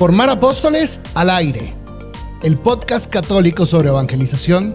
Formar 0.00 0.30
Apóstoles 0.30 0.98
al 1.14 1.28
aire, 1.28 1.74
el 2.42 2.56
podcast 2.56 3.12
católico 3.12 3.66
sobre 3.66 3.90
evangelización, 3.90 4.74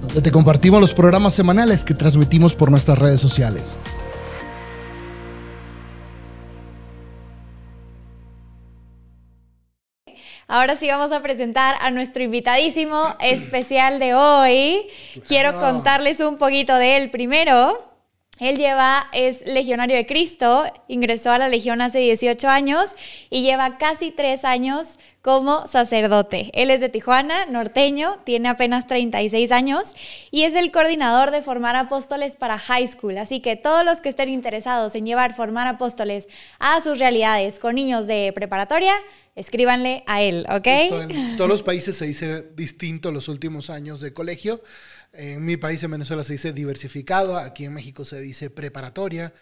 donde 0.00 0.20
te 0.20 0.32
compartimos 0.32 0.80
los 0.80 0.92
programas 0.92 1.34
semanales 1.34 1.84
que 1.84 1.94
transmitimos 1.94 2.56
por 2.56 2.72
nuestras 2.72 2.98
redes 2.98 3.20
sociales. 3.20 3.76
Ahora 10.48 10.74
sí 10.74 10.88
vamos 10.88 11.12
a 11.12 11.22
presentar 11.22 11.76
a 11.80 11.92
nuestro 11.92 12.24
invitadísimo 12.24 13.14
especial 13.20 14.00
de 14.00 14.14
hoy. 14.16 14.88
Quiero 15.28 15.60
contarles 15.60 16.18
un 16.18 16.38
poquito 16.38 16.74
de 16.74 16.96
él 16.96 17.12
primero. 17.12 17.95
Él 18.38 18.56
lleva, 18.56 19.06
es 19.12 19.46
legionario 19.46 19.96
de 19.96 20.04
Cristo, 20.04 20.64
ingresó 20.88 21.30
a 21.30 21.38
la 21.38 21.48
Legión 21.48 21.80
hace 21.80 22.00
18 22.00 22.48
años 22.48 22.94
y 23.30 23.42
lleva 23.42 23.78
casi 23.78 24.10
tres 24.10 24.44
años 24.44 24.98
como 25.22 25.66
sacerdote. 25.66 26.50
Él 26.52 26.70
es 26.70 26.80
de 26.80 26.88
Tijuana, 26.88 27.46
norteño, 27.46 28.18
tiene 28.24 28.48
apenas 28.48 28.86
36 28.86 29.50
años 29.52 29.96
y 30.30 30.42
es 30.42 30.54
el 30.54 30.70
coordinador 30.70 31.30
de 31.30 31.42
formar 31.42 31.76
apóstoles 31.76 32.36
para 32.36 32.58
high 32.58 32.86
school. 32.86 33.18
Así 33.18 33.40
que 33.40 33.56
todos 33.56 33.84
los 33.84 34.00
que 34.00 34.10
estén 34.10 34.28
interesados 34.28 34.94
en 34.94 35.06
llevar 35.06 35.34
formar 35.34 35.66
apóstoles 35.66 36.28
a 36.58 36.80
sus 36.80 36.98
realidades 36.98 37.58
con 37.58 37.74
niños 37.74 38.06
de 38.06 38.32
preparatoria, 38.34 38.94
escríbanle 39.36 40.02
a 40.06 40.22
él, 40.22 40.46
¿ok? 40.50 40.66
en 40.66 41.36
todos 41.36 41.48
los 41.48 41.62
países 41.62 41.96
se 41.96 42.06
dice 42.06 42.42
distinto 42.56 43.12
los 43.12 43.28
últimos 43.28 43.70
años 43.70 44.00
de 44.00 44.12
colegio. 44.12 44.62
En 45.12 45.44
mi 45.44 45.56
país, 45.56 45.82
en 45.82 45.92
Venezuela, 45.92 46.24
se 46.24 46.32
dice 46.32 46.52
diversificado. 46.52 47.36
Aquí 47.36 47.64
en 47.64 47.74
México 47.74 48.04
se 48.04 48.20
dice 48.20 48.50
preparatoria. 48.50 49.32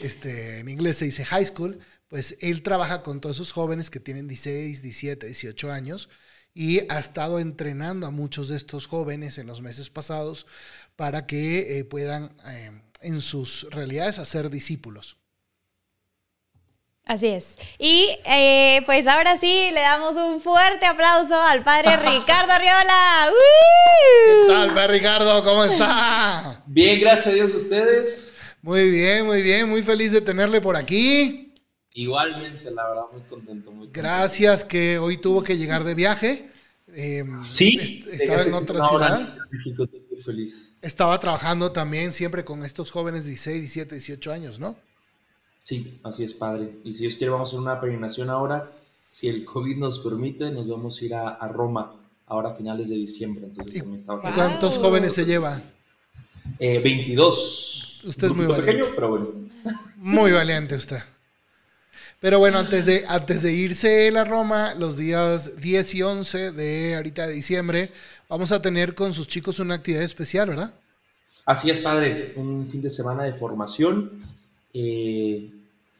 Este, 0.00 0.58
en 0.58 0.68
inglés 0.68 0.98
se 0.98 1.06
dice 1.06 1.24
high 1.24 1.46
school. 1.46 1.78
Pues 2.08 2.36
él 2.40 2.62
trabaja 2.62 3.02
con 3.02 3.20
todos 3.20 3.36
esos 3.36 3.52
jóvenes 3.52 3.90
que 3.90 4.00
tienen 4.00 4.28
16, 4.28 4.82
17, 4.82 5.26
18 5.26 5.72
años 5.72 6.08
y 6.52 6.80
ha 6.90 6.98
estado 6.98 7.40
entrenando 7.40 8.06
a 8.06 8.10
muchos 8.10 8.48
de 8.48 8.56
estos 8.56 8.86
jóvenes 8.86 9.38
en 9.38 9.46
los 9.46 9.60
meses 9.60 9.90
pasados 9.90 10.46
para 10.94 11.26
que 11.26 11.78
eh, 11.78 11.84
puedan 11.84 12.36
eh, 12.46 12.70
en 13.00 13.20
sus 13.20 13.66
realidades 13.70 14.18
hacer 14.18 14.50
discípulos. 14.50 15.16
Así 17.06 17.26
es. 17.26 17.58
Y 17.78 18.16
eh, 18.24 18.80
pues 18.86 19.06
ahora 19.06 19.36
sí 19.36 19.70
le 19.74 19.80
damos 19.80 20.16
un 20.16 20.40
fuerte 20.40 20.86
aplauso 20.86 21.38
al 21.40 21.62
padre 21.62 21.96
Ricardo 22.18 22.52
Arriola. 22.52 23.30
¿Qué 24.26 24.48
tal, 24.48 24.68
padre 24.74 24.98
Ricardo? 24.98 25.44
¿Cómo 25.44 25.64
está? 25.64 26.62
Bien, 26.66 26.98
gracias 27.00 27.26
a 27.26 27.32
Dios 27.32 27.54
ustedes. 27.54 28.34
Muy 28.62 28.90
bien, 28.90 29.26
muy 29.26 29.42
bien. 29.42 29.68
Muy 29.68 29.82
feliz 29.82 30.12
de 30.12 30.22
tenerle 30.22 30.62
por 30.62 30.76
aquí. 30.76 31.52
Igualmente, 31.92 32.70
la 32.70 32.88
verdad, 32.88 33.02
muy 33.12 33.22
contento. 33.22 33.70
Muy 33.70 33.88
Gracias 33.92 34.64
que 34.64 34.98
hoy 34.98 35.18
tuvo 35.18 35.44
que 35.44 35.58
llegar 35.58 35.84
de 35.84 35.94
viaje. 35.94 36.50
Em, 36.88 37.44
sí, 37.44 38.02
estaba 38.10 38.42
en 38.42 38.54
otra 38.54 38.88
ciudad. 38.88 39.36
México, 39.50 39.86
feliz. 40.24 40.76
Estaba 40.80 41.20
trabajando 41.20 41.70
también 41.70 42.12
siempre 42.12 42.44
con 42.44 42.64
estos 42.64 42.90
jóvenes 42.90 43.24
de 43.24 43.32
16, 43.32 43.60
17, 43.60 43.94
18 43.96 44.32
años, 44.32 44.58
¿no? 44.58 44.76
Sí, 45.64 45.98
así 46.02 46.24
es, 46.24 46.34
padre. 46.34 46.78
Y 46.84 46.92
si 46.92 47.00
Dios 47.00 47.16
quiere, 47.16 47.30
vamos 47.30 47.48
a 47.48 47.50
hacer 47.50 47.60
una 47.60 47.80
peregrinación 47.80 48.28
ahora. 48.28 48.70
Si 49.08 49.28
el 49.28 49.44
COVID 49.44 49.76
nos 49.78 49.98
permite, 50.00 50.50
nos 50.50 50.68
vamos 50.68 51.00
a 51.00 51.04
ir 51.04 51.14
a, 51.14 51.48
Roma 51.48 51.94
ahora 52.26 52.50
a 52.50 52.54
finales 52.54 52.90
de 52.90 52.96
diciembre. 52.96 53.46
Entonces, 53.46 53.82
¿Y 53.82 54.32
cuántos 54.32 54.76
jóvenes 54.78 55.14
se 55.14 55.24
lleva? 55.24 55.62
Eh, 56.58 56.80
22. 56.80 58.02
Usted 58.04 58.26
es 58.26 58.34
muy 58.34 58.44
valiente. 58.44 58.72
pequeño, 58.72 58.94
pero 58.94 59.08
bueno. 59.08 59.28
Muy 59.96 60.32
valiente 60.32 60.74
usted. 60.74 60.98
Pero 62.20 62.38
bueno, 62.38 62.58
antes 62.58 62.84
de, 62.84 63.04
antes 63.08 63.42
de 63.42 63.54
irse 63.54 64.08
a 64.16 64.24
Roma, 64.24 64.74
los 64.74 64.98
días 64.98 65.60
10 65.60 65.94
y 65.94 66.02
11 66.02 66.52
de 66.52 66.96
ahorita 66.96 67.26
de 67.26 67.34
diciembre, 67.34 67.92
vamos 68.28 68.52
a 68.52 68.60
tener 68.60 68.94
con 68.94 69.14
sus 69.14 69.28
chicos 69.28 69.60
una 69.60 69.76
actividad 69.76 70.02
especial, 70.02 70.50
¿verdad? 70.50 70.74
Así 71.46 71.70
es, 71.70 71.78
padre. 71.80 72.34
Un 72.36 72.68
fin 72.70 72.82
de 72.82 72.90
semana 72.90 73.24
de 73.24 73.34
formación 73.34 74.33
eh, 74.74 75.52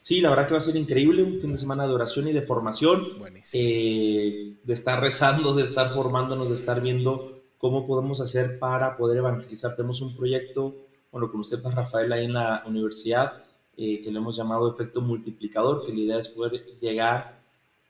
sí, 0.03 0.21
la 0.21 0.31
verdad 0.31 0.49
que 0.49 0.55
va 0.55 0.59
a 0.59 0.63
ser 0.63 0.75
increíble, 0.75 1.23
un 1.23 1.41
fin 1.41 1.53
de 1.53 1.59
semana 1.59 1.87
de 1.87 1.95
oración 1.95 2.27
y 2.27 2.33
de 2.33 2.43
formación, 2.43 3.07
eh, 3.53 4.57
de 4.63 4.75
estar 4.75 5.01
rezando, 5.01 5.55
de 5.55 5.63
estar 5.63 5.95
formándonos, 5.95 6.49
de 6.49 6.57
estar 6.57 6.83
viendo 6.83 7.41
cómo 7.59 7.87
podemos 7.87 8.21
hacer 8.21 8.59
para 8.59 8.97
poder 8.97 9.19
evangelizar. 9.19 9.77
Tenemos 9.77 10.03
un 10.03 10.17
proyecto, 10.17 10.75
bueno, 11.13 11.31
con 11.31 11.41
usted, 11.41 11.63
Rafael, 11.63 12.13
ahí 12.13 12.25
en 12.25 12.35
la 12.35 12.65
universidad, 12.67 13.45
eh, 13.77 14.03
que 14.03 14.11
le 14.11 14.19
hemos 14.19 14.37
llamado 14.37 14.73
efecto 14.73 15.01
multiplicador, 15.01 15.87
que 15.87 15.93
la 15.93 16.01
idea 16.01 16.19
es 16.19 16.29
poder 16.29 16.65
llegar 16.81 17.41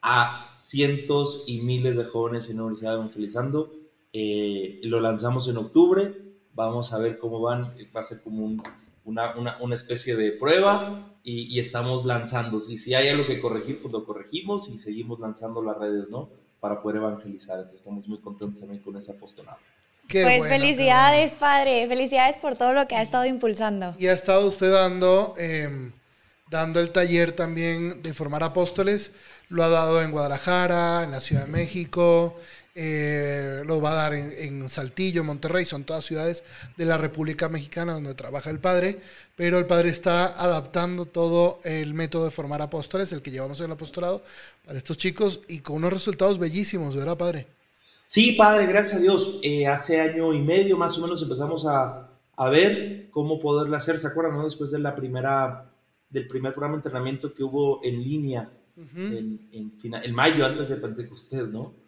a 0.03 0.55
cientos 0.59 1.45
y 1.47 1.63
miles 1.63 1.97
de 1.97 2.05
jóvenes 2.05 2.51
en 2.51 2.59
la 2.59 2.65
universidad 2.65 2.95
evangelizando. 2.95 3.73
lo 4.13 5.01
lanzamos 5.01 5.49
en 5.49 5.57
octubre, 5.57 6.15
vamos 6.55 6.93
a 6.93 6.99
ver 6.99 7.19
cómo 7.19 7.41
van, 7.41 7.75
va 7.97 8.01
a 8.01 8.03
ser 8.03 8.23
como 8.23 8.45
un 8.45 8.63
una, 9.05 9.37
una, 9.37 9.59
una 9.61 9.75
especie 9.75 10.17
de 10.17 10.33
prueba 10.33 11.15
y, 11.23 11.55
y, 11.55 11.61
estamos 11.61 12.05
lanzando. 12.05 12.59
Y 12.69 12.79
si 12.79 12.95
hay 12.95 13.09
algo 13.09 13.27
que 13.27 13.41
corregir, 13.41 13.81
pues 13.81 13.93
lo 13.93 14.05
corregimos 14.05 14.69
y 14.69 14.79
seguimos 14.79 15.21
lanzando 15.21 15.63
las 15.63 15.77
redes, 15.79 16.09
¿no? 16.09 16.31
Para 16.61 16.83
poder 16.83 16.97
evangelizar. 16.99 17.57
Entonces 17.59 17.81
estamos 17.81 18.09
muy 18.09 18.19
contentos 18.19 18.61
también 18.61 18.83
con 18.83 18.97
ese 18.97 19.13
apostolado. 19.13 19.59
pues 20.09 20.47
felicidades, 20.47 21.37
padre. 21.37 21.87
Felicidades 21.87 22.39
por 22.39 22.57
todo 22.57 22.73
lo 22.73 22.87
que 22.87 22.97
ha 22.97 23.03
estado 23.03 23.27
impulsando. 23.27 23.95
Y 23.99 24.07
ha 24.07 24.13
estado 24.13 24.47
usted 24.47 24.73
dando, 24.73 25.35
em, 25.37 25.93
dando 26.51 26.81
el 26.81 26.91
taller 26.91 27.33
también 27.33 28.03
de 28.03 28.15
formar 28.15 28.43
apóstoles. 28.43 29.13
Lo 29.51 29.63
ha 29.63 29.69
dado 29.69 30.03
en 30.03 30.11
Guadalajara, 30.11 31.05
en 31.05 31.11
la 31.11 31.21
Ciudad 31.21 31.45
de 31.45 31.53
México, 31.53 32.39
eh, 32.77 33.63
lo 33.65 33.81
va 33.81 33.93
a 33.93 33.95
dar 33.95 34.15
en, 34.15 34.69
Saltillo, 34.69 35.23
Monterrey, 35.23 35.65
son 35.65 35.85
todas 35.85 36.05
ciudades 36.05 36.43
de 36.77 36.85
la 36.85 36.99
República 36.99 37.49
Mexicana 37.49 37.93
donde 37.93 38.15
trabaja 38.15 38.51
el 38.51 38.59
padre, 38.59 38.99
pero 39.37 39.59
el 39.59 39.67
padre 39.67 39.91
está 39.91 40.27
adaptando 40.27 41.07
todo 41.07 41.61
el 41.63 41.95
método 41.95 42.25
de 42.25 42.33
formar 42.33 42.63
apóstoles, 42.63 43.13
el 43.13 43.23
que 43.23 43.31
llevamos 43.31 43.61
en 43.61 43.67
el 43.67 43.73
apostolado, 43.73 44.25
para 44.67 44.77
estos 44.77 44.99
chicos 44.99 45.41
y 45.47 45.61
con 45.61 45.77
unos 45.77 45.93
resultados 45.93 46.39
bellísimos, 46.39 46.97
¿verdad, 46.97 47.17
padre? 47.17 47.47
Sí, 48.09 48.33
padre, 48.33 48.67
gracias 48.67 48.97
a 48.97 49.03
Dios. 49.03 49.39
Eh, 49.43 49.69
hace 49.69 50.01
año 50.01 50.33
y 50.33 50.41
medio 50.41 50.77
más 50.77 50.99
o 50.99 51.03
menos 51.03 51.23
empezamos 51.23 51.67
a, 51.67 52.09
a 52.37 52.49
ver 52.51 53.09
cómo 53.11 53.39
poderle 53.39 53.77
hacer, 53.77 53.99
¿se 53.99 54.09
acuerdan? 54.09 54.37
No? 54.37 54.45
Después 54.45 54.73
de 54.73 54.81
la 54.81 54.97
primera, 54.97 55.71
del 56.11 56.27
primer 56.27 56.53
programa 56.53 56.75
de 56.75 56.79
entrenamiento 56.79 57.33
que 57.33 57.45
hubo 57.45 57.85
en 57.85 58.03
línea 58.03 58.51
en, 58.77 59.49
en 59.81 60.15
mayo 60.15 60.45
antes 60.45 60.69
de 60.69 60.77
Pentecostés, 60.77 61.53
¿no? 61.53 61.84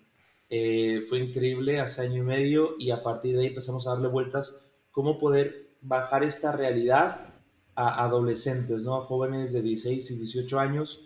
Eh, 0.48 1.06
fue 1.08 1.18
increíble 1.18 1.80
hace 1.80 2.02
año 2.02 2.18
y 2.18 2.26
medio 2.26 2.76
y 2.78 2.90
a 2.90 3.02
partir 3.02 3.34
de 3.34 3.42
ahí 3.42 3.46
empezamos 3.48 3.86
a 3.86 3.90
darle 3.90 4.08
vueltas 4.08 4.64
cómo 4.92 5.18
poder 5.18 5.70
bajar 5.80 6.22
esta 6.22 6.52
realidad 6.52 7.34
a 7.74 8.04
adolescentes, 8.04 8.82
¿no? 8.82 8.96
a 8.96 9.00
jóvenes 9.02 9.52
de 9.52 9.62
16 9.62 10.10
y 10.10 10.16
18 10.16 10.58
años, 10.58 11.00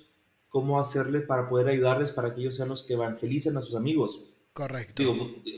cómo 0.48 0.78
hacerle 0.78 1.20
para 1.20 1.48
poder 1.48 1.68
ayudarles 1.68 2.12
para 2.12 2.34
que 2.34 2.42
ellos 2.42 2.56
sean 2.56 2.68
los 2.68 2.84
que 2.84 2.94
evangelicen 2.94 3.56
a 3.56 3.62
sus 3.62 3.74
amigos. 3.74 4.22
Correcto. 4.52 5.02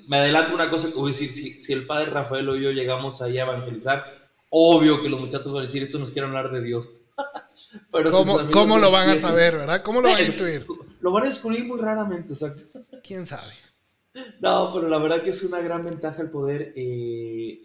me 0.07 0.19
adelanto 0.19 0.55
una 0.55 0.71
cosa 0.71 0.89
a 0.89 1.07
decir, 1.07 1.33
si, 1.33 1.61
si 1.61 1.73
el 1.73 1.87
padre 1.87 2.11
Rafael 2.11 2.49
o 2.49 2.57
yo 2.57 2.71
llegamos 2.71 3.21
ahí 3.21 3.39
a 3.39 3.43
evangelizar, 3.43 4.05
obvio 4.49 5.03
que 5.03 5.09
los 5.09 5.21
muchachos 5.21 5.53
van 5.53 5.63
a 5.63 5.67
decir, 5.67 5.83
esto 5.83 5.99
nos 5.99 6.11
quiere 6.11 6.29
hablar 6.29 6.51
de 6.53 6.63
Dios. 6.63 7.01
Pero 7.93 8.11
¿Cómo, 8.11 8.39
¿cómo 8.53 8.79
lo 8.79 8.91
van 8.91 9.09
a 9.09 9.17
saber, 9.17 9.57
verdad? 9.57 9.83
¿Cómo 9.83 10.01
lo 10.01 10.09
van 10.09 10.19
a 10.19 10.23
intuir? 10.27 10.67
Lo 11.01 11.11
van 11.11 11.25
a 11.25 11.27
descubrir 11.27 11.65
muy 11.65 11.81
raramente, 11.81 12.33
exacto. 12.33 12.81
¿Quién 13.03 13.27
sabe? 13.27 13.53
No, 14.41 14.73
pero 14.75 14.89
la 14.89 14.99
verdad 14.99 15.23
que 15.23 15.31
es 15.31 15.43
una 15.43 15.61
gran 15.61 15.85
ventaja 15.85 16.23
el 16.23 16.31
poder 16.31 16.73
eh, 16.77 17.63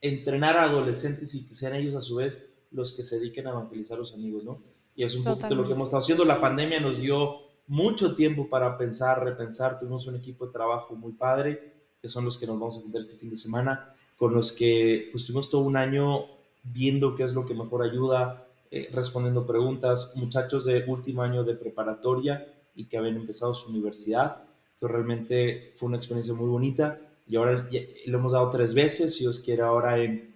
entrenar 0.00 0.56
a 0.58 0.64
adolescentes 0.64 1.34
y 1.34 1.46
que 1.46 1.54
sean 1.54 1.74
ellos 1.74 1.94
a 1.94 2.02
su 2.02 2.16
vez 2.16 2.50
los 2.70 2.94
que 2.94 3.02
se 3.02 3.18
dediquen 3.18 3.46
a 3.46 3.50
evangelizar 3.50 3.96
a 3.96 4.00
los 4.00 4.14
amigos, 4.14 4.44
¿no? 4.44 4.62
Y 4.94 5.04
es 5.04 5.14
un 5.14 5.24
poco 5.24 5.48
de 5.48 5.54
lo 5.54 5.66
que 5.66 5.72
hemos 5.72 5.88
estado 5.88 6.02
haciendo. 6.02 6.24
La 6.24 6.40
pandemia 6.40 6.80
nos 6.80 6.98
dio 6.98 7.40
mucho 7.66 8.14
tiempo 8.14 8.48
para 8.48 8.76
pensar, 8.76 9.24
repensar. 9.24 9.78
Tuvimos 9.78 10.06
un 10.06 10.16
equipo 10.16 10.46
de 10.46 10.52
trabajo 10.52 10.94
muy 10.94 11.12
padre, 11.12 11.72
que 12.00 12.08
son 12.08 12.24
los 12.26 12.36
que 12.36 12.46
nos 12.46 12.58
vamos 12.58 12.76
a 12.76 12.80
juntar 12.80 13.00
este 13.00 13.16
fin 13.16 13.30
de 13.30 13.36
semana, 13.36 13.94
con 14.16 14.34
los 14.34 14.52
que 14.52 15.08
pues, 15.12 15.24
tuvimos 15.24 15.48
todo 15.48 15.62
un 15.62 15.76
año 15.76 16.26
viendo 16.62 17.14
qué 17.14 17.22
es 17.22 17.32
lo 17.32 17.46
que 17.46 17.54
mejor 17.54 17.82
ayuda, 17.82 18.46
eh, 18.70 18.90
respondiendo 18.92 19.46
preguntas, 19.46 20.12
muchachos 20.14 20.66
de 20.66 20.84
último 20.86 21.22
año 21.22 21.44
de 21.44 21.54
preparatoria 21.54 22.46
y 22.74 22.86
que 22.86 22.98
habían 22.98 23.16
empezado 23.16 23.54
su 23.54 23.70
universidad 23.70 24.44
realmente 24.88 25.72
fue 25.76 25.88
una 25.88 25.98
experiencia 25.98 26.34
muy 26.34 26.48
bonita 26.48 26.98
y 27.28 27.36
ahora 27.36 27.68
lo 28.06 28.18
hemos 28.18 28.32
dado 28.32 28.50
tres 28.50 28.74
veces. 28.74 29.16
Si 29.16 29.26
os 29.26 29.40
quiere, 29.40 29.62
ahora 29.62 29.98
en, 29.98 30.34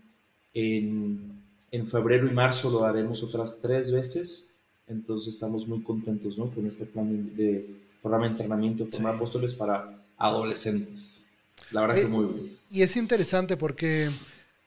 en, 0.55 1.43
en, 1.71 1.89
febrero 1.89 2.27
y 2.27 2.31
marzo 2.31 2.71
lo 2.71 2.85
haremos 2.85 3.23
otras 3.23 3.61
tres 3.61 3.91
veces. 3.91 4.55
Entonces 4.87 5.35
estamos 5.35 5.67
muy 5.67 5.83
contentos 5.83 6.39
¿no? 6.39 6.51
con 6.51 6.67
este 6.67 6.87
plan 6.87 7.35
de, 7.37 7.69
programa 8.01 8.27
de 8.27 8.31
entrenamiento 8.33 8.85
de 8.85 8.93
formar 8.93 9.17
apóstoles 9.17 9.55
para 9.55 9.99
adolescentes. 10.17 11.29
La 11.73 11.81
verdad 11.81 11.97
que 11.97 12.03
eh, 12.03 12.09
muy 12.09 12.27
bien. 12.27 12.57
Y 12.71 12.83
es 12.83 12.97
interesante 12.97 13.57
porque 13.57 14.09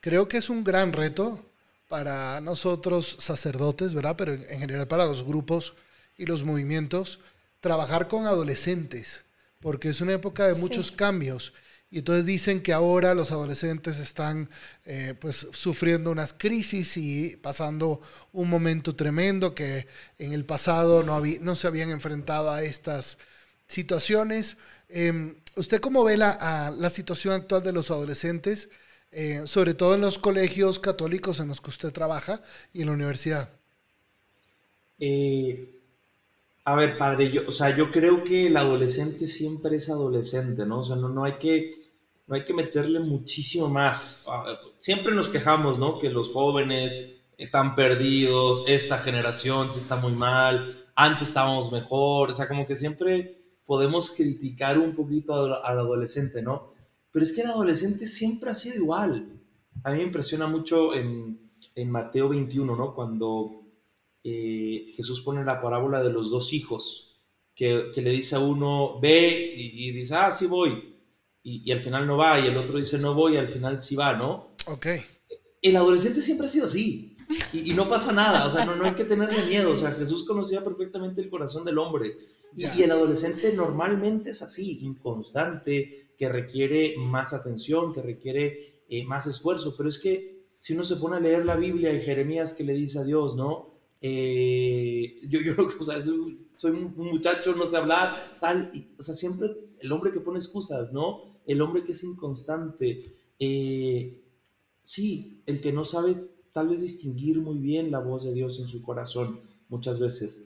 creo 0.02 0.28
que 0.28 0.38
es 0.38 0.50
un 0.50 0.64
gran 0.64 0.92
reto 0.92 1.40
para 1.88 2.42
nosotros 2.42 3.16
sacerdotes, 3.20 3.94
¿verdad? 3.94 4.16
Pero 4.18 4.34
en 4.34 4.60
general 4.60 4.88
para 4.88 5.06
los 5.06 5.24
grupos 5.24 5.74
y 6.18 6.26
los 6.26 6.44
movimientos 6.44 7.20
trabajar 7.62 8.08
con 8.08 8.26
adolescentes, 8.26 9.24
porque 9.60 9.90
es 9.90 10.02
una 10.02 10.14
época 10.14 10.48
de 10.48 10.56
muchos 10.56 10.92
cambios. 10.92 11.54
Y 11.92 12.00
entonces 12.00 12.26
dicen 12.26 12.62
que 12.62 12.72
ahora 12.72 13.16
los 13.16 13.32
adolescentes 13.32 14.00
están 14.00 14.50
eh, 14.86 15.16
pues 15.20 15.48
sufriendo 15.52 16.12
unas 16.12 16.34
crisis 16.34 16.98
y 16.98 17.36
pasando 17.38 18.02
un 18.32 18.48
momento 18.48 18.96
tremendo 18.96 19.56
que 19.56 19.88
en 20.20 20.34
el 20.34 20.46
pasado 20.46 21.04
no, 21.04 21.20
no 21.42 21.56
se 21.56 21.68
habían 21.68 21.90
enfrentado 21.90 22.52
a 22.52 22.62
estas 22.62 23.18
situaciones. 23.68 24.58
Em, 24.88 25.38
¿Usted 25.56 25.82
cómo 25.82 26.04
ve 26.04 26.16
la, 26.16 26.74
la, 26.78 26.90
situación 26.92 27.34
actual 27.34 27.64
de 27.64 27.74
los 27.74 27.90
adolescentes, 27.90 28.70
eh, 29.12 29.42
sobre 29.46 29.74
todo 29.74 29.96
en 29.96 30.02
los 30.02 30.20
colegios 30.20 30.80
católicos 30.80 31.40
en 31.40 31.48
los 31.48 31.60
que 31.60 31.70
usted 31.72 31.92
trabaja 31.92 32.44
y 32.72 32.82
en 32.82 32.88
la 32.88 32.94
universidad? 32.94 33.50
Eh, 35.00 35.79
a 36.70 36.76
ver, 36.76 37.00
padre, 37.00 37.32
yo, 37.32 37.42
o 37.48 37.52
sea, 37.52 37.76
yo 37.76 37.90
creo 37.90 38.24
que 38.24 38.46
el 38.46 38.56
adolescente 38.56 39.26
siempre 39.26 39.78
es 39.78 39.90
adolescente, 39.90 40.68
¿no? 40.68 40.82
O 40.82 40.84
sea, 40.84 40.96
no, 40.98 41.10
no, 41.10 41.24
hay, 41.24 41.40
que, 41.40 41.72
no 42.28 42.36
hay 42.36 42.46
que 42.46 42.54
meterle 42.54 43.00
muchísimo 43.00 43.68
más. 43.68 44.24
Ah, 44.28 44.56
siempre 44.78 45.16
nos 45.16 45.30
quejamos, 45.30 45.80
¿no? 45.80 45.98
Que 45.98 46.12
los 46.12 46.30
jóvenes 46.30 47.16
están 47.40 47.74
perdidos, 47.74 48.66
esta 48.68 49.00
generación 49.00 49.72
se 49.72 49.80
está 49.80 49.96
muy 49.96 50.12
mal, 50.12 50.86
antes 50.94 51.30
estábamos 51.30 51.72
mejor, 51.72 52.30
o 52.30 52.34
sea, 52.36 52.48
como 52.48 52.68
que 52.68 52.76
siempre 52.76 53.42
podemos 53.66 54.12
criticar 54.12 54.78
un 54.78 54.96
poquito 54.96 55.34
al, 55.34 55.80
adolescente, 55.80 56.44
¿no? 56.44 56.74
Pero 57.12 57.24
es 57.24 57.34
que 57.34 57.42
el 57.42 57.48
adolescente 57.48 58.06
siempre 58.06 58.52
ha 58.52 58.56
sido 58.56 58.76
igual. 58.76 59.28
A 59.84 59.90
mí 59.90 59.98
me 59.98 60.04
impresiona 60.04 60.46
mucho 60.46 60.94
en, 60.94 61.50
en 61.74 61.90
Mateo 61.90 62.30
21, 62.30 62.76
¿no? 62.76 62.94
Cuando 62.94 63.64
eh, 64.24 64.92
Jesús 64.96 65.22
pone 65.22 65.44
la 65.44 65.62
parábola 65.62 66.04
de 66.04 66.12
los 66.12 66.30
dos 66.30 66.54
hijos, 66.54 67.06
que, 67.56 67.92
le 67.96 68.10
dice 68.12 68.36
a 68.36 68.40
uno, 68.40 69.00
ve, 69.02 69.54
y, 69.56 69.92
dice, 69.92 70.16
ah, 70.16 70.32
sí 70.32 70.46
voy, 70.46 70.96
y, 71.44 71.72
al 71.72 71.82
final 71.82 72.08
no 72.08 72.18
va, 72.18 72.40
y 72.40 72.48
el 72.48 72.58
otro 72.58 72.78
dice, 72.78 72.98
no 72.98 73.14
voy, 73.14 73.34
y 73.34 73.38
al 73.38 73.50
final 73.50 73.80
sí 73.80 73.96
va, 73.96 74.14
¿no? 74.14 74.56
Ok. 74.68 74.88
El 75.62 75.76
adolescente 75.76 76.22
siempre 76.22 76.48
ha 76.48 76.50
sido 76.50 76.68
así, 76.68 77.18
y, 77.52 77.74
no 77.74 77.90
pasa 77.90 78.14
nada, 78.14 78.46
o 78.46 78.50
sea, 78.50 78.64
no, 78.66 78.76
no, 78.76 78.86
hay 78.86 78.94
que 78.94 79.04
tenerle 79.04 79.46
miedo, 79.46 79.72
o 79.72 79.78
sea, 79.78 79.92
Jesús 79.92 80.26
conocía 80.26 80.64
perfectamente 80.64 81.22
el 81.22 81.30
corazón 81.30 81.66
del 81.66 81.78
hombre, 81.78 82.16
y, 82.56 82.82
el 82.82 82.92
adolescente 82.92 83.54
normalmente 83.54 84.32
es 84.32 84.42
así, 84.42 84.80
inconstante, 84.82 86.14
que 86.18 86.30
requiere 86.30 86.96
más 86.98 87.34
atención, 87.34 87.94
que 87.94 88.02
requiere 88.02 88.84
eh, 88.90 89.06
más 89.06 89.28
esfuerzo, 89.28 89.76
pero 89.78 89.90
es 89.90 90.00
que 90.00 90.40
si 90.60 90.74
uno 90.74 90.84
se 90.84 90.98
pone 90.98 91.18
a 91.18 91.22
leer 91.22 91.46
la 91.46 91.56
Biblia 91.56 91.94
y 91.94 92.02
Jeremías 92.02 92.54
que 92.54 92.64
le 92.64 92.74
dice 92.74 93.00
a 93.00 93.04
Dios, 93.04 93.36
¿no? 93.36 93.69
Eh, 94.02 95.20
yo, 95.28 95.42
yo 95.42 95.56
o 95.80 95.84
sea, 95.84 96.02
soy, 96.02 96.38
un, 96.64 96.94
muchacho, 96.96 97.54
no 97.56 97.68
sé 97.68 97.78
hablar, 97.78 98.38
tal, 98.40 98.72
o 98.98 99.04
sea, 99.04 99.14
siempre 99.14 99.50
el 99.80 99.92
hombre 99.92 100.12
que 100.12 100.20
pone 100.20 100.40
excusas, 100.40 100.94
¿no? 100.94 101.40
El 101.46 101.62
hombre 101.62 101.84
que 101.84 101.94
es 101.94 102.04
inconstante. 102.04 103.04
Eh, 103.40 104.22
sí, 104.84 105.42
el 105.46 105.62
que 105.62 105.72
no 105.72 105.86
sabe 105.86 106.18
tal 106.52 106.70
vez 106.70 106.82
distinguir 106.82 107.40
muy 107.40 107.58
bien 107.58 107.92
la 107.92 108.00
voz 108.00 108.26
de 108.26 108.34
Dios 108.34 108.60
en 108.60 108.68
su 108.68 108.82
corazón 108.82 109.42
muchas 109.70 110.00
veces. 110.00 110.46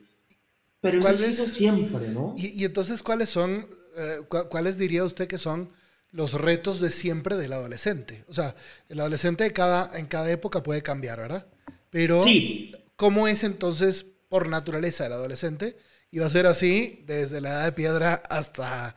Pero 0.80 1.00
eso 1.00 1.24
es 1.24 1.52
siempre, 1.52 2.08
¿no? 2.08 2.34
Y, 2.36 2.64
entonces, 2.64 3.02
¿cuáles 3.02 3.30
son, 3.30 3.66
eh, 3.96 4.18
cuáles 4.50 4.76
diría 4.76 5.04
usted 5.04 5.26
que 5.26 5.38
son 5.38 5.70
los 6.12 6.34
retos 6.34 6.78
de 6.78 6.90
siempre 6.90 7.36
del 7.36 7.54
adolescente? 7.54 8.24
O 8.28 8.34
sea, 8.34 8.54
el 8.90 9.00
adolescente 9.00 9.44
de 9.44 9.52
cada, 9.54 9.98
en 9.98 10.06
cada 10.06 10.30
época 10.30 10.62
puede 10.62 10.82
cambiar, 10.82 11.20
¿verdad? 11.20 11.46
Pero 11.90 12.22
sí. 12.22 12.72
¿Cómo 12.96 13.26
es 13.26 13.42
entonces 13.44 14.06
por 14.28 14.48
naturaleza 14.48 15.06
el 15.06 15.12
adolescente? 15.12 15.76
Y 16.10 16.18
va 16.18 16.26
a 16.26 16.30
ser 16.30 16.46
así 16.46 17.02
desde 17.06 17.40
la 17.40 17.50
edad 17.50 17.64
de 17.64 17.72
piedra 17.72 18.14
hasta 18.28 18.94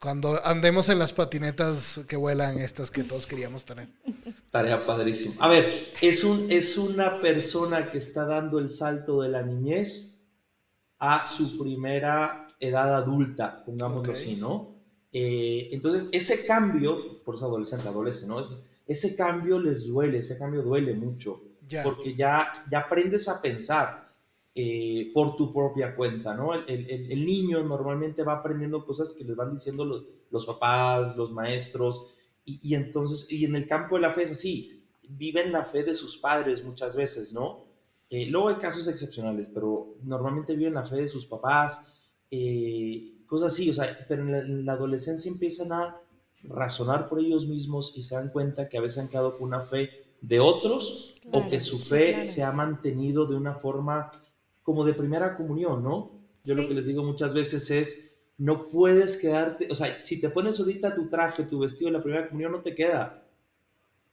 cuando 0.00 0.44
andemos 0.46 0.88
en 0.88 0.98
las 0.98 1.12
patinetas 1.12 2.00
que 2.08 2.16
vuelan 2.16 2.58
estas 2.58 2.90
que 2.90 3.02
todos 3.02 3.26
queríamos 3.26 3.64
tener. 3.64 3.88
Tarea 4.50 4.86
padrísima. 4.86 5.34
A 5.40 5.48
ver, 5.48 5.92
es, 6.00 6.24
un, 6.24 6.50
es 6.50 6.78
una 6.78 7.20
persona 7.20 7.90
que 7.90 7.98
está 7.98 8.24
dando 8.24 8.58
el 8.58 8.70
salto 8.70 9.20
de 9.20 9.28
la 9.28 9.42
niñez 9.42 10.22
a 10.98 11.24
su 11.24 11.58
primera 11.58 12.46
edad 12.60 12.94
adulta, 12.94 13.64
pongámoslo 13.64 14.12
así, 14.12 14.36
¿no? 14.36 14.76
Eh, 15.12 15.70
entonces, 15.72 16.08
ese 16.12 16.46
cambio, 16.46 17.22
por 17.24 17.34
eso 17.34 17.46
adolescente, 17.46 17.88
adolescente, 17.88 18.28
¿no? 18.28 18.40
ese 18.86 19.16
cambio 19.16 19.60
les 19.60 19.86
duele, 19.86 20.18
ese 20.18 20.38
cambio 20.38 20.62
duele 20.62 20.94
mucho 20.94 21.42
porque 21.82 22.14
ya, 22.14 22.52
ya 22.70 22.80
aprendes 22.80 23.28
a 23.28 23.40
pensar 23.40 24.10
eh, 24.54 25.10
por 25.14 25.36
tu 25.36 25.52
propia 25.52 25.94
cuenta, 25.94 26.34
¿no? 26.34 26.54
El, 26.54 27.24
niño 27.24 27.62
normalmente 27.62 28.22
va 28.22 28.34
aprendiendo 28.34 28.84
cosas 28.84 29.14
que 29.16 29.24
les 29.24 29.36
van 29.36 29.52
diciendo 29.52 29.84
los, 29.84 30.04
los 30.30 30.46
papás, 30.46 31.16
los 31.16 31.32
maestros, 31.32 32.06
y, 32.44 32.74
entonces, 32.74 33.30
y 33.30 33.44
en 33.44 33.54
el 33.54 33.66
campo 33.68 33.96
de 33.96 34.02
la 34.02 34.12
fe 34.12 34.22
es 34.22 34.32
así, 34.32 34.82
viven 35.08 35.52
la 35.52 35.64
fe 35.64 35.82
de 35.82 35.94
sus 35.94 36.16
padres 36.18 36.64
muchas 36.64 36.96
veces, 36.96 37.32
¿no? 37.32 37.66
Eh, 38.08 38.26
luego 38.26 38.48
hay 38.48 38.56
casos 38.56 38.88
excepcionales, 38.88 39.48
pero 39.52 39.94
normalmente 40.02 40.56
viven 40.56 40.74
la 40.74 40.84
fe 40.84 40.96
de 40.96 41.08
sus 41.08 41.26
papás, 41.26 41.92
eh, 42.30 43.24
cosas 43.26 43.52
así, 43.52 43.70
o 43.70 43.74
sea, 43.74 44.04
pero 44.08 44.22
en 44.22 44.64
la, 44.64 44.72
adolescencia 44.72 45.30
empiezan 45.30 45.72
a 45.72 46.00
razonar 46.42 47.08
por 47.08 47.20
ellos 47.20 47.46
mismos 47.46 47.92
y 47.96 48.02
se 48.02 48.16
dan 48.16 48.30
cuenta 48.30 48.68
que 48.68 48.78
a 48.78 48.80
veces 48.80 48.98
han 48.98 49.08
quedado 49.08 49.38
con 49.38 49.48
una 49.48 49.60
fe 49.60 49.90
de 50.20 50.40
otros 50.40 51.14
o 51.30 51.48
que 51.48 51.60
su 51.60 51.78
fe 51.78 52.22
se 52.22 52.42
ha 52.42 52.52
mantenido 52.52 53.26
de 53.26 53.36
una 53.36 53.54
forma 53.54 54.10
como 54.62 54.84
de 54.84 54.94
primera 54.94 55.36
comunión, 55.36 55.82
¿no? 55.82 56.12
Yo 56.44 56.54
lo 56.54 56.66
que 56.66 56.74
les 56.74 56.86
digo 56.86 57.02
muchas 57.02 57.34
veces 57.34 57.70
es, 57.70 58.14
no 58.38 58.64
puedes 58.68 59.18
quedarte, 59.18 59.68
o 59.70 59.74
sea, 59.74 60.00
si 60.00 60.20
te 60.20 60.30
pones 60.30 60.58
ahorita 60.58 60.94
tu 60.94 61.08
traje, 61.08 61.44
tu 61.44 61.60
vestido 61.60 61.90
de 61.90 61.98
la 61.98 62.02
primera 62.02 62.28
comunión, 62.28 62.52
no 62.52 62.60
te 62.60 62.74
queda. 62.74 63.22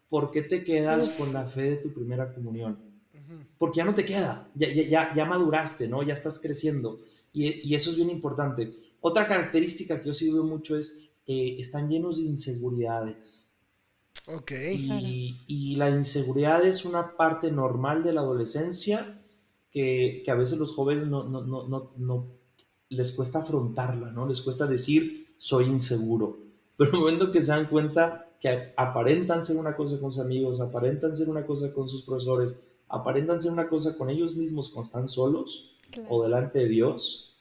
¿Por 0.10 0.32
qué 0.32 0.42
te 0.42 0.64
quedas 0.64 1.10
con 1.12 1.34
la 1.34 1.46
fe 1.46 1.72
de 1.72 1.76
tu 1.78 1.94
primera 1.94 2.34
comunión? 2.34 2.78
Porque 3.58 3.80
ya 3.80 3.86
no 3.86 3.96
te 3.96 4.06
queda, 4.06 4.50
ya, 4.56 4.72
ya, 4.72 5.14
ya 5.14 5.26
maduraste, 5.26 5.88
¿no? 5.88 6.04
Ya 6.04 6.14
esty 6.14 6.30
creciendo. 6.42 7.00
Y, 7.34 7.74
eso 7.76 7.92
es 7.92 7.98
bien 7.98 8.10
importante. 8.10 8.74
Otra 9.02 9.28
característica 9.28 10.00
que 10.00 10.08
yo 10.08 10.14
sí 10.14 10.32
veo 10.32 10.44
mucho 10.44 10.78
es, 10.78 11.10
eh, 11.26 11.58
están 11.60 11.90
llenos 11.90 12.18
de 12.18 12.24
inseguridades 12.24 13.47
Ok. 14.28 14.52
Y, 15.48 15.76
la 15.78 15.90
inseguridad 15.90 16.66
es 16.66 16.86
una 16.86 17.16
parte 17.16 17.52
normal 17.52 18.04
de 18.04 18.14
la 18.14 18.22
adolescencia 18.22 19.22
que, 19.72 20.26
a 20.28 20.36
veces 20.36 20.58
los 20.60 20.74
jóvenes 20.74 21.08
no, 21.08 21.24
no, 21.24 21.42
no, 21.44 21.92
no, 21.96 22.28
les 22.90 23.12
cuesta 23.14 23.40
afrontarla, 23.40 24.12
¿no? 24.12 24.28
Les 24.28 24.42
cuesta 24.42 24.68
decir, 24.68 25.34
soy 25.38 25.66
inseguro. 25.66 26.40
Pero 26.78 26.90
en 26.90 26.96
el 26.96 27.02
momento 27.02 27.32
que 27.32 27.42
se 27.42 27.52
dan 27.52 27.68
cuenta 27.68 28.30
que 28.40 28.74
aparentan 28.76 29.44
ser 29.44 29.58
una 29.58 29.76
cosa 29.76 30.00
con 30.00 30.12
sus 30.12 30.24
amigos, 30.24 30.60
aparentan 30.60 31.16
ser 31.16 31.30
una 31.30 31.46
cosa 31.46 31.74
con 31.74 31.90
sus 31.90 32.04
profesores, 32.04 32.60
aparentan 32.90 33.42
ser 33.42 33.52
una 33.52 33.68
cosa 33.68 33.98
con 33.98 34.10
ellos 34.10 34.36
mismos 34.36 34.70
cuando 34.70 34.88
están 34.88 35.10
solos 35.10 35.76
o 36.10 36.24
delante 36.24 36.60
de 36.60 36.68
Dios, 36.68 37.36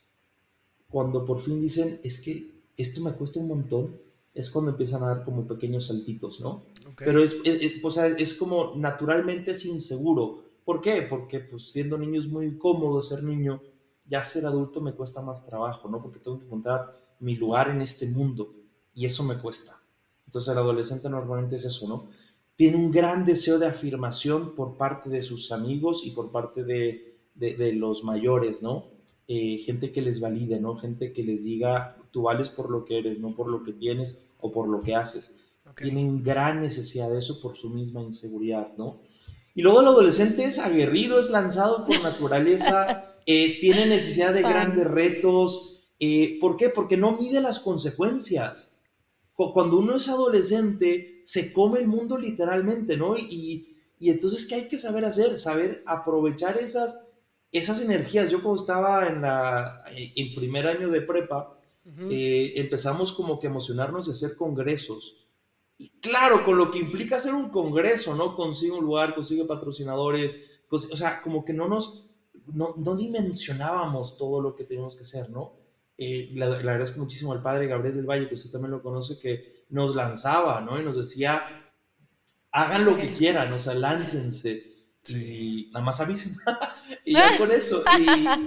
cuando 0.88 1.24
por 1.24 1.40
fin 1.40 1.60
dicen, 1.60 2.00
es 2.02 2.20
que 2.20 2.50
esto 2.76 3.00
me 3.00 3.12
cuesta 3.12 3.40
un 3.40 3.48
montón, 3.48 3.96
es 4.36 4.50
cuando 4.50 4.72
empiezan 4.72 5.02
a 5.02 5.06
dar 5.06 5.24
como 5.24 5.46
pequeños 5.46 5.86
saltitos, 5.86 6.40
¿no? 6.40 6.64
Pero 6.98 7.24
es, 7.24 7.38
es, 7.42 8.34
como 8.34 8.74
naturalmente 8.76 9.52
es 9.52 9.64
inseguro. 9.64 10.44
¿Por 10.62 10.82
qué? 10.82 11.02
Porque 11.08 11.40
pues, 11.40 11.72
siendo 11.72 11.96
niño 11.96 12.20
es 12.20 12.28
muy 12.28 12.58
cómodo 12.58 13.00
ser 13.00 13.22
niño, 13.22 13.62
ya 14.04 14.22
ser 14.24 14.44
adulto 14.44 14.82
me 14.82 14.92
cuesta 14.92 15.22
más 15.22 15.46
trabajo, 15.46 15.88
¿no? 15.88 16.02
Porque 16.02 16.18
tengo 16.18 16.38
que 16.38 16.44
encontrar 16.44 16.94
mi 17.20 17.34
lugar 17.34 17.70
en 17.70 17.80
este 17.80 18.06
mundo 18.06 18.52
y 18.94 19.06
eso 19.06 19.24
me 19.24 19.38
cuesta. 19.38 19.80
Entonces 20.26 20.52
el 20.52 20.58
adolescente 20.58 21.08
normalmente 21.08 21.56
es 21.56 21.64
eso, 21.64 21.88
¿no? 21.88 22.08
Tiene 22.56 22.76
un 22.76 22.90
gran 22.90 23.24
deseo 23.24 23.58
de 23.58 23.66
afirmación 23.66 24.54
por 24.54 24.76
parte 24.76 25.08
de 25.08 25.22
sus 25.22 25.50
amigos 25.50 26.04
y 26.04 26.10
por 26.10 26.30
parte 26.30 26.62
de, 26.62 27.16
de, 27.34 27.72
los 27.72 28.04
mayores, 28.04 28.62
¿no? 28.62 28.88
Eh, 29.28 29.62
gente 29.64 29.92
que 29.92 30.02
les 30.02 30.20
valide, 30.20 30.60
¿no? 30.60 30.76
Gente 30.76 31.14
que 31.14 31.22
les 31.22 31.44
diga, 31.44 31.96
tú 32.10 32.22
vales 32.22 32.50
por 32.50 32.70
lo 32.70 32.84
que 32.84 32.98
eres, 32.98 33.18
no 33.18 33.34
por 33.34 33.48
lo 33.48 33.62
que 33.64 33.72
tienes 33.72 34.25
o 34.40 34.52
por 34.52 34.68
lo 34.68 34.82
que 34.82 34.94
haces 34.94 35.34
tienen 35.74 36.22
gran 36.22 36.60
necesidad 36.60 37.10
de 37.10 37.18
eso 37.18 37.40
por 37.40 37.56
su 37.56 37.70
misma 37.70 38.02
inseguridad, 38.02 38.72
¿no? 38.76 39.00
Y 39.54 39.62
luego 39.62 39.80
el 39.80 39.88
adolescente 39.88 40.44
es 40.44 40.58
aguerrido, 40.58 41.18
es 41.18 41.30
lanzado 41.30 41.86
por 41.86 42.02
naturaleza, 42.02 43.14
eh, 43.26 43.58
tiene 43.60 43.86
necesidad 43.86 44.34
de 44.34 44.42
grandes 44.42 44.86
retos. 44.86 45.82
Eh, 45.98 46.38
¿Por 46.40 46.56
qué? 46.56 46.68
Porque 46.68 46.96
no 46.96 47.16
mide 47.16 47.40
las 47.40 47.60
consecuencias. 47.60 48.78
Cuando 49.34 49.78
uno 49.78 49.96
es 49.96 50.08
adolescente, 50.08 51.20
se 51.24 51.52
come 51.52 51.80
el 51.80 51.88
mundo 51.88 52.16
literalmente, 52.16 52.96
¿no? 52.96 53.18
Y, 53.18 53.76
y 53.98 54.10
entonces, 54.10 54.46
¿qué 54.46 54.54
hay 54.54 54.68
que 54.68 54.78
saber 54.78 55.04
hacer? 55.04 55.38
Saber 55.38 55.82
aprovechar 55.86 56.56
esas, 56.56 57.10
esas 57.52 57.82
energías. 57.82 58.30
Yo 58.30 58.42
cuando 58.42 58.62
estaba 58.62 59.06
en, 59.08 59.22
la, 59.22 59.84
en 59.94 60.34
primer 60.34 60.66
año 60.66 60.88
de 60.88 61.02
prepa, 61.02 61.55
eh, 62.10 62.52
empezamos 62.56 63.12
como 63.12 63.38
que 63.38 63.46
emocionarnos 63.46 64.06
de 64.06 64.12
hacer 64.12 64.36
congresos 64.36 65.26
claro, 66.00 66.44
con 66.44 66.56
lo 66.56 66.70
que 66.70 66.78
implica 66.78 67.16
hacer 67.16 67.34
un 67.34 67.50
congreso, 67.50 68.14
¿no? 68.14 68.34
Consigue 68.34 68.72
un 68.72 68.84
lugar, 68.84 69.14
consigue 69.14 69.44
patrocinadores, 69.44 70.36
o 70.70 70.96
sea, 70.96 71.20
como 71.22 71.44
que 71.44 71.52
no 71.52 71.68
nos, 71.68 72.06
no, 72.46 72.96
dimensionábamos 72.96 74.16
todo 74.16 74.40
lo 74.40 74.56
que 74.56 74.64
tenemos 74.64 74.96
que 74.96 75.02
hacer, 75.02 75.30
¿no? 75.30 75.52
eh, 75.98 76.30
le, 76.32 76.44
agradezco 76.44 77.00
muchísimo 77.00 77.32
al 77.32 77.42
padre 77.42 77.66
Gabriel 77.66 77.96
del 77.96 78.06
Valle, 78.06 78.28
que 78.28 78.34
usted 78.34 78.50
también 78.50 78.72
lo 78.72 78.82
conoce, 78.82 79.18
que 79.18 79.64
nos 79.70 79.94
lanzaba, 79.94 80.60
¿no? 80.60 80.80
Y 80.80 80.84
nos 80.84 80.96
decía, 80.96 81.44
hagan 82.52 82.84
lo 82.84 82.96
que 82.96 83.12
quieran, 83.14 83.52
o 83.52 83.58
sea, 83.58 83.74
láncense. 83.74 84.74
Y 85.08 85.70
nada 85.72 85.84
más 85.84 86.00
avisen. 86.00 86.36
y 87.04 87.14
ya 87.14 87.36
con 87.38 87.50
eso. 87.52 87.82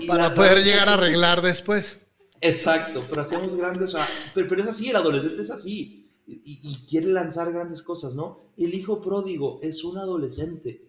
Para 0.07 0.33
poder 0.33 0.63
llegar 0.63 0.89
a 0.89 0.93
arreglar 0.93 1.41
después. 1.41 1.99
Exacto, 2.41 3.03
pero 3.09 3.21
hacemos 3.21 3.55
grandes, 3.55 3.89
o 3.89 3.97
sea, 3.97 4.07
pero, 4.33 4.61
es 4.61 4.67
así, 4.67 4.89
el 4.89 4.95
adolescente 4.95 5.41
es 5.41 5.51
así. 5.51 6.07
Y, 6.27 6.85
quiere 6.87 7.07
lanzar 7.07 7.51
grandes 7.51 7.81
cosas, 7.81 8.13
¿no? 8.13 8.39
El 8.55 8.73
hijo 8.75 9.01
pródigo 9.01 9.59
es 9.63 9.83
un 9.83 9.97
adolescente 9.97 10.83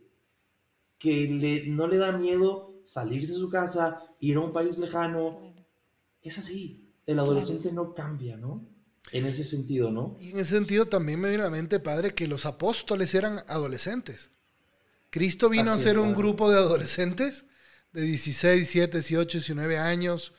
que 0.99 1.29
le, 1.29 1.67
no 1.67 1.87
le 1.87 1.97
da 1.97 2.13
miedo 2.13 2.75
salirse 2.85 3.33
de 3.33 3.39
su 3.39 3.49
casa, 3.49 4.03
ir 4.21 4.37
a 4.37 4.41
un 4.41 4.53
país 4.53 4.77
lejano. 4.79 5.55
Es 6.23 6.39
así. 6.39 6.93
El 7.07 7.19
adolescente 7.19 7.73
no 7.73 7.95
cambia, 7.95 8.37
¿no? 8.37 8.67
En 9.13 9.25
ese 9.27 9.45
sentido, 9.45 9.91
¿no? 9.91 10.17
Y 10.21 10.31
en 10.31 10.41
ese 10.41 10.57
sentido 10.57 10.87
también 10.87 11.21
me 11.21 11.29
viene 11.29 11.43
a 11.43 11.47
la 11.47 11.53
mente, 11.53 11.81
padre, 11.81 12.15
que 12.15 12.29
los 12.29 12.45
apóstoles 12.45 13.15
eran 13.15 13.43
adolescentes. 13.49 14.31
Cristo 15.09 15.49
vino 15.49 15.73
a 15.73 15.79
ser 15.79 15.99
un 15.99 16.15
grupo 16.15 16.51
de 16.51 16.59
adolescentes 16.59 17.45
de 17.93 18.03
16, 18.03 18.57
17, 18.59 18.99
18, 18.99 19.39
19 19.39 19.79
años. 19.79 20.35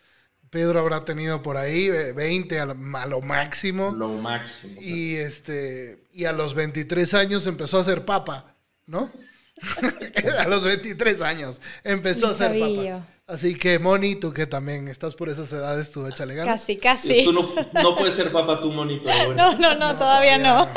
Pedro 0.52 0.82
habrá 0.82 1.06
tenido 1.06 1.42
por 1.42 1.56
ahí 1.56 1.90
20 1.90 2.60
a 2.60 2.66
lo, 2.66 3.22
máximo. 3.22 3.92
Lo 3.92 4.10
máximo. 4.10 4.82
Y, 4.82 5.16
este, 5.16 6.04
y 6.12 6.26
a 6.26 6.34
los 6.34 6.54
23 6.54 7.14
años 7.14 7.48
empezó 7.48 7.80
a 7.80 7.86
ser 7.86 8.04
papa, 8.04 8.54
¿no? 8.86 9.10
a 10.40 10.48
los 10.50 10.66
23 10.66 11.22
años 11.22 11.62
empezó 11.86 12.28
a 12.28 12.34
ser 12.34 12.60
papa. 12.60 13.08
Así 13.28 13.56
que, 13.56 13.80
Moni, 13.80 14.18
tú 14.18 14.34
que 14.34 14.46
también 14.46 14.90
estás 14.90 15.16
por 15.16 15.30
esas 15.30 15.52
edades, 15.54 15.90
tú 15.90 16.06
échale 16.06 16.36
ganas. 16.36 16.60
Casi, 16.60 16.76
casi. 16.76 17.24
Tú 17.24 17.32
no, 17.32 17.96
puedes 17.96 18.14
ser 18.14 18.30
papa 18.30 18.60
tú, 18.60 18.72
Moni, 18.72 19.00
pero 19.00 19.28
bueno. 19.28 19.54
No, 19.54 19.58
no, 19.58 19.76
no, 19.76 19.96
todavía, 19.98 20.38
no. 20.38 20.68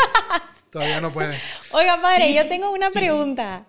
Todavía 0.70 1.00
no 1.00 1.12
puede. 1.12 1.36
Oiga, 1.72 2.00
padre, 2.00 2.32
yo 2.32 2.46
tengo 2.46 2.70
una 2.70 2.90
pregunta. 2.90 3.64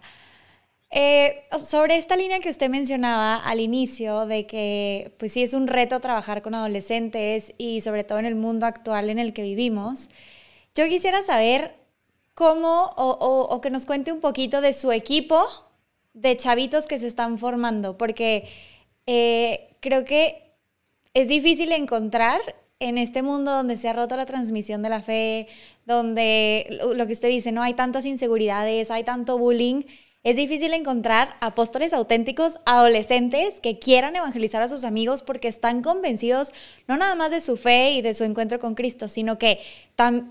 Eh, 0.98 1.44
sobre 1.60 1.98
esta 1.98 2.16
línea 2.16 2.40
que 2.40 2.50
usted 2.50 2.70
mencionaba 2.70 3.36
al 3.36 3.60
inicio, 3.60 4.25
de 4.25 4.48
que 4.48 5.14
pues 5.18 5.34
sí 5.34 5.44
es 5.44 5.54
un 5.54 5.68
reto 5.68 6.00
trabajar 6.00 6.42
con 6.42 6.56
adolescentes 6.56 7.54
y 7.58 7.82
sobre 7.82 8.06
todo 8.06 8.18
en 8.20 8.25
el 8.25 8.36
mundo 8.36 8.66
actual 8.66 9.10
en 9.10 9.20
el 9.20 9.34
que 9.34 9.42
vivimos, 9.42 10.08
yo 10.74 10.88
quisiera 10.88 11.22
saber 11.22 11.75
cómo 12.34 12.94
o, 12.96 13.60
que 13.60 13.72
nos 13.72 13.86
cuente 13.86 14.14
un 14.14 14.22
poquito 14.22 14.62
de 14.62 14.72
su 14.72 14.94
equipo 14.94 15.46
de 16.14 16.38
chavitos 16.38 16.88
que 16.88 16.98
se 16.98 17.08
están 17.08 17.40
formando, 17.40 17.98
porque 17.98 18.48
eh, 19.06 19.75
creo 19.82 20.06
que 20.06 20.54
es 21.14 21.28
difícil 21.28 21.74
encontrar 21.74 22.40
en 22.80 22.98
este 22.98 23.22
mundo 23.22 23.52
donde 23.52 23.75
se 23.75 23.90
ha 23.90 23.94
roto 23.94 24.16
la 24.16 24.25
transmisión 24.25 24.82
de 24.82 24.90
la 24.90 25.02
fe, 25.02 25.48
donde 25.86 26.80
lo 26.96 27.06
que 27.06 27.14
usted 27.14 27.28
dice, 27.30 27.52
no 27.52 27.64
hay 27.64 27.74
tantas 27.74 28.06
inseguridades, 28.06 28.92
hay 28.92 29.04
tanto 29.04 29.38
bullying, 29.38 29.84
es 30.25 30.38
difícil 30.38 30.74
encontrar 30.74 31.38
apóstoles 31.39 31.94
auténticos 31.94 32.60
adolescentes 32.65 33.62
que 33.62 33.77
quieran 33.77 34.15
evangelizar 34.15 34.60
a 34.63 34.67
sus 34.67 34.84
amigos 34.84 35.22
porque 35.22 35.48
están 35.48 35.84
convencidos 35.84 36.51
no 36.88 36.98
nada 36.98 37.13
más 37.13 37.29
de 37.29 37.39
su 37.41 37.58
fe 37.58 37.91
y 37.91 38.01
de 38.01 38.15
su 38.15 38.24
encuentro 38.24 38.60
con 38.60 38.74
Cristo, 38.74 39.08
sino 39.08 39.38
que 39.38 39.60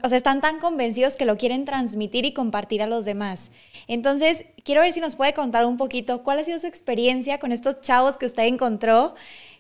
o 0.03 0.09
sea, 0.09 0.19
están 0.19 0.41
tan 0.41 0.59
convencidos 0.59 1.17
que 1.17 1.25
lo 1.25 1.37
quieren 1.37 1.65
transmitir 1.65 2.25
y 2.25 2.35
compartir 2.35 2.83
a 2.83 2.89
los 2.89 3.05
demás. 3.05 3.53
Entonces, 3.87 4.45
quiero 4.65 4.81
ver 4.81 4.93
si 4.93 5.01
nos 5.01 5.15
puede 5.15 5.33
contar 5.33 5.65
un 5.65 5.77
poquito 5.77 6.25
cuál 6.25 6.41
ha 6.41 6.45
sido 6.45 6.59
su 6.59 6.67
experiencia 6.67 7.39
con 7.39 7.53
estos 7.53 7.81
chavos 7.81 8.19
que 8.19 8.27
usted 8.27 8.43
encontró 8.43 9.15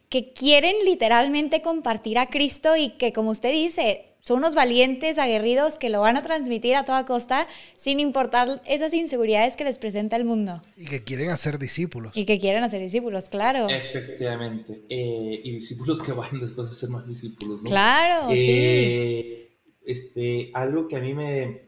que 0.08 0.32
quieren 0.32 0.74
literalmente 0.84 1.62
compartir 1.62 2.18
a 2.18 2.26
Cristo 2.26 2.76
y 2.76 2.90
que, 2.90 3.12
como 3.12 3.30
usted 3.30 3.52
dice, 3.52 4.13
son 4.24 4.38
unos 4.38 4.54
valientes, 4.54 5.18
aguerridos 5.18 5.76
que 5.76 5.90
lo 5.90 6.00
van 6.00 6.16
a 6.16 6.22
transmitir 6.22 6.76
a 6.76 6.86
toda 6.86 7.04
costa 7.04 7.46
sin 7.76 8.00
importar 8.00 8.62
esas 8.64 8.94
inseguridades 8.94 9.54
que 9.54 9.64
les 9.64 9.76
presenta 9.76 10.16
el 10.16 10.24
mundo. 10.24 10.62
Y 10.78 10.86
que 10.86 11.04
quieren 11.04 11.28
hacer 11.28 11.58
discípulos. 11.58 12.16
Y 12.16 12.24
que 12.24 12.40
quieren 12.40 12.64
hacer 12.64 12.80
discípulos, 12.80 13.28
claro. 13.28 13.68
Efectivamente. 13.68 14.80
Eh, 14.88 15.42
y 15.44 15.52
discípulos 15.52 16.00
que 16.00 16.12
van 16.12 16.30
después 16.40 16.70
a 16.70 16.72
ser 16.72 16.88
más 16.88 17.06
discípulos, 17.06 17.62
¿no? 17.62 17.68
Claro, 17.68 18.30
eh, 18.32 19.50
sí. 19.52 19.56
Este, 19.84 20.50
algo 20.54 20.88
que 20.88 20.96
a 20.96 21.00
mí 21.00 21.12
me, 21.12 21.60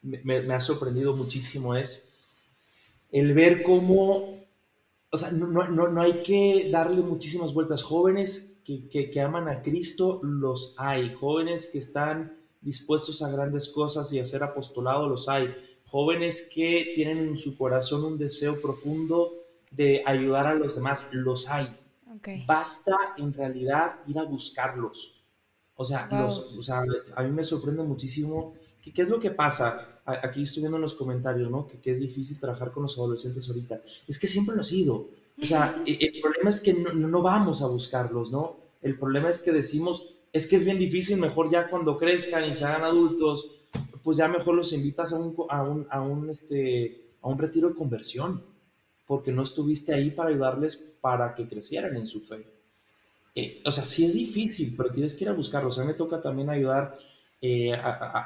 me, 0.00 0.54
ha 0.54 0.60
sorprendido 0.62 1.14
muchísimo 1.14 1.74
es 1.74 2.14
el 3.12 3.34
ver 3.34 3.62
cómo, 3.62 4.38
o 5.10 5.18
sea, 5.18 5.32
no, 5.32 5.46
no, 5.46 5.88
no 5.88 6.00
hay 6.00 6.22
que 6.22 6.70
darle 6.72 7.02
muchísimas 7.02 7.52
vueltas. 7.52 7.82
Jóvenes 7.82 8.49
que, 8.90 9.20
aman 9.20 9.48
a 9.48 9.62
Cristo, 9.62 10.20
los 10.22 10.74
hay. 10.78 11.14
Jóvenes 11.14 11.68
que 11.72 11.78
están 11.78 12.36
dispuestos 12.60 13.22
a 13.22 13.30
grandes 13.30 13.68
cosas 13.68 14.12
y 14.12 14.18
a 14.18 14.26
ser 14.26 14.42
apostolado, 14.42 15.08
los 15.08 15.28
hay. 15.28 15.54
Jóvenes 15.86 16.48
que 16.52 16.92
tienen 16.94 17.18
en 17.18 17.36
su 17.36 17.56
corazón 17.56 18.04
un 18.04 18.18
deseo 18.18 18.60
profundo 18.60 19.34
de 19.70 20.02
ayudar 20.06 20.46
a 20.46 20.54
los 20.54 20.74
demás, 20.74 21.08
los 21.12 21.48
hay. 21.48 21.68
Basta 22.46 22.96
en 23.16 23.32
realidad 23.32 23.96
ir 24.06 24.18
a 24.18 24.24
buscarlos. 24.24 25.20
O 25.74 25.84
sea, 25.84 26.08
a 27.16 27.22
mí 27.22 27.30
me 27.30 27.44
sorprende 27.44 27.82
muchísimo. 27.82 28.54
Que, 28.82 28.92
¿Qué 28.92 29.02
es 29.02 29.08
lo 29.08 29.18
que 29.18 29.30
pasa? 29.30 30.00
Aquí 30.04 30.42
estoy 30.42 30.62
viendo 30.62 30.76
en 30.76 30.82
los 30.82 30.94
comentarios, 30.94 31.50
¿no? 31.50 31.66
Que, 31.66 31.90
es 31.90 32.00
difícil 32.00 32.38
trabajar 32.38 32.70
con 32.70 32.82
los 32.82 32.98
adolescentes 32.98 33.48
ahorita. 33.48 33.80
Es 34.06 34.18
que 34.18 34.26
siempre 34.26 34.54
lo 34.54 34.60
ha 34.60 34.64
sido. 34.64 35.08
O 35.42 35.46
sea, 35.46 35.82
e, 35.86 35.98
el 36.00 36.20
problema 36.20 36.50
es 36.50 36.60
que 36.60 36.74
no, 36.74 36.92
no, 36.92 37.22
vamos 37.22 37.62
a 37.62 37.66
buscarlos, 37.66 38.30
¿no? 38.30 38.59
El 38.82 38.98
problema 38.98 39.28
es 39.28 39.42
que 39.42 39.52
decimos, 39.52 40.14
es 40.32 40.46
que 40.46 40.56
es 40.56 40.64
bien 40.64 40.78
difícil, 40.78 41.18
mejor 41.18 41.50
ya 41.50 41.68
cuando 41.68 41.98
crezcan 41.98 42.44
y 42.44 42.54
se 42.54 42.64
hagan 42.64 42.84
adultos, 42.84 43.50
pues 44.02 44.16
ya 44.16 44.28
mejor 44.28 44.54
los 44.54 44.72
invitas 44.72 45.12
a 45.12 45.18
un, 45.18 45.34
a 45.48 45.62
un, 45.62 45.86
a 45.90 46.00
un, 46.00 46.30
este, 46.30 47.02
a 47.22 47.28
un 47.28 47.38
retiro 47.38 47.68
de 47.68 47.74
conversión, 47.74 48.42
porque 49.06 49.32
no 49.32 49.42
estuviste 49.42 49.92
ahí 49.92 50.10
para 50.10 50.30
ayudarles 50.30 50.92
para 51.00 51.34
que 51.34 51.48
crecieran 51.48 51.96
en 51.96 52.06
su 52.06 52.20
fe. 52.20 52.46
Eh, 53.34 53.60
o 53.64 53.72
sea, 53.72 53.84
sí 53.84 54.04
es 54.04 54.14
difícil, 54.14 54.74
pero 54.76 54.90
tienes 54.90 55.14
que 55.14 55.24
ir 55.24 55.30
a 55.30 55.34
buscarlos. 55.34 55.78
A 55.78 55.82
mí 55.82 55.88
me 55.88 55.94
toca 55.94 56.22
también 56.22 56.48
ayudar, 56.48 56.98
eh, 57.42 57.72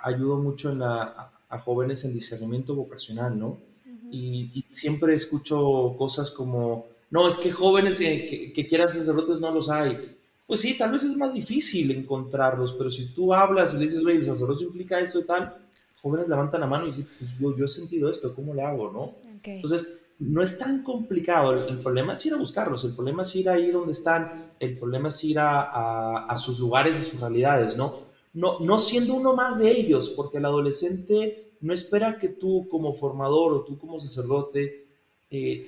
ayudo 0.03 0.37
mucho 0.37 0.71
en 0.71 0.81
la, 0.81 1.33
a, 1.49 1.59
jóvenes 1.59 2.05
en 2.05 2.13
discernimiento 2.13 2.75
vocacional, 2.75 3.39
¿no? 3.39 3.59
y, 4.11 4.51
y, 4.55 4.65
siempre 4.71 5.15
escucho 5.15 5.95
cosas 5.99 6.31
como, 6.31 6.87
no, 7.11 7.27
es 7.27 7.39
que 7.39 7.51
jóvenes 7.51 7.99
que, 7.99 8.53
que, 8.55 8.67
quieran 8.67 8.89
ser 8.89 8.99
sacerdotes 8.99 9.41
no 9.41 9.51
los 9.51 9.71
hay 9.71 10.14
pues 10.47 10.61
sí, 10.61 10.77
tal 10.77 10.93
vez 10.93 11.05
es 11.05 11.17
más 11.17 11.35
difícil 11.35 11.91
encontrarlos, 11.91 12.75
pero 12.75 12.91
si 12.91 13.15
tú 13.15 13.33
hablas 13.33 13.75
y 13.75 13.79
le 13.79 13.85
dices, 13.85 14.05
oye, 14.05 14.17
el 14.17 14.25
sacerdocio 14.25 14.67
implica 14.67 14.99
esto 14.99 15.21
y 15.21 15.25
tal, 15.25 15.57
jóvenes 16.03 16.29
levantan 16.29 16.61
la 16.61 16.67
mano 16.67 16.85
y 16.85 16.89
dicen, 16.89 17.09
pues 17.19 17.31
yo, 17.39 17.57
yo 17.57 17.65
he 17.65 17.69
sentido 17.69 18.11
esto, 18.11 18.35
¿cómo 18.35 18.53
le 18.53 18.63
hago, 18.63 18.91
no? 18.91 19.15
Entonces, 19.43 20.01
no 20.19 20.43
es 20.43 20.59
tan 20.59 20.83
complicado, 20.83 21.67
el, 21.67 21.79
problema 21.79 22.13
es 22.13 22.25
ir 22.27 22.35
a 22.35 22.37
buscarlos, 22.37 22.85
el 22.85 22.95
problema 22.95 23.23
es 23.23 23.35
ir 23.37 23.49
ahí 23.49 23.71
donde 23.71 23.93
están, 23.93 24.53
el 24.61 24.79
problema 24.79 25.09
es 25.09 25.25
ir 25.25 25.39
a, 25.39 26.27
a, 26.27 26.37
sus 26.37 26.59
lugares, 26.59 26.97
a 26.97 27.03
sus 27.03 27.21
realidades, 27.21 27.77
¿no? 27.77 28.05
¿no? 28.33 28.61
No 28.61 28.79
siendo 28.79 29.15
uno 29.15 29.35
más 29.35 29.59
de 29.59 29.71
ellos, 29.71 30.11
porque 30.11 30.39
el 30.39 30.45
adolescente 30.45 31.53
no 31.61 31.73
espera 31.73 32.19
que 32.19 32.29
tú 32.29 32.69
como 32.71 32.93
formador 32.93 33.53
o 33.55 33.61
tú 33.63 33.79
como 33.79 33.99
sacerdote 33.99 34.87
eh, 35.31 35.65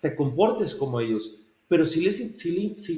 te 0.00 0.16
comportes 0.16 0.74
como 0.74 1.00
ellos 1.00 1.36
pero 1.68 1.86
si 1.86 2.00
le, 2.00 2.12
si 2.12 2.50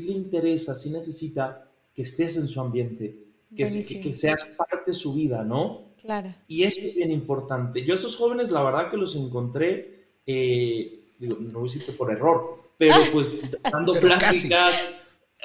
le, 0.07 0.12
interesa, 0.12 0.75
si 0.75 0.91
necesita 0.91 1.69
que 1.93 2.03
estés 2.03 2.37
en 2.37 2.49
su 2.49 2.61
ambiente, 2.61 3.27
que, 3.55 3.65
que, 3.65 4.15
seas 4.15 4.49
parte 4.57 4.93
de 4.93 4.95
su 4.95 5.15
vida, 5.15 5.43
¿no? 5.43 5.91
Claro. 6.00 6.35
Y 6.47 6.62
eso 6.62 6.81
es 6.81 6.95
bien 6.95 7.11
importante. 7.11 7.85
Yo 7.85 7.95
a 7.95 7.97
estos 7.97 8.17
jóvenes, 8.17 8.50
la 8.50 8.62
verdad 8.62 8.91
que 8.91 8.97
los 8.97 9.17
encontré, 9.17 10.21
eh, 10.25 11.15
digo, 11.19 11.37
no 11.37 11.65
hiciste 11.65 11.93
por 11.93 12.11
error, 12.12 12.61
pero 12.79 12.95
pues 13.12 13.27
dando 13.71 13.95
pláticas. 13.95 14.81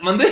¿Mandé? 0.01 0.27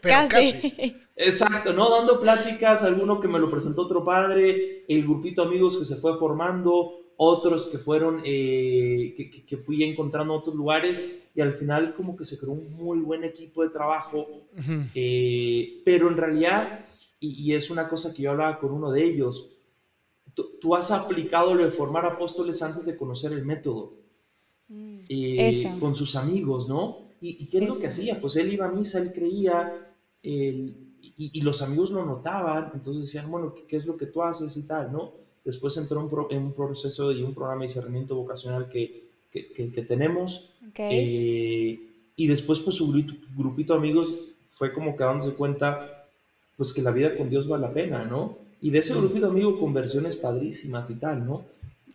casi. 0.00 0.74
Exacto, 1.16 1.72
¿no? 1.72 1.90
Dando 1.90 2.20
pláticas, 2.20 2.82
alguno 2.84 3.20
que 3.20 3.28
me 3.28 3.38
lo 3.38 3.50
presentó 3.50 3.82
otro 3.82 4.04
padre, 4.04 4.84
el 4.88 5.02
grupito 5.02 5.42
de 5.42 5.48
amigos 5.48 5.78
que 5.78 5.84
se 5.84 5.96
fue 5.96 6.18
formando, 6.18 7.00
otros 7.20 7.66
que 7.66 7.78
fueron, 7.78 8.22
eh, 8.24 9.12
que, 9.16 9.44
que, 9.44 9.56
fui 9.56 9.82
encontrando 9.82 10.34
en 10.34 10.40
otros 10.40 10.54
lugares 10.54 11.04
y 11.34 11.40
al 11.40 11.52
final 11.52 11.96
como 11.96 12.16
que 12.16 12.24
se 12.24 12.38
creó 12.38 12.52
un 12.52 12.72
muy 12.72 13.00
buen 13.00 13.24
equipo 13.24 13.64
de 13.64 13.70
trabajo, 13.70 14.44
eh, 14.94 15.82
pero 15.84 16.08
en 16.08 16.16
realidad, 16.16 16.86
y, 17.18 17.52
es 17.54 17.70
una 17.70 17.88
cosa 17.88 18.14
que 18.14 18.22
yo 18.22 18.30
hablaba 18.30 18.60
con 18.60 18.70
uno 18.70 18.92
de 18.92 19.02
ellos, 19.02 19.50
tú, 20.60 20.76
has 20.76 20.92
aplicado 20.92 21.56
lo 21.56 21.64
de 21.64 21.72
formar 21.72 22.06
apóstoles 22.06 22.62
antes 22.62 22.86
de 22.86 22.96
conocer 22.96 23.32
el 23.32 23.44
método, 23.44 23.94
mm, 24.68 24.98
eh, 25.08 25.76
con 25.80 25.96
sus 25.96 26.14
amigos, 26.14 26.68
¿no? 26.68 27.08
¿Y, 27.20 27.46
qué 27.46 27.58
es 27.58 27.68
lo 27.68 27.76
que 27.80 27.88
hacía? 27.88 28.20
Pues 28.20 28.36
él 28.36 28.52
iba 28.52 28.66
a 28.66 28.70
misa, 28.70 29.00
él 29.00 29.12
creía, 29.12 29.92
y, 30.22 30.72
y, 31.16 31.40
los 31.40 31.62
amigos 31.62 31.90
lo 31.90 32.06
notaban, 32.06 32.70
entonces 32.74 33.06
decían, 33.06 33.28
bueno, 33.28 33.52
¿qué, 33.52 33.66
¿qué, 33.66 33.76
es 33.76 33.86
lo 33.86 33.96
que 33.96 34.06
tú 34.06 34.22
haces 34.22 34.56
y 34.56 34.68
tal, 34.68 34.92
¿no? 34.92 35.27
Después 35.44 35.76
entró 35.76 36.28
en 36.30 36.42
un 36.42 36.52
proceso 36.52 37.12
y 37.12 37.22
un 37.22 37.34
programa 37.34 37.62
de 37.62 37.68
discernimiento 37.68 38.14
vocacional 38.16 38.68
que, 38.68 39.08
que, 39.30 39.72
que, 39.72 39.82
tenemos. 39.82 40.50
Eh, 40.76 41.78
y 42.16 42.26
después, 42.26 42.60
pues 42.60 42.76
su 42.76 42.92
grupito 43.36 43.72
de 43.72 43.78
amigos 43.78 44.14
fue 44.50 44.72
como 44.72 44.96
que 44.96 45.04
dándose 45.04 45.34
cuenta, 45.34 46.06
pues 46.56 46.72
que 46.72 46.82
la 46.82 46.90
vida 46.90 47.16
con 47.16 47.30
Dios 47.30 47.46
vale 47.46 47.66
la 47.66 47.72
pena, 47.72 48.04
¿no? 48.04 48.36
Y 48.60 48.70
de 48.70 48.78
ese 48.78 48.94
grupo 48.94 49.18
de 49.18 49.26
amigos 49.26 49.60
conversiones 49.60 50.16
padrísimas 50.16 50.90
y 50.90 50.94
tal, 50.94 51.24
¿no? 51.24 51.44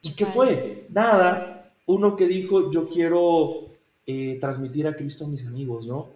¿Y 0.01 0.13
qué 0.13 0.25
fue? 0.25 0.85
Nada, 0.89 1.73
uno 1.85 2.15
que 2.15 2.27
dijo, 2.27 2.71
yo 2.71 2.89
quiero 2.89 3.67
eh, 4.07 4.38
transmitir 4.39 4.88
a 4.88 4.95
Cristo 4.95 5.25
a 5.25 5.27
mis 5.27 5.45
amigos, 5.45 5.88
¿no? 5.88 6.09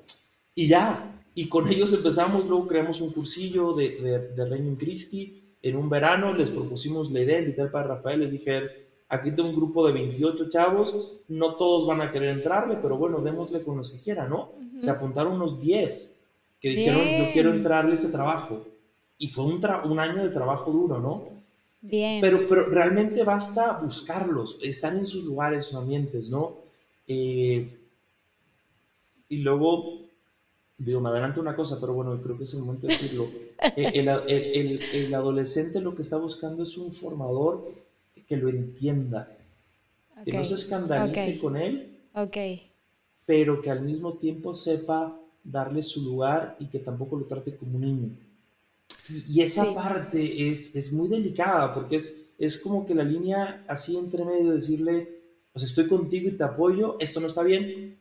Y 0.55 0.67
ya, 0.67 1.22
y 1.36 1.48
con 1.50 1.67
ellos 1.67 1.93
empezamos, 1.93 2.46
luego 2.46 2.67
creamos 2.67 3.01
un 3.01 3.12
cursillo 3.12 3.74
de, 3.74 3.89
de, 3.98 4.19
de 4.29 4.46
Reino 4.46 4.69
en 4.69 4.75
Christi, 4.77 5.43
en 5.61 5.75
un 5.75 5.89
verano 5.89 6.33
les 6.33 6.49
propusimos 6.49 7.11
la 7.11 7.21
idea, 7.21 7.39
invitar 7.39 7.71
para 7.71 7.87
Rafael, 7.87 8.21
les 8.21 8.31
dije, 8.31 8.87
aquí 9.09 9.31
tengo 9.31 9.49
un 9.49 9.55
grupo 9.55 9.85
de 9.85 9.93
28 9.93 10.49
chavos, 10.49 11.13
no 11.27 11.55
todos 11.55 11.87
van 11.87 12.01
a 12.01 12.11
querer 12.11 12.29
entrarle, 12.29 12.77
pero 12.81 12.97
bueno, 12.97 13.19
démosle 13.21 13.63
con 13.63 13.77
los 13.77 13.91
que 13.91 13.99
quieran, 13.99 14.29
¿no? 14.29 14.51
Se 14.79 14.89
apuntaron 14.89 15.33
unos 15.33 15.59
10 15.59 16.17
que 16.61 16.69
dijeron, 16.69 17.01
yo 17.01 17.31
quiero 17.33 17.53
entrarle 17.53 17.93
ese 17.93 18.09
trabajo. 18.09 18.65
Y 19.17 19.27
fue 19.29 19.45
un, 19.45 19.61
un 19.85 19.99
año 19.99 20.23
de 20.23 20.29
trabajo 20.29 20.71
duro, 20.71 20.99
¿no? 20.99 21.23
Bien. 21.81 22.21
Pero, 22.21 22.47
pero 22.47 22.69
realmente 22.69 23.23
basta 23.23 23.73
buscarlos, 23.73 24.57
están 24.61 24.97
en 24.97 25.07
sus 25.07 25.23
lugares, 25.23 25.65
sus 25.65 25.77
ambientes, 25.77 26.29
¿no? 26.29 26.55
Eh, 27.07 27.77
y 29.29 29.37
luego, 29.37 30.01
digo, 30.77 31.01
me 31.01 31.10
adelanto 31.10 31.41
una 31.41 31.55
cosa, 31.55 31.79
pero 31.79 31.93
bueno, 31.93 32.19
creo 32.22 32.38
que 32.38 32.43
es 32.43 32.53
el 32.53 32.62
momento 32.62 32.88
de 32.88 32.93
decirlo. 32.93 33.27
Eh, 33.75 33.91
el, 33.96 34.07
el, 34.07 34.81
el, 34.93 35.13
adolescente 35.15 35.81
lo 35.81 35.96
que 35.96 36.03
está 36.03 36.17
buscando 36.17 36.62
es 36.62 36.77
un 36.77 36.93
formador 36.93 37.67
que 38.27 38.38
lo 38.38 38.50
entienda, 38.50 39.36
que 40.24 40.31
no 40.31 40.46
se 40.46 40.53
escandalice 40.53 41.39
con 41.39 41.57
él, 41.57 41.98
okay. 42.13 42.62
pero 43.25 43.60
que 43.60 43.72
al 43.72 43.81
mismo 43.81 44.13
tiempo 44.13 44.53
sepa 44.53 45.19
darle 45.43 45.81
su 45.81 46.03
lugar 46.03 46.55
y 46.60 46.67
que 46.67 46.77
tampoco 46.77 47.17
lo 47.17 47.25
trate 47.25 47.55
como 47.55 47.77
un 47.77 47.81
niño. 47.81 48.10
Y, 49.27 49.41
esa 49.41 49.74
parte 49.74 50.50
es, 50.51 50.75
es 50.75 50.91
muy 50.91 51.07
delicada 51.07 51.74
porque 51.74 51.96
es, 51.96 52.25
es 52.38 52.60
como 52.60 52.86
que 52.86 52.93
la 52.93 53.03
línea 53.03 53.63
así 53.67 53.98
entre 53.98 54.25
medio, 54.25 54.53
decirle, 54.53 55.07
pues 55.53 55.65
estoy 55.65 55.88
contigo 55.88 56.29
y 56.29 56.34
te 56.34 56.43
apoyo, 56.43 56.98
esto 57.00 57.19
no 57.19 57.27
está 57.27 57.43
bien, 57.43 57.98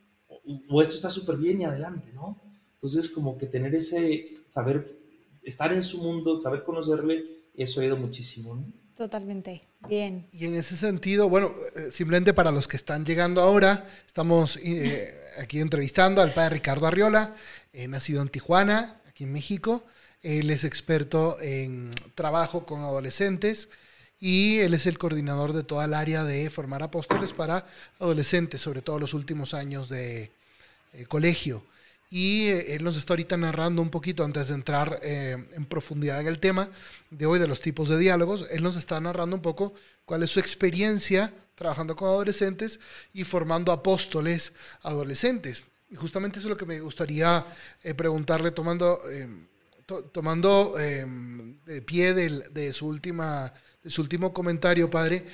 o, 0.69 0.81
esto 0.81 0.95
está 0.95 1.09
súper 1.09 1.37
bien 1.37 1.61
y 1.61 1.65
adelante, 1.65 2.11
¿no? 2.13 2.37
Entonces 2.77 3.09
como 3.09 3.37
que 3.37 3.47
tener 3.47 3.73
ese, 3.73 4.35
saber 4.47 4.95
estar 5.43 5.73
en 5.73 5.81
su 5.81 6.01
mundo, 6.01 6.39
saber 6.39 6.63
conocerle, 6.63 7.25
eso 7.55 7.81
ha 7.81 7.85
ido 7.85 7.97
muchísimo, 7.97 8.55
¿no? 8.55 8.65
Totalmente. 8.97 9.61
Bien. 9.87 10.27
Y 10.31 10.45
en 10.45 10.55
ese 10.55 10.75
sentido, 10.75 11.29
bueno, 11.29 11.53
eh, 11.75 11.91
simplemente 11.91 12.33
para 12.33 12.51
los 12.51 12.67
que 12.67 12.77
están 12.77 13.05
llegando 13.05 13.41
ahora, 13.41 13.87
estamos 14.07 14.57
eh, 14.57 15.15
aquí 15.37 15.59
entrevistando 15.59 16.21
al 16.21 16.33
padre 16.33 16.55
Ricardo 16.55 16.87
Arriola, 16.87 17.35
eh, 17.73 17.87
nacido 17.87 18.23
en 18.23 18.29
Tijuana, 18.29 18.99
aquí 19.07 19.25
en 19.25 19.33
México. 19.33 19.83
Él 20.23 20.49
es 20.49 20.63
experto 20.63 21.39
en 21.39 21.91
trabajo 22.15 22.65
con 22.65 22.81
adolescentes 22.81 23.69
y 24.19 24.57
él 24.59 24.73
es 24.73 24.87
el 24.87 24.97
coordinador 24.97 25.53
de 25.53 25.63
toda 25.63 25.85
el 25.85 25.93
área 25.93 26.23
de 26.23 26.49
formar 26.49 26.81
apóstoles 26.81 27.33
para 27.33 27.67
adolescentes, 27.99 28.61
sobre 28.61 28.81
todo 28.81 28.99
los 28.99 29.13
últimos 29.13 29.53
años 29.53 29.89
de 29.89 30.31
colegio. 31.07 31.63
Y 32.09 32.47
eh, 32.47 32.75
él 32.75 32.83
nos 32.83 32.97
está 32.97 33.13
ahorita 33.13 33.35
narrando 33.37 33.81
un 33.81 33.89
poquito, 33.89 34.23
antes 34.23 34.47
de 34.47 34.55
entrar 34.55 34.99
eh, 35.03 35.37
en 35.51 35.65
profundidad 35.65 36.21
en 36.21 36.27
el 36.27 36.39
tema 36.39 36.69
de 37.09 37.25
hoy, 37.25 37.39
de 37.39 37.47
los 37.47 37.59
tipos 37.59 37.89
de 37.89 37.97
diálogos, 37.97 38.45
él 38.49 38.63
nos 38.63 38.77
está 38.77 38.99
narrando 39.01 39.35
un 39.35 39.41
poco 39.41 39.73
cuál 40.05 40.23
es 40.23 40.31
su 40.31 40.39
experiencia 40.39 41.33
trabajando 41.55 41.95
con 41.95 42.07
adolescentes 42.07 42.79
y 43.13 43.23
formando 43.23 43.71
apóstoles 43.71 44.53
adolescentes. 44.83 45.65
Y 45.89 45.95
justamente 45.95 46.39
eso 46.39 46.47
es 46.47 46.51
lo 46.51 46.57
que 46.57 46.65
me 46.65 46.79
gustaría 46.79 47.45
eh, 47.83 47.93
preguntarle, 47.93 48.51
tomando, 48.51 49.01
tomando 50.11 50.75
de 50.77 51.81
pie 51.81 52.13
de, 52.13 52.73
su 52.73 52.87
última, 52.87 53.53
su 53.85 54.01
último 54.01 54.33
comentario, 54.33 54.89
padre. 54.89 55.25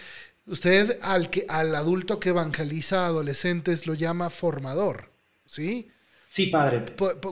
Usted 0.46 1.00
al, 1.02 1.30
que, 1.30 1.46
al 1.48 1.74
adulto 1.76 2.20
que 2.20 2.30
evangeliza 2.30 3.06
adolescentes 3.06 3.88
lo 3.88 3.94
llama 3.94 4.30
formador, 4.30 5.10
¿sí? 5.46 5.90
Sí, 6.34 6.48
padre. 6.48 6.84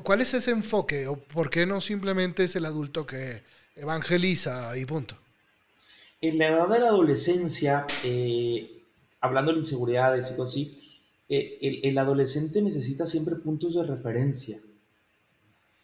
¿Cuál 0.03 0.21
es 0.21 0.31
ese 0.35 0.51
enfoque? 0.51 1.07
¿O 1.07 1.15
por 1.15 1.49
qué 1.49 1.65
no 1.65 1.81
simplemente 1.81 2.43
es 2.43 2.55
el 2.55 2.65
adulto 2.65 3.07
que 3.07 3.41
evangeliza 3.75 4.77
y 4.77 4.85
punto? 4.85 5.15
En 6.21 6.37
la 6.37 6.49
edad 6.49 6.67
de 6.67 6.79
la 6.81 6.89
adolescencia, 6.89 7.87
eh, 8.03 8.83
hablando 9.19 9.53
de 9.53 9.57
inseguridades 9.57 10.29
y 10.29 10.35
cosas 10.35 10.53
así, 10.53 10.99
eh, 11.29 11.81
el, 11.81 11.97
adolescente 11.97 12.61
necesita 12.61 13.07
siempre 13.07 13.37
puntos 13.37 13.73
de 13.73 13.81
referencia. 13.81 14.59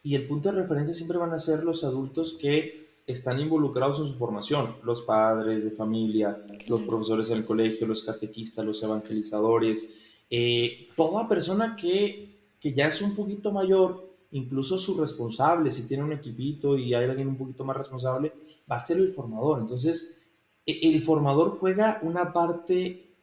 Y 0.03 0.13
el 0.13 0.27
punto 0.27 0.51
de 0.51 0.61
referencia 0.61 0.93
siempre 0.93 1.17
van 1.17 1.33
a 1.33 1.39
ser 1.39 1.63
los 1.63 1.83
adultos 1.83 2.37
que 2.39 3.01
están 3.07 3.39
involucrados 3.39 3.99
en 3.99 4.09
su 4.09 4.13
formación, 4.13 4.75
los 4.83 5.01
padres 5.01 5.63
de 5.63 5.71
familia, 5.71 6.37
los 6.67 6.83
profesores 6.83 7.31
en 7.31 7.39
el 7.39 7.45
colegio, 7.45 7.87
los 7.87 8.03
catequistas, 8.03 8.63
los 8.63 8.83
evangelizadores, 8.83 9.89
eh, 10.29 10.89
toda 10.95 11.27
persona 11.27 11.75
que 11.75 12.36
que 12.67 12.73
ya 12.73 12.87
es 12.87 13.01
un 13.01 13.15
poquito 13.15 13.51
mayor, 13.51 14.09
incluso 14.31 14.77
su 14.77 14.99
responsable, 14.99 15.71
si 15.71 15.87
tiene 15.87 16.03
un 16.03 16.11
equipito 16.11 16.77
y 16.77 16.93
hay 16.93 17.05
alguien 17.05 17.29
un 17.29 17.37
poquito 17.37 17.63
más 17.63 17.77
responsable, 17.77 18.33
va 18.69 18.75
a 18.75 18.79
ser 18.79 18.97
el 18.97 19.13
formador. 19.13 19.61
Entonces, 19.61 20.21
e, 20.65 20.93
el 20.93 21.01
formador 21.03 21.57
juega 21.59 21.99
una 22.01 22.33
parte 22.33 23.15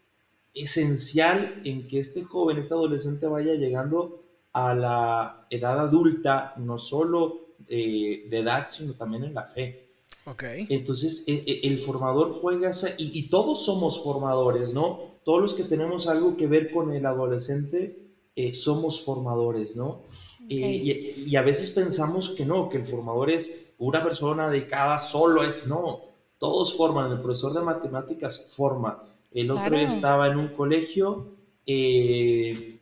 esencial 0.55 1.61
en 1.65 1.87
que 1.87 2.01
este 2.01 2.25
joven, 2.25 2.57
este 2.57 2.73
adolescente 2.73 3.27
vaya 3.27 3.53
llegando 3.53 4.23
a 4.55 4.75
la 4.75 5.47
edad 5.51 5.79
adulta, 5.79 6.55
no 6.57 6.79
solo 6.79 7.49
eh, 7.69 8.27
de 8.31 8.39
edad, 8.39 8.69
sino 8.71 8.95
también 8.95 9.25
en 9.25 9.35
la 9.35 9.43
fe. 9.43 9.91
Okay. 10.25 10.67
Entonces, 10.71 11.25
e, 11.27 11.45
e, 11.47 11.69
el, 11.69 11.83
formador 11.83 12.41
juega 12.41 12.71
esa, 12.71 12.89
y, 12.97 13.11
y, 13.13 13.29
todos 13.29 13.67
somos 13.67 14.03
formadores, 14.03 14.73
¿no? 14.73 15.01
Todos 15.23 15.43
los 15.43 15.55
que 15.55 15.65
tenemos 15.65 16.09
algo 16.09 16.35
que 16.39 16.47
ver 16.47 16.73
con 16.73 16.95
el 16.95 17.05
adolescente, 17.05 18.04
eh, 18.37 18.55
somos 18.55 19.03
formadores, 19.05 19.77
¿no? 19.77 20.03
Eh, 20.49 21.15
y, 21.27 21.37
a 21.37 21.43
veces 21.43 21.71
pensamos 21.71 22.31
que 22.31 22.45
no, 22.45 22.69
que 22.69 22.77
el 22.77 22.87
formador 22.87 23.31
es 23.31 23.73
una 23.79 24.03
persona 24.03 24.51
dedicada 24.51 24.99
solo 24.99 25.43
a 25.43 25.49
esto. 25.49 25.67
No, 25.69 26.01
todos 26.39 26.77
forman. 26.77 27.11
El 27.13 27.21
profesor 27.21 27.55
de 27.55 27.63
matemáticas 27.63 28.51
forma. 28.55 29.03
El 29.33 29.51
otro 29.51 29.77
día 29.77 29.87
estaba 29.87 30.29
en 30.29 30.39
un 30.39 30.49
colegio 30.49 31.29
eh, 31.67 32.79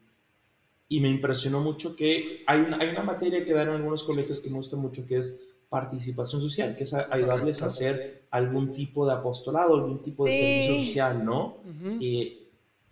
y 0.88 1.00
me 1.00 1.08
impresionó 1.08 1.60
mucho 1.60 1.94
que 1.94 2.42
hay 2.46 2.60
una, 2.60 2.78
hay 2.78 2.88
una 2.88 3.02
materia 3.02 3.44
que 3.44 3.52
dan 3.52 3.68
en 3.68 3.76
algunos 3.76 4.02
colegios 4.02 4.40
que 4.40 4.50
me 4.50 4.56
gusta 4.56 4.76
mucho, 4.76 5.06
que 5.06 5.18
es 5.18 5.40
participación 5.68 6.42
social, 6.42 6.76
que 6.76 6.84
es 6.84 6.92
ayudarles 6.92 7.62
a 7.62 7.66
hacer 7.66 8.24
algún 8.30 8.74
tipo 8.74 9.06
de 9.06 9.14
apostolado, 9.14 9.74
algún 9.74 10.02
tipo 10.02 10.26
de 10.26 10.32
servicio 10.32 10.80
social, 10.80 11.24
¿no? 11.24 11.56
y 11.98 12.38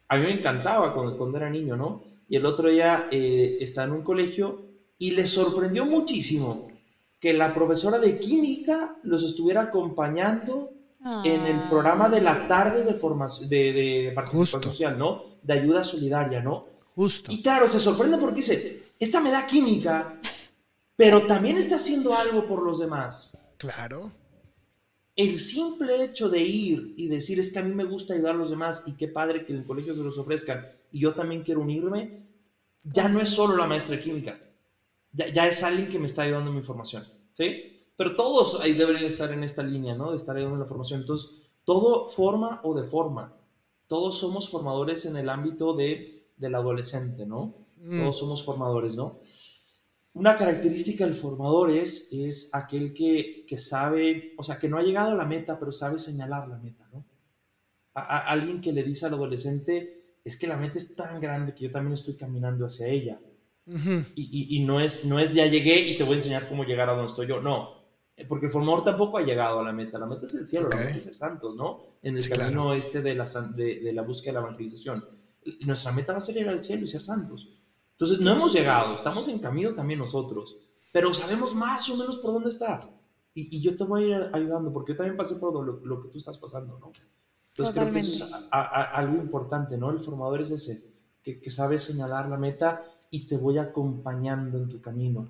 a 0.08 0.16
mí 0.16 0.24
me 0.24 0.32
encantaba 0.32 0.94
cuando, 0.94 1.18
cuando 1.18 1.36
era 1.36 1.50
niño, 1.50 1.76
¿no? 1.76 2.09
Y 2.30 2.36
el 2.36 2.46
otro 2.46 2.70
día 2.70 3.08
eh, 3.10 3.58
está 3.60 3.82
en 3.82 3.90
un 3.90 4.02
colegio 4.02 4.62
y 4.96 5.10
le 5.10 5.26
sorprendió 5.26 5.84
muchísimo 5.84 6.68
que 7.18 7.32
la 7.32 7.52
profesora 7.52 7.98
de 7.98 8.20
química 8.20 8.96
los 9.02 9.24
estuviera 9.24 9.62
acompañando 9.62 10.70
en 11.24 11.40
el 11.46 11.68
programa 11.68 12.08
de 12.08 12.20
la 12.20 12.46
tarde 12.46 12.84
de, 12.84 12.94
formación, 12.94 13.48
de, 13.48 14.12
participación 14.14 14.62
social, 14.62 14.98
¿no? 14.98 15.38
De 15.42 15.54
ayuda 15.54 15.82
solidaria, 15.82 16.40
¿no? 16.40 16.66
Justo. 16.94 17.32
Y 17.32 17.42
claro, 17.42 17.68
se 17.68 17.80
sorprende 17.80 18.16
porque 18.16 18.36
dice, 18.36 18.82
esta 18.98 19.18
me 19.20 19.32
da 19.32 19.44
química, 19.44 20.20
pero 20.94 21.26
también 21.26 21.56
está 21.56 21.76
haciendo 21.76 22.14
algo 22.14 22.46
por 22.46 22.62
los 22.62 22.78
demás. 22.78 23.36
Claro. 23.56 24.12
El 25.16 25.36
simple 25.38 26.04
hecho 26.04 26.28
de 26.28 26.42
ir 26.42 26.94
y 26.96 27.08
decir, 27.08 27.40
es 27.40 27.52
que 27.52 27.58
a 27.58 27.64
mí 27.64 27.74
me 27.74 27.84
gusta 27.84 28.14
ayudar 28.14 28.36
a 28.36 28.38
los 28.38 28.50
demás 28.50 28.84
y 28.86 28.92
qué 28.92 29.08
padre 29.08 29.44
que 29.44 29.52
en 29.52 29.58
el 29.60 29.64
colegio 29.64 29.96
se 29.96 30.02
los 30.02 30.16
ofrezcan, 30.16 30.64
y 30.90 31.00
yo 31.00 31.14
también 31.14 31.42
quiero 31.42 31.60
unirme, 31.60 32.26
ya 32.82 33.08
no 33.08 33.20
es 33.20 33.28
solo 33.30 33.56
la 33.56 33.66
maestra 33.66 33.96
de 33.96 34.02
química, 34.02 34.40
ya, 35.12 35.46
es 35.46 35.62
alguien 35.62 35.88
que 35.88 35.98
me 35.98 36.06
está 36.06 36.22
ayudando 36.22 36.50
en 36.50 36.56
mi 36.56 36.62
formación, 36.62 37.04
¿sí? 37.32 37.84
Pero 37.96 38.16
todos 38.16 38.60
ahí 38.60 38.72
deberían 38.72 39.04
estar 39.04 39.32
en 39.32 39.44
esta 39.44 39.62
línea, 39.62 39.94
¿no? 39.94 40.10
De 40.10 40.16
estar 40.16 40.36
ayudando 40.36 40.56
en 40.56 40.62
la 40.62 40.68
formación. 40.68 41.00
Entonces, 41.00 41.42
todo 41.64 42.08
forma 42.08 42.60
o 42.62 42.74
deforma. 42.74 43.36
Todos 43.88 44.18
somos 44.18 44.48
formadores 44.48 45.04
en 45.04 45.16
el 45.16 45.28
ámbito 45.28 45.74
de, 45.74 46.30
del 46.36 46.54
adolescente, 46.54 47.26
¿no? 47.26 47.66
Mm. 47.76 48.00
Todos 48.00 48.18
somos 48.18 48.44
formadores, 48.44 48.96
¿no? 48.96 49.18
Una 50.14 50.36
característica 50.36 51.04
del 51.04 51.16
formador 51.16 51.70
es, 51.70 52.08
es 52.12 52.54
aquel 52.54 52.94
que, 52.94 53.44
que, 53.46 53.58
sabe, 53.58 54.34
o 54.38 54.42
sea, 54.42 54.58
que 54.58 54.68
no 54.68 54.78
ha 54.78 54.82
llegado 54.82 55.10
a 55.10 55.16
la 55.16 55.26
meta, 55.26 55.58
pero 55.58 55.72
sabe 55.72 55.98
señalar 55.98 56.48
la 56.48 56.58
meta, 56.58 56.88
¿no? 56.92 57.04
alguien 57.92 58.60
que 58.60 58.72
le 58.72 58.82
dice 58.82 59.06
al 59.06 59.14
adolescente, 59.14 59.99
es 60.24 60.38
que 60.38 60.46
la 60.46 60.56
meta 60.56 60.78
es 60.78 60.94
tan 60.94 61.20
grande 61.20 61.54
que 61.54 61.64
yo 61.64 61.70
también 61.70 61.94
estoy 61.94 62.16
caminando 62.16 62.66
hacia 62.66 62.88
ella. 62.88 63.20
y, 64.16 64.56
y, 64.56 64.64
no, 64.64 64.80
es, 64.80 65.04
no 65.04 65.18
es 65.20 65.32
ya 65.34 65.46
llegué 65.46 65.78
y 65.80 65.96
te 65.96 66.02
voy 66.04 66.14
a 66.14 66.16
enseñar 66.16 66.48
cómo 66.48 66.64
llegar 66.64 66.88
a 66.88 66.94
donde 66.94 67.08
estoy 67.08 67.26
yo. 67.26 67.40
No, 67.40 67.80
porque 68.28 68.46
el 68.46 68.52
formador 68.52 68.84
tampoco 68.84 69.18
ha 69.18 69.22
llegado 69.22 69.60
a 69.60 69.64
la 69.64 69.72
meta. 69.72 69.98
La 69.98 70.06
meta 70.06 70.24
es 70.24 70.34
el 70.34 70.44
cielo, 70.44 70.68
la 70.68 70.76
meta 70.76 70.98
es 70.98 71.04
ser 71.04 71.14
santos, 71.14 71.56
¿no? 71.56 71.98
En 72.02 72.16
el 72.16 72.28
camino 72.28 72.74
este 72.74 73.00
de 73.02 73.14
la, 73.14 73.26
de, 73.54 73.80
de 73.80 73.92
la 73.92 74.02
búsqueda 74.02 74.32
de 74.32 74.40
la 74.40 74.46
evangelización. 74.46 75.04
Nuestra 75.66 75.92
meta 75.92 76.12
va 76.12 76.18
a 76.18 76.20
ser 76.20 76.34
llegar 76.34 76.52
al 76.54 76.60
cielo 76.60 76.84
y 76.84 76.88
ser 76.88 77.02
santos. 77.02 77.48
Entonces, 77.92 78.20
no 78.20 78.32
hemos 78.32 78.52
llegado, 78.52 78.94
estamos 78.94 79.28
en 79.28 79.38
camino 79.38 79.74
también 79.74 79.98
nosotros. 80.00 80.58
pero 80.92 81.14
sabemos 81.14 81.54
más 81.54 81.88
o 81.90 81.96
menos 81.96 82.18
por 82.18 82.32
dónde 82.32 82.48
está. 82.50 82.88
Y, 83.34 83.56
y 83.56 83.60
yo 83.62 83.76
te 83.76 83.84
voy 83.84 84.12
a 84.12 84.16
ir 84.18 84.30
ayudando, 84.32 84.72
porque 84.72 84.92
yo 84.92 84.96
también 84.98 85.16
pasé 85.16 85.36
por 85.36 85.54
lo, 85.54 85.84
lo 85.84 86.02
que 86.02 86.08
tú 86.08 86.18
estás 86.18 86.38
pasando, 86.38 86.78
¿no? 86.78 86.92
Entonces 87.60 87.82
creo 87.82 87.92
que 87.92 87.98
eso 87.98 88.24
es 88.24 88.32
algo 88.50 89.16
importante, 89.16 89.76
¿no? 89.76 89.90
El 89.90 90.00
formador 90.00 90.42
es 90.42 90.50
ese, 90.50 90.82
que, 91.22 91.40
que 91.40 91.50
sabe 91.50 91.78
señalar 91.78 92.28
la 92.28 92.36
meta 92.36 92.84
y 93.10 93.26
te 93.26 93.36
voy 93.36 93.58
acompañando 93.58 94.58
en 94.58 94.68
tu 94.68 94.80
camino. 94.80 95.28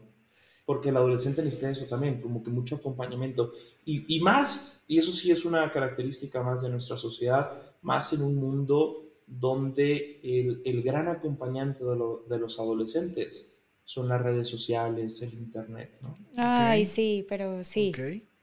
Porque 0.65 0.91
el 0.91 0.97
adolescente 0.97 1.43
necesita 1.43 1.71
eso 1.71 1.87
también, 1.87 2.21
como 2.21 2.45
que 2.45 2.51
mucho 2.51 2.77
acompañamiento. 2.77 3.53
Y, 3.85 4.17
y 4.17 4.21
más, 4.21 4.83
y 4.87 4.99
eso 4.99 5.11
sí 5.11 5.31
es 5.31 5.45
una 5.45 5.73
característica 5.73 6.43
más 6.43 6.63
de 6.63 6.71
nuestra 6.71 6.97
sociedad, 6.97 7.51
más 7.83 8.13
en 8.13 8.23
un 8.23 8.37
mundo 8.37 9.05
donde 9.27 10.21
el, 10.23 10.63
el 10.65 10.83
gran 10.83 11.09
acompañante 11.09 11.85
de, 11.85 11.97
de, 12.29 12.39
los 12.39 12.59
adolescentes 12.59 13.57
son 13.85 14.09
las 14.09 14.23
redes 14.23 14.49
sociales, 14.49 15.23
el 15.23 15.35
internet, 15.35 15.99
¿no? 16.03 16.17
Ay, 16.37 16.85
sí, 16.85 17.25
pero 17.29 17.65
sí. 17.65 17.93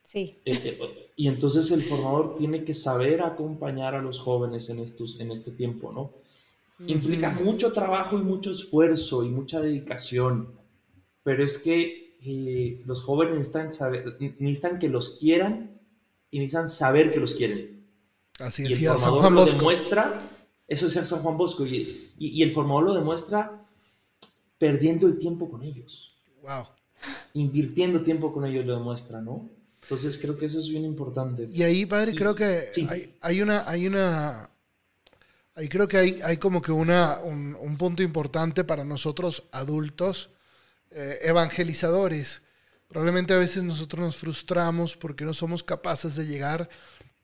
Sí. 0.03 0.37
Eh, 0.45 0.79
eh, 0.79 1.06
y 1.19 1.27
entonces 1.27 1.71
el 1.71 1.81
formador 1.81 2.35
tiene 2.37 2.63
que 2.63 2.75
saber 2.75 3.23
acompañar 3.23 3.95
a 3.95 4.03
los 4.03 4.19
jóvenes 4.19 4.69
en, 4.69 4.79
estos, 4.79 5.19
en 5.19 5.31
este 5.31 5.49
tiempo, 5.49 5.91
¿no? 5.91 6.11
Implica 6.85 7.31
mucho 7.31 7.73
trabajo 7.73 8.19
y 8.19 8.21
mucho 8.21 8.51
esfuerzo 8.51 9.23
y 9.23 9.29
mucha 9.29 9.59
dedicación, 9.59 10.49
pero 11.23 11.43
es 11.43 11.57
que 11.57 12.19
eh, 12.23 12.83
los 12.85 13.01
jóvenes 13.01 13.33
necesitan, 13.33 13.73
saber, 13.73 14.15
necesitan 14.37 14.77
que 14.77 14.89
los 14.89 15.17
quieran 15.17 15.81
y 16.29 16.37
necesitan 16.37 16.69
saber 16.69 17.11
que 17.11 17.19
los 17.19 17.33
quieren. 17.33 17.83
Así 18.37 18.65
es, 18.65 18.79
y 18.79 18.85
el 18.85 18.91
formador 18.91 19.31
lo 19.31 19.45
demuestra, 19.45 20.21
eso 20.67 20.85
es 20.85 20.93
San 20.93 21.23
Juan 21.23 21.35
Bosco, 21.35 21.65
y, 21.65 22.11
y, 22.19 22.43
el 22.43 22.53
formador 22.53 22.83
lo 22.83 22.93
demuestra 22.93 23.65
perdiendo 24.59 25.07
el 25.07 25.17
tiempo 25.17 25.49
con 25.49 25.63
ellos. 25.63 26.15
Wow. 26.43 26.67
Invirtiendo 27.33 28.03
tiempo 28.03 28.31
con 28.31 28.45
ellos 28.45 28.67
lo 28.67 28.75
demuestra, 28.75 29.19
¿no? 29.19 29.56
Entonces 29.89 30.19
creo 30.21 30.37
que 30.37 30.47
eso 30.47 30.59
es 30.59 30.67
bien 30.67 30.83
importante. 30.83 31.47
Y 31.49 31.63
ahí, 31.63 31.85
padre, 31.85 32.13
creo 32.13 32.35
que 32.35 32.69
hay, 32.89 33.15
hay, 33.21 33.41
una, 33.41 33.69
hay 33.69 33.87
una, 33.87 34.49
ahí 35.55 35.69
creo 35.69 35.87
que 35.87 35.97
hay, 35.97 36.19
hay 36.21 36.35
como 36.35 36.61
que 36.61 36.73
una, 36.73 37.19
un, 37.19 37.55
un 37.55 37.77
punto 37.77 38.03
importante 38.03 38.65
para 38.65 38.83
nosotros 38.83 39.43
adultos, 39.53 40.29
eh, 40.91 41.19
evangelizadores. 41.21 42.41
Probablemente 42.89 43.33
a 43.33 43.37
veces 43.37 43.63
nosotros 43.63 44.01
nos 44.01 44.17
frustramos 44.17 44.97
porque 44.97 45.23
no 45.23 45.33
somos 45.33 45.63
capaces 45.63 46.17
de 46.17 46.25
llegar 46.25 46.67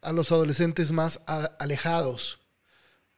a 0.01 0.13
los 0.13 0.31
adolescentes 0.31 0.93
más 0.93 1.19
alejados. 1.25 2.39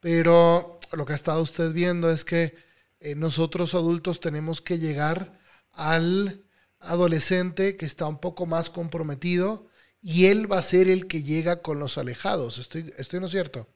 Pero 0.00 0.80
lo 0.92 1.04
que 1.04 1.12
ha 1.12 1.16
estado 1.16 1.40
usted 1.40 1.72
viendo 1.72 2.10
es 2.10 2.24
que 2.24 2.56
eh, 2.98 3.14
nosotros 3.14 3.76
adultos 3.76 4.18
tenemos 4.18 4.60
que 4.60 4.78
llegar 4.78 5.38
al 5.70 6.45
adolescente 6.90 7.76
que 7.76 7.86
está 7.86 8.06
un 8.06 8.18
poco 8.18 8.46
más 8.46 8.70
comprometido 8.70 9.66
y 10.00 10.26
él 10.26 10.50
va 10.50 10.58
a 10.58 10.62
ser 10.62 10.88
el 10.88 11.06
que 11.06 11.22
llega 11.22 11.62
con 11.62 11.78
los 11.78 11.98
alejados. 11.98 12.58
¿Estoy, 12.58 12.92
estoy 12.96 13.20
no 13.20 13.26
es 13.26 13.32
cierto? 13.32 13.68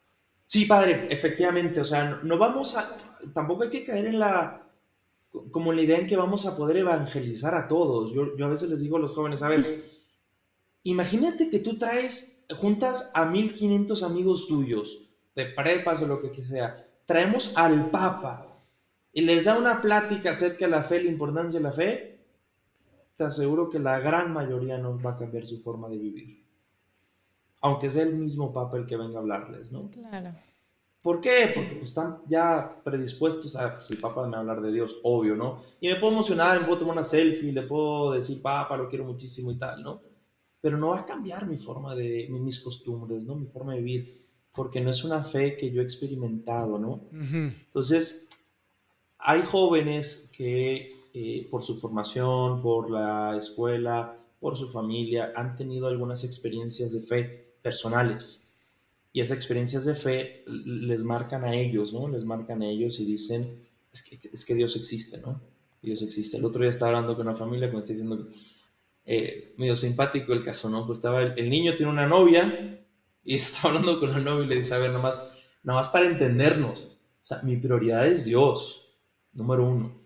Sí, 0.47 0.65
padre, 0.65 1.07
efectivamente. 1.11 1.81
O 1.81 1.85
sea, 1.85 2.21
no 2.23 2.39
vamos 2.39 2.77
a, 2.77 2.97
tampoco 3.33 3.65
hay 3.65 3.71
que 3.71 3.85
caer 3.85 4.07
en 4.07 4.19
la, 4.19 4.63
como 5.51 5.73
la 5.73 5.83
idea 5.83 5.99
en 5.99 6.07
que 6.07 6.17
vamos 6.17 6.47
a 6.47 6.57
poder 6.57 6.79
evangelizar 6.79 7.55
a 7.55 7.69
todos. 7.69 8.13
Yo, 8.13 8.37
yo 8.37 8.47
a 8.47 8.49
veces 8.49 8.69
les 8.69 8.81
digo 8.81 8.97
a 8.97 9.01
los 9.01 9.13
jóvenes, 9.13 9.43
a 9.43 9.49
ver, 9.49 9.85
imagínate 10.83 11.51
que 11.51 11.61
tú 11.61 11.79
traes, 11.79 12.45
juntas 12.57 13.13
a 13.15 13.25
1500 13.25 14.03
amigos 14.03 14.47
tuyos, 14.49 15.03
de 15.35 15.47
prepas 15.47 16.03
o 16.03 16.07
lo 16.07 16.21
que 16.21 16.43
sea, 16.43 16.87
traemos 17.07 17.57
al 17.57 17.91
Papa 17.91 18.51
y 19.13 19.23
les 19.23 19.45
da 19.45 19.59
una 19.59 19.81
plática 19.81 20.31
acerca 20.31 20.67
de 20.67 20.71
la 20.71 20.85
fe, 20.85 21.03
la 21.03 21.11
importancia 21.11 21.59
de 21.59 21.65
la 21.65 21.73
fe, 21.73 22.10
te 23.21 23.27
aseguro 23.27 23.69
que 23.69 23.79
la 23.79 24.01
gran 24.01 24.33
mayoría 24.33 24.79
no 24.79 24.99
va 24.99 25.11
a 25.11 25.19
cambiar 25.19 25.45
su 25.45 25.61
forma 25.61 25.91
de 25.91 25.99
vivir. 25.99 26.43
Aunque 27.61 27.91
sea 27.91 28.05
el 28.05 28.15
mismo 28.15 28.51
Papa 28.51 28.79
el 28.79 28.87
que 28.87 28.97
venga 28.97 29.19
a 29.19 29.21
hablarles, 29.21 29.71
¿no? 29.71 29.91
Claro. 29.91 30.31
¿Por 31.03 31.21
qué? 31.21 31.53
Porque 31.55 31.75
pues, 31.75 31.91
están 31.91 32.23
ya 32.29 32.81
predispuestos 32.83 33.57
a, 33.57 33.85
si 33.85 33.93
el 33.93 34.01
Papa 34.01 34.25
me 34.25 34.31
va 34.31 34.37
a 34.39 34.41
hablar 34.41 34.63
de 34.63 34.73
Dios, 34.73 35.01
obvio, 35.03 35.37
¿no? 35.37 35.65
Y 35.83 35.89
me 35.89 35.97
puedo 35.97 36.15
emocionar, 36.15 36.61
me 36.61 36.65
puedo 36.65 36.79
tomar 36.79 36.95
una 36.95 37.03
selfie, 37.03 37.53
le 37.53 37.65
puedo 37.65 38.13
decir, 38.13 38.41
Papa, 38.41 38.75
lo 38.79 38.89
quiero 38.89 39.05
muchísimo 39.05 39.51
y 39.53 39.59
tal, 39.59 39.83
¿no? 39.83 40.01
Pero 40.63 40.79
no 40.79 40.89
va 40.89 41.01
a 41.01 41.05
cambiar 41.05 41.47
mi 41.47 41.59
forma 41.59 41.95
de, 41.95 42.27
mis 42.31 42.61
costumbres, 42.61 43.27
¿no? 43.27 43.35
Mi 43.35 43.49
forma 43.49 43.75
de 43.75 43.83
vivir, 43.83 44.27
porque 44.55 44.81
no 44.81 44.89
es 44.89 45.05
una 45.05 45.23
fe 45.25 45.59
que 45.59 45.71
yo 45.71 45.83
he 45.83 45.85
experimentado, 45.85 46.79
¿no? 46.79 47.03
Entonces, 47.13 48.31
hay 49.19 49.43
jóvenes 49.43 50.33
que 50.35 51.00
eh, 51.13 51.49
por 51.51 51.63
su 51.63 51.81
formación, 51.81 52.63
por 52.63 52.91
la 52.91 53.37
escuela, 53.37 54.17
por 54.39 54.57
su 54.57 54.71
familia, 54.71 55.33
han 55.37 55.57
tenido 55.57 55.87
algunas 55.87 56.25
experiencias 56.25 56.93
de 56.93 57.01
fe 57.01 57.55
personales. 57.63 58.53
Y 59.13 59.21
esas 59.21 59.37
experiencias 59.37 59.85
de 59.85 59.95
fe 59.95 60.45
les 60.47 61.03
marcan 61.03 61.45
a 61.45 61.55
ellos, 61.55 61.93
¿no? 61.93 62.09
Les 62.09 62.25
marcan 62.25 62.63
a 62.63 62.69
ellos 62.69 63.01
y 63.01 63.05
dicen, 63.05 63.69
es 63.93 64.03
que, 64.05 64.21
es 64.33 64.45
que 64.45 64.55
Dios 64.55 64.77
existe, 64.77 65.19
¿no? 65.19 65.41
Dios 65.83 66.03
existe. 66.03 66.37
El 66.37 66.45
otro 66.45 66.61
día 66.61 66.71
estaba 66.71 66.91
hablando 66.91 67.17
con 67.17 67.27
una 67.27 67.37
familia 67.37 67.69
que 67.69 67.75
me 67.75 67.81
está 67.81 67.93
diciendo, 67.93 68.29
eh, 69.05 69.55
medio 69.57 69.77
simpático 69.77 70.33
el 70.33 70.45
caso, 70.45 70.69
¿no? 70.71 70.87
Pues 70.87 70.99
estaba, 70.99 71.23
el, 71.23 71.51
niño 71.51 71.75
tiene 71.75 71.91
una 71.91 72.07
novia 72.07 72.85
y 73.25 73.35
está 73.37 73.69
hablando 73.69 73.99
con 73.99 74.13
la 74.13 74.21
novia 74.21 74.45
y 74.45 74.49
le 74.49 74.57
dice, 74.57 74.75
a 74.75 74.79
ver, 74.79 74.93
nomás, 74.93 75.21
nomás 75.63 75.89
para 75.89 76.07
entendernos, 76.07 76.85
o 77.23 77.27
sea, 77.27 77.43
mi 77.43 77.57
prioridad 77.57 78.07
es 78.07 78.25
Dios, 78.25 78.95
número 79.33 79.65
uno. 79.67 80.00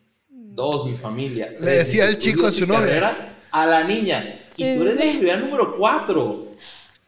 Dos, 0.54 0.86
mi 0.88 0.96
familia. 0.96 1.52
Le 1.60 1.70
decía 1.78 2.08
el 2.08 2.16
chico 2.16 2.46
a 2.46 2.52
su 2.52 2.64
novia. 2.64 3.36
A 3.50 3.66
la 3.66 3.82
niña. 3.82 4.48
y 4.56 4.76
tú 4.76 4.82
eres 4.82 4.94
la 4.94 5.00
prioridad 5.00 5.40
número 5.40 5.76
cuatro. 5.76 6.54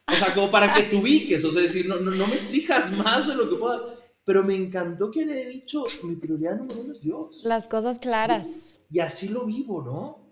O 0.08 0.12
sea, 0.12 0.34
como 0.34 0.50
para 0.50 0.74
que 0.74 0.82
te 0.84 0.96
ubiques. 0.96 1.44
O 1.44 1.52
sea, 1.52 1.62
decir, 1.62 1.86
no, 1.86 1.96
no, 2.00 2.26
me 2.26 2.36
exijas 2.36 2.90
más 2.90 3.28
de 3.28 3.36
lo 3.36 3.48
que 3.48 3.54
pueda. 3.54 3.94
Pero 4.24 4.42
me 4.42 4.56
encantó 4.56 5.12
que 5.12 5.24
le 5.24 5.42
he 5.42 5.48
dicho, 5.48 5.84
mi 6.02 6.16
prioridad 6.16 6.56
número 6.56 6.80
uno 6.80 6.92
es 6.92 7.00
Dios. 7.00 7.42
Las 7.44 7.68
cosas 7.68 8.00
claras. 8.00 8.80
Y, 8.90 8.98
así 8.98 9.28
lo 9.28 9.46
vivo, 9.46 9.82
¿no? 9.84 10.26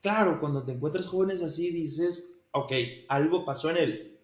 Claro, 0.00 0.40
cuando 0.40 0.64
te 0.64 0.72
encuentras 0.72 1.06
jóvenes 1.06 1.44
así, 1.44 1.70
dices, 1.70 2.34
ok, 2.50 2.72
algo 3.08 3.44
pasó 3.44 3.70
en 3.70 3.76
él. 3.76 4.18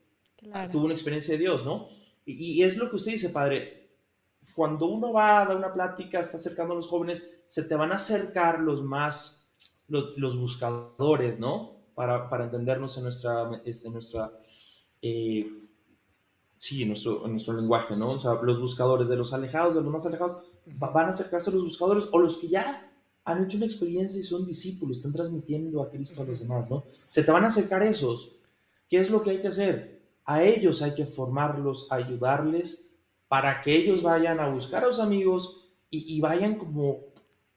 Tuvo 0.73 0.87
una 0.87 0.95
experiencia 0.95 1.35
de 1.35 1.39
Dios, 1.39 1.65
¿no? 1.65 1.89
Y, 2.25 2.55
y 2.55 2.63
es 2.65 2.77
lo 2.77 2.91
que 2.91 2.97
usted 2.97 3.13
dice, 3.13 3.29
padre 3.29 3.76
cuando 4.57 4.87
uno 4.87 5.13
va 5.13 5.43
a 5.43 5.45
dar 5.45 5.57
una 5.59 5.71
plática, 5.71 6.19
está 6.19 6.39
acercando 6.39 6.73
a 6.73 6.77
los 6.77 6.89
jóvenes, 6.89 7.43
se 7.45 7.65
te 7.65 7.75
van 7.75 7.93
a 7.93 7.97
acercar 7.97 8.61
los 8.61 8.83
más, 8.83 9.55
los, 9.87 10.39
buscadores, 10.39 11.39
¿no? 11.39 11.77
Para, 11.95 12.31
para, 12.31 12.45
entendernos 12.45 12.97
en 12.97 13.05
nuestra, 13.05 13.61
este, 13.67 13.91
nuestra 13.91 14.33
eh, 15.03 15.47
sí, 16.57 16.83
en 16.83 16.89
nuestro, 16.89 17.29
nuestro 17.29 17.53
lenguaje, 17.53 17.95
¿no? 17.97 18.13
O 18.13 18.19
sea, 18.19 18.33
los 18.43 18.59
buscadores 18.59 19.11
de 19.11 19.17
los 19.17 19.35
alejados, 19.35 19.75
de 19.75 19.83
los 19.83 19.93
más 19.93 20.07
alejados, 20.07 20.39
van 20.65 21.05
a 21.05 21.11
acercarse 21.11 21.51
a 21.51 21.53
los 21.53 21.63
buscadores 21.63 22.09
o 22.11 22.19
los 22.19 22.39
que 22.39 22.49
ya 22.49 22.91
han 23.27 23.45
hecho 23.45 23.59
una 23.59 23.67
experiencia 23.67 24.19
y 24.19 24.23
son 24.23 24.47
discípulos, 24.47 24.97
están 24.97 25.13
transmitiendo 25.13 25.83
a 25.83 25.91
Cristo 25.91 26.23
a 26.23 26.25
los 26.25 26.41
demás, 26.41 26.71
¿no? 26.71 26.83
Se 27.11 27.23
te 27.23 27.31
van 27.31 27.45
a 27.45 27.49
acercar 27.49 27.83
esos. 27.83 28.33
¿Qué 28.89 29.01
es 29.01 29.11
lo 29.11 29.23
que 29.23 29.33
hay 29.33 29.43
que 29.43 29.49
hacer? 29.49 30.01
A 30.25 30.43
ellos 30.43 30.81
hay 30.81 30.95
que 30.95 31.05
formarlos, 31.05 31.89
ayudarles 31.93 32.86
para 33.29 33.61
que 33.63 33.75
ellos 33.75 34.03
vayan 34.03 34.41
a 34.41 34.49
buscar 34.49 34.85
a 34.85 34.87
los 34.87 35.01
amigos 35.01 35.63
y, 35.91 36.21
vayan 36.21 36.57
como 36.57 37.01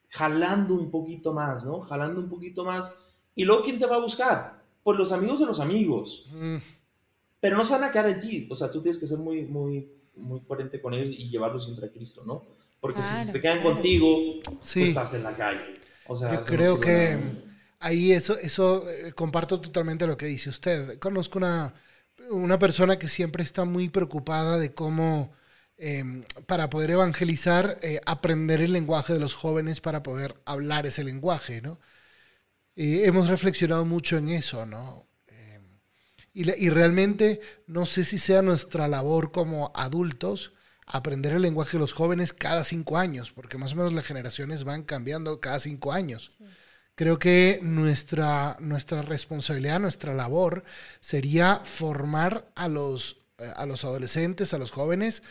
jalando 0.09 0.73
un 0.73 0.89
poquito 0.89 1.33
más, 1.33 1.65
¿no? 1.65 1.81
Jalando 1.81 2.21
un 2.21 2.29
poquito 2.29 2.63
más. 2.63 2.93
Y 3.35 3.43
luego, 3.43 3.63
¿quién 3.63 3.77
te 3.77 3.85
va 3.85 3.97
a 3.97 3.99
buscar? 3.99 4.63
Pues 4.81 4.97
los 4.97 5.11
amigos 5.11 5.41
de 5.41 5.45
los 5.45 5.59
amigos. 5.59 6.25
Mm. 6.31 6.57
Pero 7.41 7.57
no 7.57 7.65
se 7.65 7.73
van 7.73 7.83
a 7.83 7.91
quedar 7.91 8.07
en 8.07 8.21
ti. 8.21 8.47
O 8.49 8.55
sea, 8.55 8.71
tú 8.71 8.81
tienes 8.81 8.99
que 8.99 9.07
ser 9.07 9.17
muy, 9.17 9.43
muy, 9.43 9.91
muy 10.15 10.41
coherente 10.41 10.81
con 10.81 10.93
ellos 10.93 11.11
y 11.17 11.29
llevarlos 11.29 11.65
siempre 11.65 11.87
a 11.87 11.91
Cristo, 11.91 12.23
¿no? 12.25 12.43
Porque 12.79 13.01
si 13.01 13.31
te 13.31 13.41
quedan 13.41 13.61
contigo, 13.61 14.39
pues 14.43 14.77
estás 14.77 15.13
en 15.15 15.23
la 15.23 15.35
calle. 15.35 15.79
O 16.07 16.15
sea, 16.15 16.33
Yo 16.33 16.43
creo 16.43 16.79
que 16.79 17.17
ahí 17.79 18.13
eso, 18.13 18.37
eso 18.37 18.89
eh, 18.89 19.11
comparto 19.13 19.59
totalmente 19.59 20.07
lo 20.07 20.15
que 20.15 20.27
dice 20.27 20.49
usted. 20.49 20.97
Conozco 20.97 21.39
una, 21.39 21.73
una 22.29 22.57
persona 22.57 22.97
que 22.97 23.09
siempre 23.09 23.43
está 23.43 23.65
muy 23.65 23.89
preocupada 23.89 24.57
de 24.57 24.73
cómo 24.73 25.33
Em, 25.81 26.23
para 26.45 26.69
poder 26.69 26.91
evangelizar, 26.91 27.79
eh, 27.81 28.01
aprender 28.05 28.61
el 28.61 28.73
lenguaje 28.73 29.13
de 29.13 29.19
los 29.19 29.33
jóvenes 29.33 29.79
para 29.79 30.03
poder 30.03 30.35
hablar 30.43 30.85
ese 30.85 31.05
lenguaje, 31.05 31.61
¿no? 31.61 31.79
hemos 32.75 33.27
reflexionado 33.27 33.83
mucho 33.85 34.15
en 34.17 34.29
eso, 34.29 34.65
¿no? 34.65 35.05
Em, 35.27 35.79
y, 36.33 36.49
y, 36.65 36.69
realmente 36.69 37.41
no 37.67 37.85
sé 37.85 38.05
si 38.05 38.17
sea 38.17 38.41
nuestra 38.41 38.87
labor 38.87 39.33
como 39.33 39.71
adultos 39.75 40.53
aprender 40.89 41.33
el 41.33 41.43
lenguaje 41.43 41.73
de 41.73 41.79
los 41.79 41.93
jóvenes 41.93 42.33
cada 42.33 42.63
cinco 42.63 42.97
años, 42.97 43.31
porque 43.31 43.57
más 43.57 43.73
o 43.73 43.75
menos 43.75 43.93
las 43.93 44.05
generaciones 44.05 44.63
van 44.63 44.83
cambiando 44.83 45.39
cada 45.39 45.59
cinco 45.59 45.93
años. 45.93 46.39
Creo 46.95 47.19
que 47.19 47.59
nuestra, 47.61 48.57
nuestra 48.59 49.03
responsabilidad, 49.03 49.79
nuestra 49.79 50.13
labor 50.13 50.63
sería 50.99 51.61
formar 51.63 52.51
a 52.55 52.67
los, 52.67 53.21
eh, 53.37 53.53
a 53.55 53.65
los 53.65 53.85
adolescentes, 53.85 54.53
a 54.53 54.57
los 54.57 54.71
jóvenes, 54.71 55.21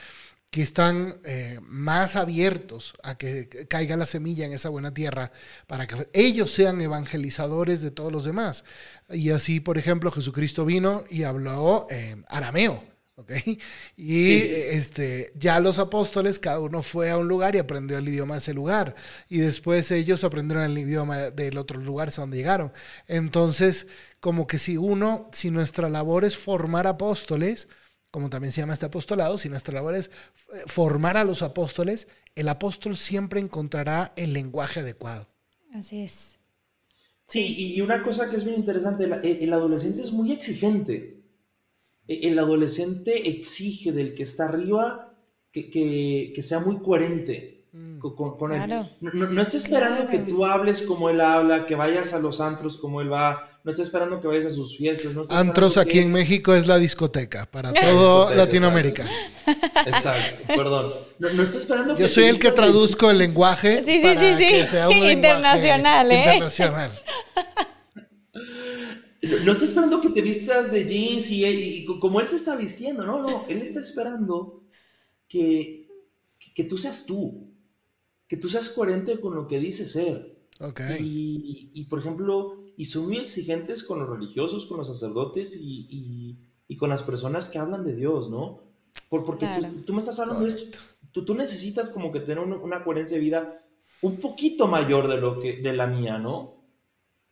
que 0.51 0.63
están 0.63 1.21
eh, 1.25 1.61
más 1.63 2.17
abiertos 2.17 2.95
a 3.03 3.19
que 3.19 3.67
caiga 3.69 3.97
la 3.97 4.07
semilla 4.07 4.47
en 4.47 4.53
esa 4.53 4.71
buena 4.71 4.95
tierra 4.95 5.31
para 5.67 5.87
que 5.87 6.09
ellos 6.15 6.51
sean 6.51 6.81
evangelizadores 6.81 7.83
de 7.83 7.91
todos 7.91 8.11
los 8.13 8.25
demás. 8.25 8.65
Y 9.11 9.31
así, 9.31 9.61
por 9.61 9.77
ejemplo, 9.77 10.11
Jesucristo 10.11 10.65
vino 10.65 11.05
y 11.11 11.25
habló 11.25 11.87
en 11.91 12.25
arameo. 12.29 12.83
¿okay? 13.17 13.59
Y 13.97 14.39
este, 14.39 15.33
ya 15.35 15.61
los 15.61 15.79
apóstoles, 15.79 16.39
cada 16.39 16.61
uno 16.61 16.83
fue 16.83 17.11
a 17.11 17.19
un 17.19 17.29
lugar 17.29 17.55
y 17.55 17.59
aprendió 17.59 17.99
el 17.99 18.09
idioma 18.09 18.35
de 18.35 18.39
ese 18.39 18.55
lugar. 18.55 18.95
Y 19.29 19.39
después 19.39 19.91
ellos 19.91 20.25
aprendieron 20.25 20.65
el 20.65 20.79
idioma 20.79 21.31
del 21.31 21.59
otro 21.59 21.79
lugar 21.79 22.09
a 22.09 22.13
donde 22.13 22.39
llegaron. 22.39 22.73
Entonces, 23.07 23.87
como 24.21 24.47
que 24.47 24.59
si 24.59 24.79
uno, 24.79 25.29
si 25.33 25.51
nuestra 25.51 25.91
labor 25.91 26.25
es 26.25 26.39
formar 26.39 26.87
apóstoles, 26.87 27.69
como 28.11 28.31
también 28.31 28.53
se 28.53 28.61
llama 28.61 28.73
este 28.73 28.87
apostolado, 28.87 29.39
si 29.39 29.49
nuestra 29.49 29.75
labor 29.75 29.95
es 29.95 30.11
eh, 30.53 30.63
formar 30.67 31.17
a 31.17 31.25
los 31.25 31.43
apóstoles, 31.43 32.09
el 32.35 32.49
apóstol 32.49 32.97
siempre 32.97 33.41
encontrará 33.41 34.13
el 34.17 34.33
lenguaje 34.33 34.81
adecuado. 34.81 35.29
Así 35.75 36.01
es. 36.01 36.39
Sí, 37.23 37.75
y 37.75 37.81
una 37.83 38.03
cosa 38.03 38.31
que 38.31 38.37
es 38.37 38.45
bien 38.45 38.57
interesante, 38.57 39.05
el, 39.05 39.53
adolescente 39.53 40.01
es 40.01 40.13
muy 40.13 40.33
exigente. 40.33 41.23
E, 42.07 42.29
el 42.29 42.39
adolescente 42.39 43.29
exige 43.29 43.93
del 43.93 44.15
que 44.15 44.23
está 44.23 44.47
arriba 44.47 45.15
que, 45.53 45.69
que 45.71 46.43
sea 46.43 46.61
muy 46.61 46.79
coherente 46.79 47.59
Mm. 47.73 47.99
con, 47.99 48.51
No, 49.01 49.41
está 49.41 49.57
esperando 49.57 50.09
que 50.09 50.19
tú 50.19 50.45
hables 50.45 50.83
como 50.83 51.11
él 51.11 51.21
habla, 51.21 51.67
que 51.67 51.75
vayas 51.75 52.15
a 52.15 52.19
los 52.19 52.41
antros 52.41 52.79
como 52.79 53.01
él 53.01 53.13
va, 53.13 53.58
no 53.69 53.73
está 53.73 53.83
esperando 53.83 54.19
que 54.19 54.27
vayas 54.27 54.47
a 54.47 54.51
sus 54.51 54.79
fiestas. 54.79 55.13
antros 55.29 55.77
aquí 55.77 55.99
en 55.99 56.11
México 56.11 56.55
es 56.55 56.67
la 56.67 56.79
discoteca, 56.79 57.45
para 57.45 57.71
todo 57.75 58.35
Latinoamérica. 58.35 59.07
Exacto, 59.85 60.45
perdón. 60.47 60.95
No, 61.19 61.43
está 61.43 61.59
esperando 61.59 61.95
que 61.95 62.01
Yo 62.01 62.09
soy 62.09 62.25
el 62.25 62.39
que 62.39 62.51
traduzco 62.51 63.11
el 63.11 63.19
lenguaje. 63.19 63.83
Sí, 63.83 64.01
sí, 64.01 64.17
sí, 64.17 64.35
sí. 64.39 65.11
internacional, 65.11 66.11
¿eh? 66.11 66.23
Internacional. 66.25 66.93
No 69.45 69.53
está 69.53 69.67
esperando 69.67 70.01
que 70.01 70.09
te 70.09 70.23
vistas 70.23 70.73
de 70.73 70.87
jeans 70.87 71.31
y, 71.31 71.45
y, 71.45 71.85
como 72.01 72.23
él 72.23 72.29
se 72.29 72.37
está 72.37 72.57
vistiendo, 72.57 73.05
no, 73.05 73.21
no, 73.21 73.45
él 73.51 73.61
está 73.61 73.81
esperando 73.81 74.63
que, 75.29 75.89
que 76.55 76.65
tú 76.65 76.79
seas 76.79 77.05
tú 77.05 77.53
que 78.29 78.39
tú 78.39 78.49
seas 78.49 78.69
coherente 78.71 79.21
con 79.21 79.35
lo 79.35 79.47
que 79.47 79.59
dices 79.59 79.93
ser. 79.93 80.39
Okay. 80.61 81.71
Y, 81.75 81.85
por 81.85 81.99
ejemplo, 81.99 82.58
y 82.79 82.85
son 82.85 83.07
muy 83.07 83.17
exigentes 83.17 83.83
con 83.83 83.99
los 83.99 84.09
religiosos, 84.09 84.67
con 84.67 84.79
los 84.79 84.87
sacerdotes 84.87 85.59
y, 85.61 86.39
con 86.79 86.89
las 86.89 87.03
personas 87.03 87.49
que 87.49 87.59
hablan 87.59 87.85
de 87.85 87.97
Dios, 87.97 88.31
¿no? 88.31 88.61
Por, 89.09 89.25
porque 89.25 89.49
tú, 89.85 89.93
me 89.93 89.99
estás 89.99 90.21
hablando 90.21 90.45
de 90.45 90.51
esto. 90.51 90.79
Tú, 91.11 91.25
tú 91.25 91.35
necesitas 91.35 91.91
como 91.91 92.13
que 92.13 92.21
tener 92.21 92.39
una, 92.39 92.85
coherencia 92.85 93.17
de 93.17 93.25
vida 93.25 93.59
un 94.01 94.19
poquito 94.19 94.69
mayor 94.69 95.09
de, 95.09 95.17
lo 95.17 95.41
que, 95.41 95.57
de 95.57 95.73
la 95.73 95.89
mía, 95.89 96.19
¿no? 96.19 96.69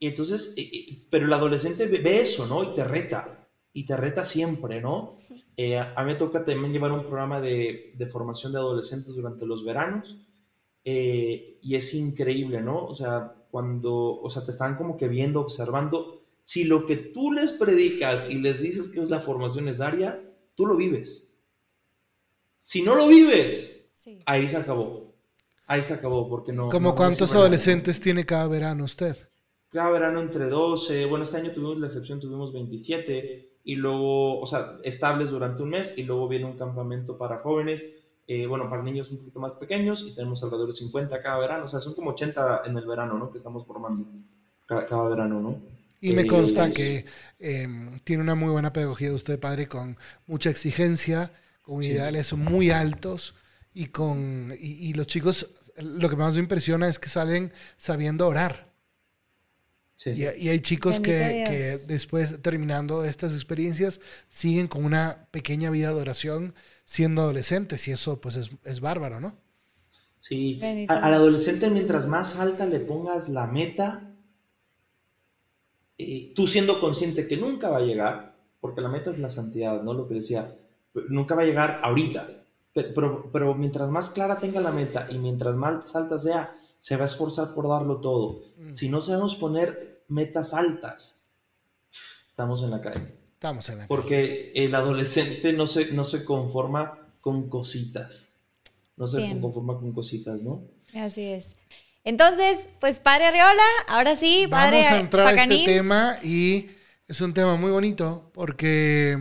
Y 0.01 0.09
entonces, 0.09 0.53
eh, 0.57 0.63
eh, 0.63 1.07
pero 1.11 1.27
el 1.27 1.33
adolescente 1.33 1.87
ve, 1.87 2.21
eso, 2.21 2.49
¿no? 2.49 2.65
Y 2.65 2.75
te 2.75 2.83
reta, 2.83 3.49
y 3.73 3.87
te 3.87 3.97
reta 3.97 4.25
siempre, 4.25 4.81
¿no? 4.81 5.19
Eh, 5.57 5.79
a 5.79 6.03
mí 6.03 6.13
me 6.13 6.19
toca 6.19 6.45
también 6.45 6.73
llevar 6.73 6.91
un 6.91 7.03
programa 7.03 7.41
de, 7.41 7.93
de 7.97 8.07
formación 8.09 8.53
de 8.53 8.59
adolescentes 8.59 9.15
durante 9.15 9.47
los 9.47 9.65
veranos 9.65 10.19
eh, 10.89 11.59
y 11.63 11.75
es 11.75 11.93
increíble, 11.95 12.63
¿no? 12.63 12.87
O 12.87 12.95
sea, 12.95 13.35
cuando, 13.51 14.21
o 14.21 14.31
sea, 14.31 14.45
te 14.45 14.53
están 14.53 14.77
como 14.77 14.97
que 14.97 15.09
viendo, 15.09 15.41
observando, 15.41 16.23
si 16.43 16.63
lo 16.63 16.87
que 16.87 16.97
tú 16.97 17.33
les 17.33 17.51
predicas 17.51 18.31
y 18.31 18.39
les 18.39 18.63
dices 18.63 18.89
que 18.91 19.01
es 19.01 19.11
la 19.11 19.19
formación 19.19 19.65
necesaria, 19.65 20.23
tú 20.55 20.65
lo 20.65 20.77
vives. 20.77 21.35
Si 22.57 22.83
no 22.83 22.95
lo 22.95 23.09
vives, 23.09 23.89
ahí 24.27 24.47
se 24.47 24.59
acabó. 24.59 25.13
Ahí 25.67 25.83
se 25.83 25.95
acabó, 25.95 26.29
porque 26.29 26.53
no... 26.53 26.69
¿Cómo 26.69 26.95
cuántos 26.95 27.35
adolescentes 27.35 28.01
tiene 28.01 28.25
cada 28.25 28.47
verano 28.47 28.85
usted? 28.85 29.17
Cada 29.71 29.91
verano 29.91 30.21
entre 30.21 30.49
12, 30.49 31.07
bueno, 31.07 31.25
este 31.25 31.39
año 31.39 31.51
tuvimos 31.51 31.81
la 31.81 31.89
excepción, 31.89 32.21
tuvimos 32.21 32.53
27, 32.53 33.59
y 33.65 33.75
luego, 33.75 34.39
o 34.39 34.47
sea, 34.47 34.79
estables 34.85 35.33
durante 35.33 35.65
un 35.65 35.71
mes, 35.71 35.99
y 35.99 36.05
luego 36.05 36.29
viene 36.29 36.45
un 36.45 36.57
campamento 36.57 37.19
para 37.19 37.39
jóvenes, 37.39 38.06
eh, 38.29 38.47
bueno, 38.47 38.69
para 38.69 38.83
niños 38.83 39.09
un 39.11 39.19
poquito 39.19 39.39
más 39.39 39.55
pequeños 39.55 40.05
y 40.07 40.15
tenemos 40.15 40.43
alrededor 40.43 40.69
de 40.69 40.75
50 40.75 41.23
cada 41.23 41.39
verano, 41.39 41.67
o 41.67 41.69
sea, 41.69 41.79
son 41.79 41.95
como 41.95 42.11
80 42.11 42.63
en 42.67 42.77
el 42.77 42.85
verano, 42.85 43.17
¿no? 43.17 43.31
Que 43.31 43.39
estamos 43.39 43.65
formando 43.65 44.05
cada, 44.67 45.09
verano, 45.09 45.41
¿no? 45.41 45.63
Y 46.01 46.13
me 46.13 46.23
eh, 46.23 46.27
consta 46.27 46.71
que 46.71 47.07
em, 47.39 47.97
tiene 48.01 48.23
una 48.25 48.35
muy 48.35 48.51
buena 48.51 48.73
pedagogía 48.73 49.09
de 49.09 49.15
usted, 49.15 49.39
padre, 49.39 49.69
con 49.69 49.97
mucha 50.27 50.51
exigencia, 50.51 51.31
con 51.63 51.85
ideales 51.85 52.33
muy 52.33 52.71
altos 52.71 53.35
y 53.73 53.87
con 53.87 54.53
y, 54.59 54.93
los 54.95 55.07
chicos, 55.07 55.49
lo 55.77 56.09
que 56.09 56.17
más 56.17 56.35
me 56.35 56.41
impresiona 56.41 56.89
es 56.89 56.99
que 56.99 57.09
salen 57.09 57.53
sabiendo 57.77 58.27
orar. 58.27 58.73
Sí. 59.95 60.11
Y, 60.11 60.49
hay 60.49 60.61
chicos 60.61 60.99
que, 60.99 61.45
que, 61.47 61.79
después, 61.87 62.43
terminando 62.43 63.05
estas 63.05 63.35
experiencias, 63.35 64.01
siguen 64.31 64.67
con 64.67 64.85
una 64.85 65.29
pequeña 65.31 65.71
vida 65.71 65.95
de 65.95 66.01
oración 66.01 66.55
siendo 66.87 67.23
adolescentes 67.23 67.87
y 67.89 67.93
eso 67.93 68.21
pues 68.21 68.37
es, 68.37 68.81
bárbaro, 68.81 69.21
¿no? 69.21 69.35
Sí, 70.19 70.59
al 70.89 71.13
adolescente 71.13 71.69
mientras 71.69 72.07
más 72.07 72.39
alta 72.39 72.65
le 72.65 72.81
pongas 72.81 73.29
la 73.29 73.47
meta, 73.47 74.15
eh, 75.99 76.33
tú 76.35 76.47
siendo 76.47 76.81
consciente 76.81 77.27
que 77.29 77.37
nunca 77.37 77.69
va 77.69 77.79
a 77.79 77.83
llegar, 77.83 78.37
porque 78.61 78.81
la 78.81 78.89
meta 78.89 79.11
es 79.11 79.19
la 79.19 79.29
santidad, 79.29 79.83
¿no? 79.83 79.93
Lo 79.93 80.09
que 80.09 80.15
decía, 80.15 80.57
nunca 81.09 81.35
va 81.35 81.43
a 81.43 81.47
llegar 81.47 81.81
ahorita, 81.83 82.29
pero, 82.73 83.31
pero, 83.33 83.55
mientras 83.55 83.91
más 83.91 84.11
clara 84.11 84.39
tenga 84.39 84.61
la 84.61 84.71
meta 84.71 85.09
y 85.11 85.19
mientras 85.19 85.57
más 85.57 85.95
alta 85.97 86.19
sea, 86.19 86.55
se 86.79 86.97
va 86.97 87.05
a 87.05 87.07
esforzar 87.07 87.55
por 87.55 87.69
darlo 87.69 88.01
todo. 88.01 88.43
Mm. 88.59 88.71
Si 88.71 88.89
no 88.89 89.01
sabemos 89.01 89.35
poner 89.35 90.03
metas 90.09 90.53
altas, 90.55 91.25
estamos 92.29 92.63
en 92.63 92.71
la 92.71 92.81
calle. 92.81 93.16
Estamos 93.37 93.69
en 93.69 93.87
Porque 93.87 94.51
el 94.55 94.75
adolescente 94.75 95.53
no 95.53 95.67
se, 95.67 95.93
no 95.93 96.07
se 96.07 96.25
conforma 96.25 96.99
con 97.21 97.51
cositas. 97.51 98.33
No 98.97 99.07
se 99.07 99.39
conforma 99.39 99.79
con 99.79 99.93
cositas, 99.93 100.43
¿no? 100.43 100.63
Así 100.95 101.23
es. 101.23 101.55
Entonces, 102.03 102.71
pues 102.81 102.99
padre 102.99 103.27
Arriola, 103.27 103.63
ahora 103.89 104.17
sí, 104.17 104.47
padre 104.51 104.85
Vamos 104.85 104.93
a 104.93 105.01
entrar 105.01 105.27
a 105.27 105.43
este 105.43 105.65
tema 105.67 106.19
y 106.23 106.71
es 107.07 107.21
un 107.21 107.35
tema 107.35 107.57
muy 107.57 107.71
bonito 107.71 108.31
porque 108.33 109.19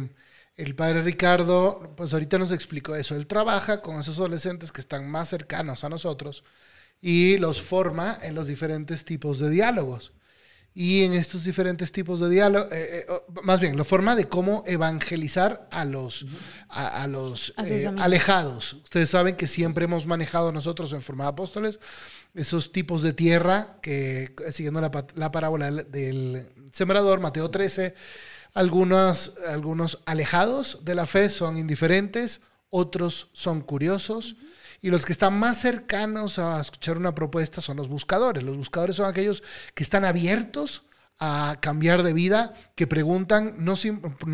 el 0.56 0.76
padre 0.76 1.02
Ricardo, 1.02 1.94
pues 1.98 2.14
ahorita 2.14 2.40
nos 2.40 2.54
explicó 2.54 2.96
eso. 2.96 3.18
Él 3.18 3.28
trabaja 3.28 3.82
con 3.82 4.00
esos 4.00 4.18
adolescentes 4.18 4.72
que 4.72 4.80
están 4.80 5.12
más 5.12 5.28
cercanos 5.28 5.84
a 5.84 5.90
nosotros 5.90 6.46
y 7.02 7.38
los 7.38 7.62
forma 7.62 8.18
en 8.22 8.34
los 8.34 8.48
diferentes 8.48 9.04
tipos 9.04 9.40
de 9.40 9.50
diálogos 9.50 10.14
y 10.78 11.04
en 11.04 11.14
estos 11.14 11.46
diferentes 11.46 11.90
tipos 11.94 12.20
de 12.20 12.30
diálogo, 12.30 12.68
eh, 12.70 13.06
eh, 13.08 13.14
más 13.44 13.62
bien, 13.62 13.78
la 13.78 13.86
forma 13.86 14.14
de 14.14 14.28
cómo 14.28 14.62
evangelizar 14.68 15.70
a 15.72 15.86
los, 15.86 16.26
a, 16.68 17.08
los 17.08 17.54
eh, 17.66 17.90
alejados. 17.98 18.74
Ustedes 18.74 19.10
saben 19.10 19.38
que 19.38 19.48
siempre 19.48 19.86
hemos 19.86 20.06
manejado 20.06 20.52
nosotros 20.52 20.92
en 20.92 21.02
forma 21.02 21.24
de 21.24 21.30
apóstoles 21.30 21.80
esos 22.34 22.74
tipos 22.74 23.02
de 23.02 23.14
tierra 23.14 23.78
que, 23.82 24.36
siguiendo 24.52 24.82
la, 24.82 24.92
la 25.16 25.32
parábola 25.32 25.72
del, 25.72 26.50
sembrador, 26.74 27.22
Mateo 27.22 27.50
13, 27.50 27.96
algunos, 28.54 29.36
algunos 29.48 30.00
alejados 30.06 30.84
de 30.84 30.96
la 30.96 31.06
fe 31.06 31.30
son 31.30 31.58
indiferentes, 31.58 32.42
otros 32.76 33.30
son 33.32 33.62
curiosos. 33.62 34.36
Y 34.82 34.90
los 34.90 35.06
que 35.06 35.14
están 35.14 35.40
más 35.40 35.62
cercanos 35.62 36.38
a 36.38 36.60
escuchar 36.60 36.98
una 36.98 37.16
propuesta 37.16 37.62
son 37.62 37.78
los 37.78 37.88
buscadores. 37.88 38.44
Los 38.44 38.58
buscadores 38.58 38.98
son 38.98 39.10
aquellos 39.10 39.42
que 39.74 39.84
están 39.84 40.04
abiertos 40.04 40.84
a 41.18 41.58
cambiar 41.62 42.04
de 42.04 42.12
vida, 42.12 42.54
que 42.76 42.86
preguntan 42.86 43.56
no, 43.60 43.76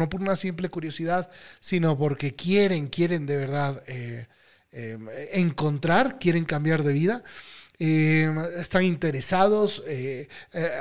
por 0.10 0.22
una 0.22 0.36
simple 0.36 0.70
curiosidad, 0.70 1.30
sino 1.60 1.96
porque 1.96 2.36
quieren, 2.36 2.88
quieren 2.88 3.28
de 3.28 3.38
verdad 3.38 3.84
eh, 3.86 4.28
eh, 4.72 4.98
encontrar, 5.34 6.18
quieren 6.18 6.44
cambiar 6.44 6.82
de 6.82 6.94
vida. 6.94 7.24
Eh, 7.78 8.32
están 8.60 8.84
interesados, 8.84 9.84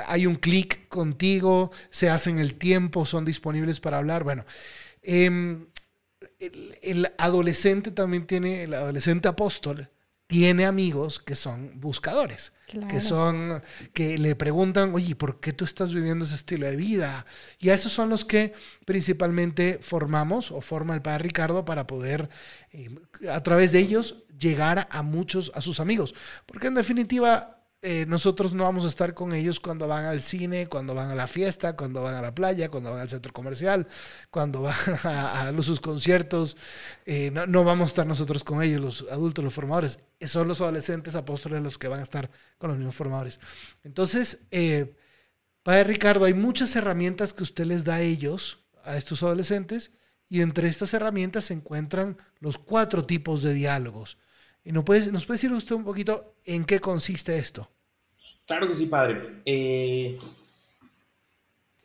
hay 0.07 0.25
un 0.25 0.35
clic 0.35 0.87
contigo, 0.87 1.71
se 1.91 2.09
hacen 2.09 2.39
el 2.39 2.55
tiempo, 2.55 3.05
son 3.05 3.25
disponibles 3.25 3.79
para 3.79 3.99
hablar. 3.99 4.23
Bueno, 4.23 4.45
el, 6.81 7.11
adolescente 7.17 7.91
también 7.91 8.25
tiene, 8.25 8.63
el 8.63 8.73
adolescente 8.73 9.27
apóstol 9.27 9.89
tiene 10.27 10.65
amigos 10.65 11.19
que 11.19 11.35
son 11.35 11.79
buscadores, 11.81 12.53
que 12.87 13.01
son, 13.01 13.61
que 13.93 14.17
le 14.17 14.33
preguntan, 14.37 14.95
oye, 14.95 15.13
¿por 15.13 15.41
qué 15.41 15.51
tú 15.51 15.65
estás 15.65 15.93
viviendo 15.93 16.23
ese 16.23 16.35
estilo 16.35 16.67
de 16.67 16.77
vida? 16.77 17.25
Y 17.59 17.69
a 17.69 17.73
esos 17.73 17.91
son 17.91 18.07
los 18.07 18.23
que 18.23 18.53
principalmente 18.85 19.79
formamos 19.81 20.49
o 20.51 20.61
forma 20.61 20.93
el 20.93 21.01
padre 21.01 21.23
Ricardo 21.23 21.65
para 21.65 21.85
poder, 21.85 22.29
eh, 22.71 22.95
a 23.29 23.43
través 23.43 23.73
de 23.73 23.79
ellos, 23.79 24.23
llegar 24.39 24.87
a 24.89 25.01
muchos, 25.01 25.51
a 25.53 25.59
sus 25.59 25.81
amigos. 25.81 26.15
Porque 26.45 26.67
en 26.67 26.75
definitiva, 26.75 27.60
eh, 27.83 28.05
nosotros 28.07 28.53
no 28.53 28.65
vamos 28.65 28.85
a 28.85 28.87
estar 28.89 29.15
con 29.15 29.33
ellos 29.33 29.59
cuando 29.59 29.87
van 29.87 30.05
al 30.05 30.21
cine, 30.21 30.67
cuando 30.67 30.93
van 30.93 31.09
a 31.09 31.15
la 31.15 31.25
fiesta, 31.25 31.75
cuando 31.75 32.03
van 32.03 32.13
a 32.13 32.21
la 32.21 32.35
playa, 32.35 32.69
cuando 32.69 32.91
van 32.91 33.01
al 33.01 33.09
centro 33.09 33.33
comercial, 33.33 33.87
cuando 34.29 34.61
van 34.61 34.75
a, 35.03 35.51
sus 35.63 35.79
conciertos. 35.79 36.57
Eh, 37.05 37.31
no, 37.31 37.63
vamos 37.63 37.85
a 37.85 37.91
estar 37.91 38.05
nosotros 38.05 38.43
con 38.43 38.61
ellos, 38.61 38.81
los 38.81 39.05
adultos, 39.11 39.43
los 39.43 39.53
formadores. 39.53 39.97
Son 40.21 40.47
los 40.47 40.61
adolescentes 40.61 41.15
apóstoles 41.15 41.61
los 41.61 41.79
que 41.79 41.87
van 41.87 42.01
a 42.01 42.03
estar 42.03 42.29
con 42.59 42.69
los 42.69 42.77
mismos 42.77 42.95
formadores. 42.95 43.39
Entonces, 43.83 44.39
eh, 44.51 44.95
Padre 45.63 45.85
Ricardo, 45.85 46.25
hay 46.25 46.35
muchas 46.35 46.75
herramientas 46.75 47.33
que 47.33 47.43
usted 47.43 47.65
les 47.65 47.83
da 47.83 47.95
a 47.95 48.01
ellos, 48.01 48.63
a 48.83 48.95
estos 48.95 49.23
adolescentes, 49.23 49.91
y 50.27 50.41
entre 50.41 50.67
estas 50.67 50.93
herramientas 50.93 51.45
se 51.45 51.55
encuentran 51.55 52.17
los 52.39 52.59
cuatro 52.59 53.05
tipos 53.05 53.41
de 53.41 53.53
diálogos. 53.55 54.17
¿Y 54.63 54.71
nos 54.71 54.83
puede, 54.83 55.11
nos 55.11 55.25
puede 55.25 55.37
decir 55.37 55.51
usted 55.51 55.75
un 55.75 55.83
poquito 55.83 56.35
en 56.45 56.65
qué 56.65 56.79
consiste 56.79 57.37
esto? 57.37 57.69
Claro 58.45 58.67
que 58.67 58.75
sí, 58.75 58.85
padre. 58.85 59.41
Eh, 59.45 60.19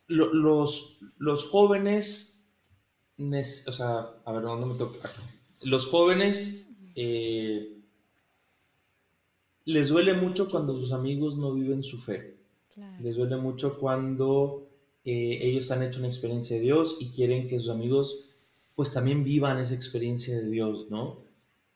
los, 0.09 0.99
los 1.19 1.45
jóvenes, 1.45 2.43
o 3.19 3.73
sea, 3.73 4.11
a 4.25 4.33
ver, 4.33 4.43
¿dónde 4.43 4.67
me 4.67 4.75
toca? 4.75 5.11
Los 5.63 5.87
jóvenes 5.87 6.69
eh, 6.95 7.77
les 9.65 9.89
duele 9.89 10.15
mucho 10.15 10.51
cuando 10.51 10.77
sus 10.77 10.93
amigos 10.93 11.37
no 11.37 11.53
viven 11.53 11.83
su 11.83 11.99
fe. 11.99 12.37
Les 13.01 13.17
duele 13.17 13.37
mucho 13.37 13.79
cuando 13.79 14.69
eh, 15.05 15.39
ellos 15.41 15.71
han 15.71 15.83
hecho 15.83 15.99
una 15.99 16.09
experiencia 16.09 16.57
de 16.57 16.63
Dios 16.63 16.99
y 17.01 17.09
quieren 17.09 17.49
que 17.49 17.59
sus 17.59 17.71
amigos 17.71 18.25
pues 18.75 18.93
también 18.93 19.25
vivan 19.25 19.59
esa 19.59 19.75
experiencia 19.75 20.37
de 20.37 20.51
Dios, 20.51 20.91
¿no? 20.91 21.26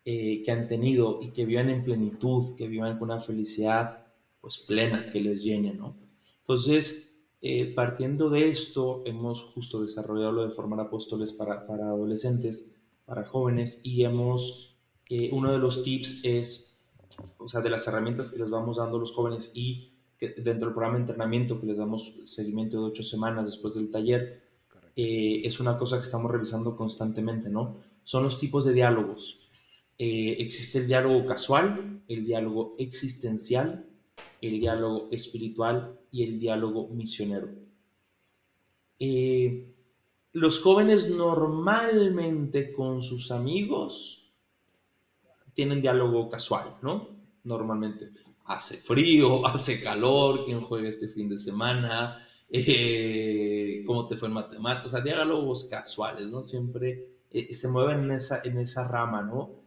Eh, 0.06 0.42
que 0.46 0.50
han 0.50 0.66
tenido 0.66 1.20
y 1.20 1.30
que 1.32 1.44
vivan 1.44 1.68
en 1.68 1.84
plenitud, 1.84 2.56
que 2.56 2.68
vivan 2.68 2.98
con 2.98 3.10
una 3.10 3.20
felicidad 3.20 4.06
pues 4.40 4.56
plena, 4.56 5.12
que 5.12 5.20
les 5.20 5.44
llene, 5.44 5.74
¿no? 5.74 5.94
Entonces, 6.40 7.14
eh, 7.42 7.74
partiendo 7.74 8.30
de 8.30 8.48
esto, 8.48 9.02
hemos 9.04 9.42
justo 9.42 9.82
desarrollado 9.82 10.32
lo 10.32 10.48
de 10.48 10.54
formar 10.54 10.80
apóstoles 10.80 11.34
para, 11.34 11.66
para 11.66 11.88
adolescentes, 11.88 12.74
para 13.04 13.26
jóvenes, 13.26 13.82
y 13.84 14.02
hemos, 14.04 14.74
eh, 15.10 15.28
uno 15.34 15.52
de 15.52 15.58
los 15.58 15.84
tips 15.84 16.24
es, 16.24 16.80
o 17.36 17.46
sea, 17.46 17.60
de 17.60 17.68
las 17.68 17.86
herramientas 17.86 18.30
que 18.30 18.38
les 18.38 18.48
vamos 18.48 18.78
dando 18.78 18.96
a 18.96 19.00
los 19.00 19.12
jóvenes 19.12 19.52
y 19.54 19.92
que 20.18 20.28
dentro 20.30 20.68
del 20.68 20.74
programa 20.74 20.94
de 20.94 21.02
entrenamiento 21.02 21.60
que 21.60 21.66
les 21.66 21.76
damos 21.76 22.20
seguimiento 22.24 22.78
de 22.78 22.84
ocho 22.86 23.02
semanas 23.02 23.44
después 23.44 23.74
del 23.74 23.90
taller, 23.90 24.48
es 24.96 25.60
una 25.60 25.78
cosa 25.78 25.96
que 25.98 26.04
estamos 26.04 26.30
revisando 26.30 26.74
constantemente, 26.74 27.48
¿no? 27.48 27.76
Son 28.02 28.24
los 28.24 28.38
tipos 28.38 28.64
de 28.64 28.72
diálogos 28.72 29.39
eh, 30.02 30.40
existe 30.40 30.78
el 30.78 30.86
diálogo 30.86 31.26
casual, 31.26 32.00
el 32.08 32.24
diálogo 32.24 32.74
existencial, 32.78 33.86
el 34.40 34.58
diálogo 34.58 35.10
espiritual 35.12 36.00
y 36.10 36.24
el 36.24 36.40
diálogo 36.40 36.88
misionero. 36.88 37.50
Eh, 38.98 39.74
los 40.32 40.60
jóvenes 40.60 41.10
normalmente 41.10 42.72
con 42.72 43.02
sus 43.02 43.30
amigos 43.30 44.32
tienen 45.52 45.82
diálogo 45.82 46.30
casual, 46.30 46.78
¿no? 46.80 47.10
Normalmente 47.44 48.08
hace 48.46 48.78
frío, 48.78 49.46
hace 49.46 49.82
calor, 49.82 50.46
quién 50.46 50.62
juega 50.62 50.88
este 50.88 51.08
fin 51.08 51.28
de 51.28 51.36
semana, 51.36 52.26
eh, 52.48 53.84
cómo 53.86 54.08
te 54.08 54.16
fue 54.16 54.28
en 54.28 54.34
matemáticas, 54.34 54.86
o 54.86 54.96
sea, 54.96 55.02
diálogos 55.02 55.68
casuales, 55.70 56.26
¿no? 56.26 56.42
Siempre 56.42 57.18
se 57.50 57.68
mueven 57.68 58.04
en 58.04 58.12
esa, 58.12 58.40
en 58.42 58.56
esa 58.56 58.88
rama, 58.88 59.20
¿no? 59.20 59.59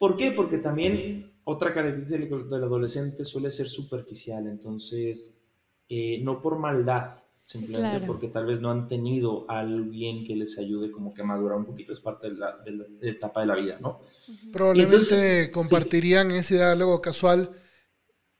¿Por 0.00 0.16
qué? 0.16 0.30
Porque 0.32 0.56
también 0.56 1.30
otra 1.44 1.74
característica 1.74 2.34
del 2.34 2.64
adolescente 2.64 3.22
suele 3.22 3.50
ser 3.50 3.68
superficial, 3.68 4.46
entonces, 4.46 5.42
eh, 5.90 6.20
no 6.22 6.40
por 6.40 6.58
maldad, 6.58 7.16
simplemente 7.42 8.06
porque 8.06 8.28
tal 8.28 8.46
vez 8.46 8.62
no 8.62 8.70
han 8.70 8.88
tenido 8.88 9.44
a 9.46 9.60
alguien 9.60 10.24
que 10.24 10.34
les 10.34 10.58
ayude 10.58 10.90
como 10.90 11.12
que 11.12 11.20
a 11.20 11.26
madurar 11.26 11.58
un 11.58 11.66
poquito, 11.66 11.92
es 11.92 12.00
parte 12.00 12.30
de 12.30 12.36
la, 12.36 12.56
etapa 13.02 13.42
de 13.42 13.46
la 13.46 13.56
vida, 13.56 13.78
¿no? 13.78 14.00
Probablemente 14.50 15.50
compartirían 15.50 16.30
ese 16.30 16.54
diálogo 16.54 17.02
casual 17.02 17.50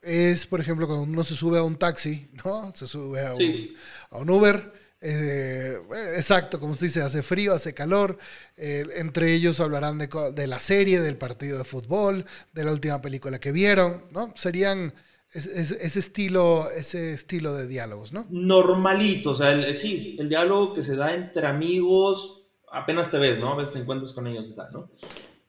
es, 0.00 0.46
por 0.46 0.62
ejemplo, 0.62 0.86
cuando 0.86 1.04
uno 1.04 1.24
se 1.24 1.36
sube 1.36 1.58
a 1.58 1.62
un 1.62 1.76
taxi, 1.76 2.30
¿no? 2.42 2.72
Se 2.74 2.86
sube 2.86 3.20
a 3.20 4.16
un 4.16 4.30
Uber 4.30 4.79
eh, 5.00 5.78
exacto, 6.16 6.60
como 6.60 6.72
usted 6.72 6.86
dice, 6.86 7.02
hace 7.02 7.22
frío, 7.22 7.54
hace 7.54 7.72
calor. 7.72 8.18
Eh, 8.56 8.84
entre 8.96 9.34
ellos 9.34 9.60
hablarán 9.60 9.98
de, 9.98 10.46
la 10.46 10.60
serie, 10.60 11.00
del 11.00 11.16
partido 11.16 11.58
de 11.58 11.64
fútbol, 11.64 12.26
de 12.52 12.64
la 12.64 12.72
última 12.72 13.00
película 13.00 13.38
que 13.38 13.52
vieron, 13.52 14.04
¿no? 14.10 14.32
Serían 14.36 14.92
ese, 15.32 15.98
estilo, 15.98 16.68
ese 16.70 17.12
estilo 17.14 17.54
de 17.54 17.66
diálogos, 17.66 18.12
¿no? 18.12 18.26
Normalito, 18.30 19.30
o 19.30 19.34
sea, 19.34 19.74
sí, 19.74 20.16
el 20.18 20.28
diálogo 20.28 20.74
que 20.74 20.82
se 20.82 20.96
da 20.96 21.14
entre 21.14 21.46
amigos, 21.46 22.44
apenas 22.70 23.10
te 23.10 23.18
ves, 23.18 23.38
¿no? 23.38 23.52
A 23.52 23.56
veces 23.56 23.72
te 23.72 23.80
encuentras 23.80 24.12
con 24.12 24.26
ellos 24.26 24.50
y 24.50 24.54
tal, 24.54 24.72
¿no? 24.72 24.90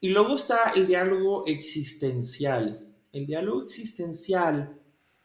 Y 0.00 0.08
luego 0.08 0.36
está 0.36 0.72
el 0.74 0.86
diálogo 0.86 1.44
existencial. 1.46 2.88
El 3.12 3.26
diálogo 3.26 3.64
existencial 3.64 4.76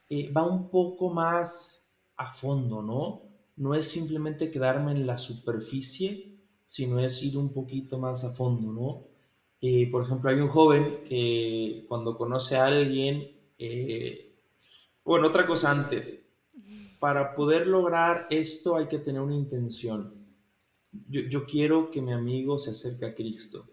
eh, 0.09 0.31
va 0.31 0.45
un 0.45 0.69
poco 0.69 1.09
más 1.09 1.87
a 2.17 2.33
fondo, 2.33 2.81
¿no? 2.81 3.26
No 3.57 3.73
es 3.73 3.87
simplemente 3.87 4.51
quedarme 4.51 4.91
en 4.91 5.05
la 5.05 5.17
superficie, 5.17 6.37
sino 6.63 6.99
es 6.99 7.21
ir 7.23 7.37
un 7.37 7.53
poquito 7.53 7.97
más 7.97 8.23
a 8.23 8.31
fondo, 8.31 8.71
¿no? 8.71 9.03
Eh, 9.61 9.89
por 9.89 10.03
ejemplo, 10.03 10.29
hay 10.29 10.39
un 10.39 10.49
joven 10.49 10.99
que 11.07 11.85
cuando 11.87 12.15
conoce 12.15 12.55
a 12.55 12.65
alguien, 12.65 13.31
eh, 13.57 14.35
bueno, 15.03 15.27
otra 15.27 15.47
cosa 15.47 15.71
antes, 15.71 16.29
para 16.99 17.35
poder 17.35 17.67
lograr 17.67 18.27
esto 18.29 18.75
hay 18.75 18.87
que 18.87 18.99
tener 18.99 19.21
una 19.21 19.35
intención. 19.35 20.13
Yo, 21.09 21.45
quiero 21.45 21.91
que 21.91 22.01
mi 22.01 22.11
amigo 22.11 22.57
se 22.59 22.71
acerque 22.71 23.05
a 23.05 23.15
Cristo. 23.15 23.65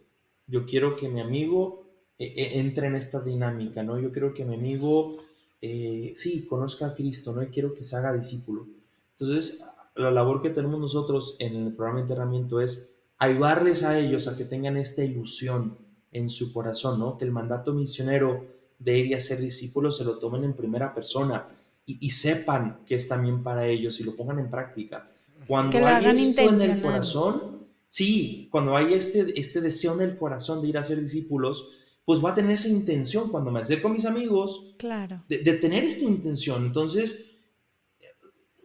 Yo 0.47 0.67
quiero 0.67 0.97
que 0.97 1.09
mi 1.09 1.21
amigo 1.21 1.85
eh, 2.19 2.53
entre 2.55 2.87
en 2.87 2.97
esta 2.97 3.21
dinámica, 3.21 3.83
¿no? 3.83 3.99
Yo 3.99 4.13
quiero 4.13 4.33
que 4.33 4.45
mi 4.45 4.55
amigo, 4.55 5.19
sí, 5.61 6.47
conozca 6.49 6.87
a 6.87 6.95
Cristo, 6.95 7.33
¿no? 7.33 7.43
Y 7.43 7.49
quiero 7.49 7.75
que 7.75 7.85
se 7.85 7.97
haga 7.97 8.13
discípulo. 8.13 8.67
Entonces, 9.13 9.63
la 9.95 10.11
labor 10.11 10.43
que 10.43 10.51
tenemos 10.51 10.81
nosotros 10.81 11.37
en 11.39 11.55
el 11.55 11.73
programa 11.75 12.01
de 12.01 12.03
entrenamiento 12.03 12.61
es 12.61 12.95
ayudarles 13.19 13.85
a 13.85 13.99
ellos 13.99 14.27
a 14.29 14.37
que 14.37 14.45
tengan 14.45 14.77
esta 14.77 15.05
ilusión 15.05 15.79
en 16.11 16.31
su 16.31 16.53
corazón, 16.53 16.99
¿no? 16.99 17.17
Que 17.17 17.25
el 17.25 17.31
mandato 17.31 17.73
misionero 17.73 18.47
de 18.79 18.99
ir 18.99 19.07
y 19.07 19.15
hacer 19.15 19.39
discípulos 19.39 19.99
se 19.99 20.05
lo 20.05 20.19
tomen 20.19 20.45
en 20.45 20.55
primera 20.55 20.95
persona 20.95 21.49
y, 21.87 22.11
sepan 22.11 22.79
que 22.87 22.95
es 22.95 23.09
también 23.09 23.43
para 23.43 23.67
ellos 23.67 24.01
y 24.01 24.05
lo 24.05 24.17
pongan 24.17 24.39
en 24.39 24.51
práctica. 24.51 25.11
Cuando 25.47 25.87
hay 25.87 26.07
esto 26.07 26.41
en 26.41 26.63
el 26.63 26.81
corazón, 26.81 27.67
sí, 27.89 28.49
cuando 28.51 28.75
hay 28.75 28.95
este, 28.95 29.39
este 29.39 29.61
deseo 29.61 29.93
en 29.95 30.01
el 30.01 30.17
corazón 30.17 30.63
de 30.63 30.69
ir 30.69 30.79
a 30.79 30.83
ser 30.83 30.99
discípulos, 30.99 31.73
pues 32.07 32.25
va 32.25 32.31
a 32.31 32.35
tener 32.35 32.53
esa 32.53 32.69
intención 32.69 33.29
cuando 33.29 33.51
me 33.51 33.61
acerco 33.61 33.89
a 33.89 33.93
mis 33.93 34.07
amigos, 34.07 34.75
claro. 34.79 35.23
de, 35.29 35.39
de 35.39 35.53
tener 35.55 35.85
esta 35.85 36.05
intención. 36.05 36.65
Entonces, 36.65 37.34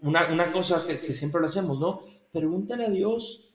una, 0.02 0.52
cosa 0.52 0.86
que, 0.86 1.14
siempre 1.14 1.42
lo 1.42 1.48
hacemos, 1.48 1.80
¿no? 1.80 2.04
Pregúntale 2.32 2.86
a 2.86 2.90
Dios 2.90 3.54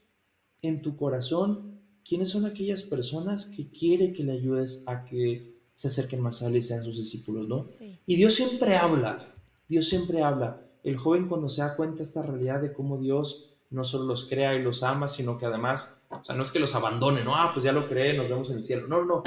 en 0.63 0.83
tu 0.83 0.97
corazón 0.97 1.81
quiénes 2.07 2.31
son 2.31 2.45
aquellas 2.45 2.83
personas 2.83 3.47
que 3.47 3.71
quiere 3.71 4.13
que 4.13 4.25
le 4.25 4.33
ayudes 4.33 4.85
a 4.87 5.05
que 5.05 5.55
se 5.73 5.89
acerquen 5.89 6.21
más 6.21 6.43
a 6.43 6.49
él 6.49 6.57
y 6.57 6.63
sean 6.63 6.85
sus 6.85 6.99
discípulos, 6.99 7.49
¿no? 7.49 7.67
Y 8.07 8.17
Dios 8.17 8.35
siempre 8.35 8.77
habla, 8.77 9.35
Dios 9.69 9.89
siempre 9.89 10.23
habla. 10.23 10.61
El 10.83 10.97
joven 10.97 11.29
cuando 11.29 11.49
se 11.49 11.63
da 11.63 11.77
cuenta 11.77 11.99
de 11.99 12.03
esta 12.05 12.23
realidad 12.23 12.61
de 12.61 12.73
cómo 12.73 12.99
Dios 12.99 13.55
no 13.71 13.85
solo 13.85 14.05
los 14.05 14.29
crea 14.29 14.55
y 14.55 14.63
los 14.63 14.83
ama, 14.83 15.09
sino 15.09 15.39
que 15.39 15.47
además, 15.47 16.03
o 16.11 16.25
sea, 16.25 16.37
no 16.37 16.43
es 16.43 16.51
que 16.51 16.61
los 16.61 16.75
abandone, 16.75 17.25
no, 17.25 17.35
ah, 17.35 17.51
pues 17.53 17.65
ya 17.65 17.73
lo 17.73 17.89
cree, 17.89 18.17
nos 18.17 18.29
vemos 18.29 18.51
en 18.51 18.59
el 18.59 18.65
cielo. 18.65 18.87
No, 18.87 19.05
no, 19.05 19.25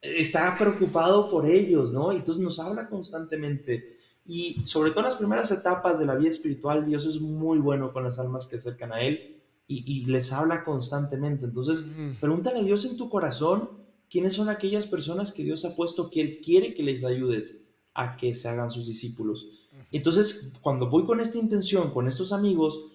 está 0.00 0.56
preocupado 0.58 1.30
por 1.30 1.46
ellos, 1.46 1.92
¿no? 1.92 2.12
Y 2.12 2.16
entonces 2.16 2.42
nos 2.42 2.58
habla 2.58 2.88
constantemente. 2.88 3.95
Y 4.28 4.64
sobre 4.64 4.90
todo 4.90 5.00
en 5.00 5.06
las 5.06 5.16
primeras 5.16 5.50
etapas 5.52 5.98
de 5.98 6.06
la 6.06 6.16
vida 6.16 6.30
espiritual, 6.30 6.84
Dios 6.84 7.06
es 7.06 7.20
muy 7.20 7.58
bueno 7.58 7.92
con 7.92 8.04
las 8.04 8.18
almas 8.18 8.46
que 8.46 8.56
acercan 8.56 8.92
a 8.92 9.00
Él 9.00 9.40
y, 9.68 10.04
les 10.06 10.32
habla 10.32 10.64
constantemente. 10.64 11.44
Entonces, 11.44 11.88
pregúntale 12.20 12.60
a 12.60 12.62
Dios 12.62 12.84
en 12.84 12.96
tu 12.96 13.08
corazón 13.08 13.70
quiénes 14.10 14.34
son 14.34 14.48
aquellas 14.48 14.86
personas 14.86 15.32
que 15.32 15.44
Dios 15.44 15.64
ha 15.64 15.76
puesto 15.76 16.10
que 16.10 16.20
Él 16.20 16.40
quiere 16.44 16.74
que 16.74 16.82
les 16.82 17.04
ayudes 17.04 17.64
a 17.94 18.16
que 18.16 18.34
se 18.34 18.48
hagan 18.48 18.70
sus 18.70 18.86
discípulos. 18.86 19.46
Entonces, 19.92 20.52
cuando 20.60 20.88
voy 20.88 21.04
con 21.04 21.20
esta 21.20 21.38
intención, 21.38 21.92
con 21.92 22.08
estos 22.08 22.32
amigos, 22.32 22.86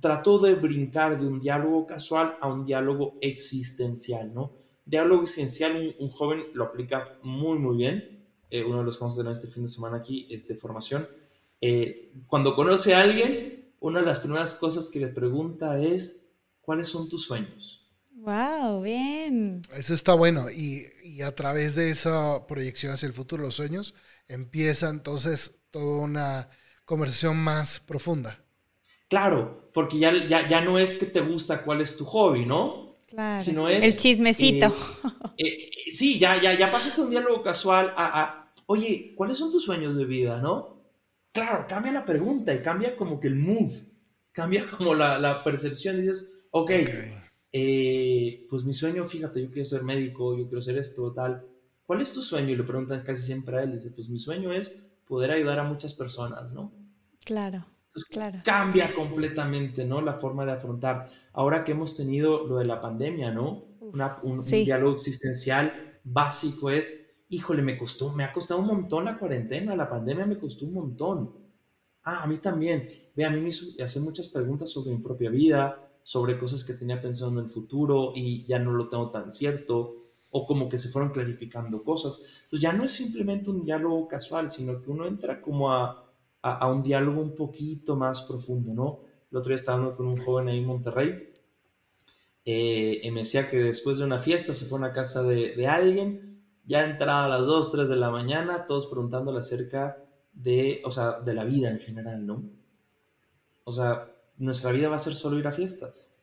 trato 0.00 0.38
de 0.38 0.54
brincar 0.54 1.20
de 1.20 1.26
un 1.26 1.40
diálogo 1.40 1.86
casual 1.86 2.36
a 2.40 2.48
un 2.48 2.64
diálogo 2.64 3.18
existencial, 3.20 4.32
¿no? 4.32 4.52
Diálogo 4.84 5.22
existencial, 5.22 5.76
un, 5.76 6.06
un 6.06 6.10
joven 6.10 6.44
lo 6.54 6.64
aplica 6.64 7.18
muy, 7.22 7.58
muy 7.58 7.76
bien 7.76 8.11
eh, 8.52 8.62
uno 8.62 8.78
de 8.78 8.84
los 8.84 8.98
que 8.98 9.00
vamos 9.00 9.14
a 9.14 9.22
tener 9.22 9.32
este 9.32 9.48
fin 9.48 9.62
de 9.62 9.70
semana 9.70 9.96
aquí 9.96 10.28
es 10.30 10.46
de 10.46 10.54
formación. 10.54 11.08
Eh, 11.58 12.12
cuando 12.26 12.54
conoce 12.54 12.94
a 12.94 13.00
alguien, 13.00 13.72
una 13.80 14.00
de 14.00 14.06
las 14.06 14.18
primeras 14.18 14.54
cosas 14.56 14.90
que 14.90 15.00
le 15.00 15.08
pregunta 15.08 15.80
es, 15.80 16.26
¿cuáles 16.60 16.90
son 16.90 17.08
tus 17.08 17.24
sueños? 17.24 17.80
Wow, 18.10 18.82
bien. 18.82 19.62
Eso 19.74 19.94
está 19.94 20.12
bueno. 20.12 20.50
Y, 20.50 20.84
y, 21.02 21.22
a 21.22 21.34
través 21.34 21.74
de 21.74 21.88
esa 21.88 22.46
proyección 22.46 22.92
hacia 22.92 23.06
el 23.06 23.14
futuro, 23.14 23.42
los 23.42 23.54
sueños, 23.54 23.94
empieza 24.28 24.90
entonces 24.90 25.58
toda 25.70 26.02
una 26.02 26.50
conversación 26.84 27.38
más 27.38 27.80
profunda. 27.80 28.38
Claro, 29.08 29.70
porque 29.72 29.98
ya, 29.98 30.12
ya, 30.26 30.46
ya 30.46 30.60
no 30.60 30.78
es 30.78 30.96
que 30.96 31.06
te 31.06 31.22
gusta 31.22 31.62
cuál 31.62 31.80
es 31.80 31.96
tu 31.96 32.04
hobby, 32.04 32.44
¿no? 32.44 32.98
Claro. 33.08 33.42
Sino 33.42 33.68
es, 33.70 33.82
el 33.82 33.96
chismecito. 33.96 34.66
Eh, 35.38 35.46
eh, 35.46 35.90
sí, 35.90 36.18
ya, 36.18 36.40
ya, 36.40 36.52
ya 36.52 36.70
pasaste 36.70 37.00
un 37.00 37.10
diálogo 37.10 37.42
casual 37.42 37.94
a, 37.96 38.41
oye, 38.66 39.14
¿cuáles 39.16 39.38
son 39.38 39.50
tus 39.50 39.64
sueños 39.64 39.96
de 39.96 40.04
vida, 40.04 40.40
no? 40.40 40.82
Claro, 41.32 41.66
cambia 41.68 41.92
la 41.92 42.04
pregunta 42.04 42.54
y 42.54 42.62
cambia 42.62 42.96
como 42.96 43.20
que 43.20 43.28
el 43.28 43.36
mood, 43.36 43.72
cambia 44.32 44.64
como 44.76 44.94
la, 44.94 45.18
la 45.18 45.42
percepción. 45.44 46.00
Dices, 46.00 46.32
ok, 46.50 46.62
okay. 46.62 47.14
Eh, 47.52 48.46
pues 48.48 48.64
mi 48.64 48.72
sueño, 48.72 49.06
fíjate, 49.06 49.42
yo 49.42 49.50
quiero 49.50 49.68
ser 49.68 49.82
médico, 49.82 50.36
yo 50.36 50.46
quiero 50.48 50.62
ser 50.62 50.78
esto, 50.78 51.12
tal. 51.12 51.46
¿Cuál 51.84 52.00
es 52.00 52.12
tu 52.12 52.22
sueño? 52.22 52.50
Y 52.50 52.56
le 52.56 52.64
preguntan 52.64 53.02
casi 53.02 53.26
siempre 53.26 53.58
a 53.58 53.62
él. 53.62 53.72
Dice, 53.72 53.90
pues 53.90 54.08
mi 54.08 54.18
sueño 54.18 54.52
es 54.52 54.88
poder 55.06 55.30
ayudar 55.30 55.58
a 55.58 55.64
muchas 55.64 55.94
personas, 55.94 56.52
¿no? 56.52 56.72
Claro. 57.24 57.66
claro. 58.10 58.40
Cambia 58.44 58.94
completamente, 58.94 59.84
¿no? 59.84 60.00
La 60.00 60.14
forma 60.14 60.46
de 60.46 60.52
afrontar. 60.52 61.10
Ahora 61.34 61.64
que 61.64 61.72
hemos 61.72 61.96
tenido 61.96 62.46
lo 62.46 62.56
de 62.56 62.64
la 62.64 62.80
pandemia, 62.80 63.30
¿no? 63.30 63.72
un, 64.22 64.40
diálogo 64.40 64.96
existencial 64.96 65.98
básico 66.04 66.70
es, 66.70 67.01
híjole, 67.32 67.62
me 67.62 67.78
costó, 67.78 68.12
me 68.12 68.24
ha 68.24 68.32
costado 68.32 68.60
un 68.60 68.66
montón 68.66 69.06
la 69.06 69.18
cuarentena, 69.18 69.74
la 69.74 69.88
pandemia 69.88 70.26
me 70.26 70.38
costó 70.38 70.66
un 70.66 70.74
montón. 70.74 71.32
Ah, 72.04 72.22
a 72.22 72.26
mí 72.26 72.36
también. 72.36 72.86
Ve, 73.16 73.24
a 73.24 73.30
mí 73.30 73.40
me 73.40 73.84
hace 73.84 74.00
muchas 74.00 74.28
preguntas 74.28 74.70
sobre 74.70 74.94
mi 74.94 75.02
propia 75.02 75.30
vida, 75.30 75.90
sobre 76.02 76.38
cosas 76.38 76.62
que 76.62 76.74
tenía 76.74 77.00
pensando 77.00 77.40
en 77.40 77.46
el 77.46 77.52
futuro 77.52 78.12
y 78.14 78.44
ya 78.44 78.58
no 78.58 78.72
lo 78.72 78.88
tengo 78.90 79.10
tan 79.10 79.30
cierto, 79.30 79.96
o 80.30 80.46
como 80.46 80.68
que 80.68 80.76
se 80.76 80.90
fueron 80.90 81.10
clarificando 81.10 81.82
cosas. 81.82 82.22
Entonces 82.44 82.60
ya 82.60 82.74
no 82.74 82.84
es 82.84 82.92
simplemente 82.92 83.48
un 83.48 83.64
diálogo 83.64 84.06
casual, 84.08 84.50
sino 84.50 84.82
que 84.82 84.90
uno 84.90 85.06
entra 85.06 85.40
como 85.40 85.72
a, 85.72 86.12
a, 86.42 86.70
un 86.70 86.82
diálogo 86.82 87.22
un 87.22 87.34
poquito 87.34 87.96
más 87.96 88.22
profundo, 88.22 88.74
¿no? 88.74 89.00
El 89.30 89.38
otro 89.38 89.48
día 89.48 89.56
estaba 89.56 89.78
hablando 89.78 89.96
con 89.96 90.06
un 90.06 90.22
joven 90.22 90.48
ahí 90.48 90.58
en 90.58 90.66
Monterrey 90.66 91.30
eh, 92.44 93.00
y 93.02 93.10
me 93.10 93.20
decía 93.20 93.48
que 93.48 93.56
después 93.56 93.96
de 93.96 94.04
una 94.04 94.18
fiesta 94.18 94.52
se 94.52 94.66
fue 94.66 94.76
a 94.76 94.82
una 94.82 94.92
casa 94.92 95.22
de, 95.22 95.54
de 95.56 95.66
alguien, 95.66 96.31
ya 96.64 96.84
entraba 96.84 97.24
a 97.24 97.28
las 97.28 97.46
2, 97.46 97.72
3 97.72 97.88
de 97.88 97.96
la 97.96 98.10
mañana, 98.10 98.66
todos 98.66 98.86
preguntándole 98.86 99.40
acerca 99.40 99.98
de, 100.32 100.82
o 100.84 100.92
sea, 100.92 101.20
de 101.20 101.34
la 101.34 101.44
vida 101.44 101.70
en 101.70 101.80
general, 101.80 102.26
¿no? 102.26 102.44
O 103.64 103.72
sea, 103.72 104.08
nuestra 104.38 104.72
vida 104.72 104.88
va 104.88 104.96
a 104.96 105.00
ser 105.00 105.14
solo 105.14 105.38
ir 105.38 105.46
a 105.46 105.52
fiestas? 105.52 106.14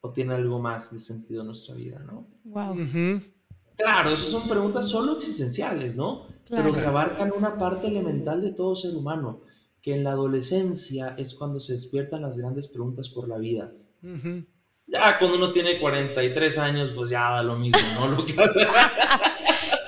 ¿O 0.00 0.10
tiene 0.12 0.34
algo 0.34 0.60
más 0.60 0.92
de 0.92 1.00
sentido 1.00 1.42
nuestra 1.42 1.74
vida, 1.74 1.98
no? 1.98 2.28
Wow. 2.44 2.76
Claro, 3.76 4.10
esas 4.10 4.28
son 4.28 4.48
preguntas 4.48 4.88
solo 4.88 5.16
existenciales, 5.16 5.96
¿no? 5.96 6.26
Pero 6.48 6.72
que 6.72 6.80
abarcan 6.80 7.32
una 7.36 7.58
parte 7.58 7.88
elemental 7.88 8.40
de 8.40 8.52
todo 8.52 8.74
ser 8.74 8.94
humano, 8.96 9.40
que 9.82 9.94
en 9.94 10.04
la 10.04 10.12
adolescencia 10.12 11.14
es 11.18 11.34
cuando 11.34 11.60
se 11.60 11.74
despiertan 11.74 12.22
las 12.22 12.38
grandes 12.38 12.68
preguntas 12.68 13.08
por 13.08 13.28
la 13.28 13.38
vida. 13.38 13.72
Ya 14.86 15.18
cuando 15.18 15.36
uno 15.36 15.52
tiene 15.52 15.78
43 15.78 16.58
años, 16.58 16.92
pues 16.92 17.10
ya 17.10 17.30
da 17.30 17.42
lo 17.42 17.56
mismo, 17.56 17.80
¿no? 18.00 18.24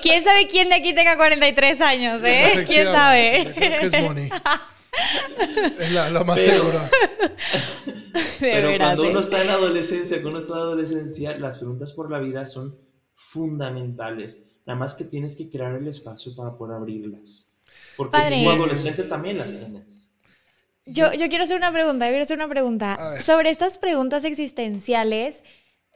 ¿Quién 0.01 0.23
sabe 0.23 0.47
quién 0.47 0.69
de 0.69 0.75
aquí 0.75 0.93
tenga 0.93 1.15
43 1.15 1.81
años, 1.81 2.21
eh? 2.23 2.63
¿Quién 2.67 2.87
sabe? 2.87 3.41
es 3.85 3.93
es 5.79 5.91
la, 5.91 6.23
más 6.23 6.39
seguro. 6.39 6.79
Pero 8.39 8.77
cuando 8.77 9.09
uno 9.09 9.19
está 9.19 9.41
en 9.41 9.47
la 9.47 9.53
adolescencia, 9.53 10.21
cuando 10.21 10.29
uno 10.29 10.39
está 10.39 10.53
en 10.53 10.59
la 10.59 10.65
adolescencia, 10.65 11.37
las 11.37 11.57
preguntas 11.57 11.91
por 11.93 12.11
la 12.11 12.19
vida 12.19 12.45
son 12.45 12.77
fundamentales. 13.15 14.43
Nada 14.65 14.77
más 14.79 14.95
que 14.95 15.05
tienes 15.05 15.35
que 15.35 15.49
crear 15.49 15.75
el 15.75 15.87
espacio 15.87 16.35
para 16.35 16.57
poder 16.57 16.77
abrirlas. 16.77 17.53
Porque 17.95 18.17
como 18.17 18.51
adolescente 18.51 19.03
también 19.03 19.37
las 19.37 19.51
tienes. 19.57 20.11
Yo, 20.85 21.13
yo 21.13 21.29
quiero 21.29 21.43
hacer 21.43 21.57
una 21.57 21.71
pregunta, 21.71 22.05
yo 22.05 22.11
quiero 22.11 22.23
hacer 22.23 22.37
una 22.37 22.49
pregunta. 22.49 23.21
Sobre 23.21 23.49
estas 23.49 23.77
preguntas 23.77 24.23
existenciales, 24.25 25.43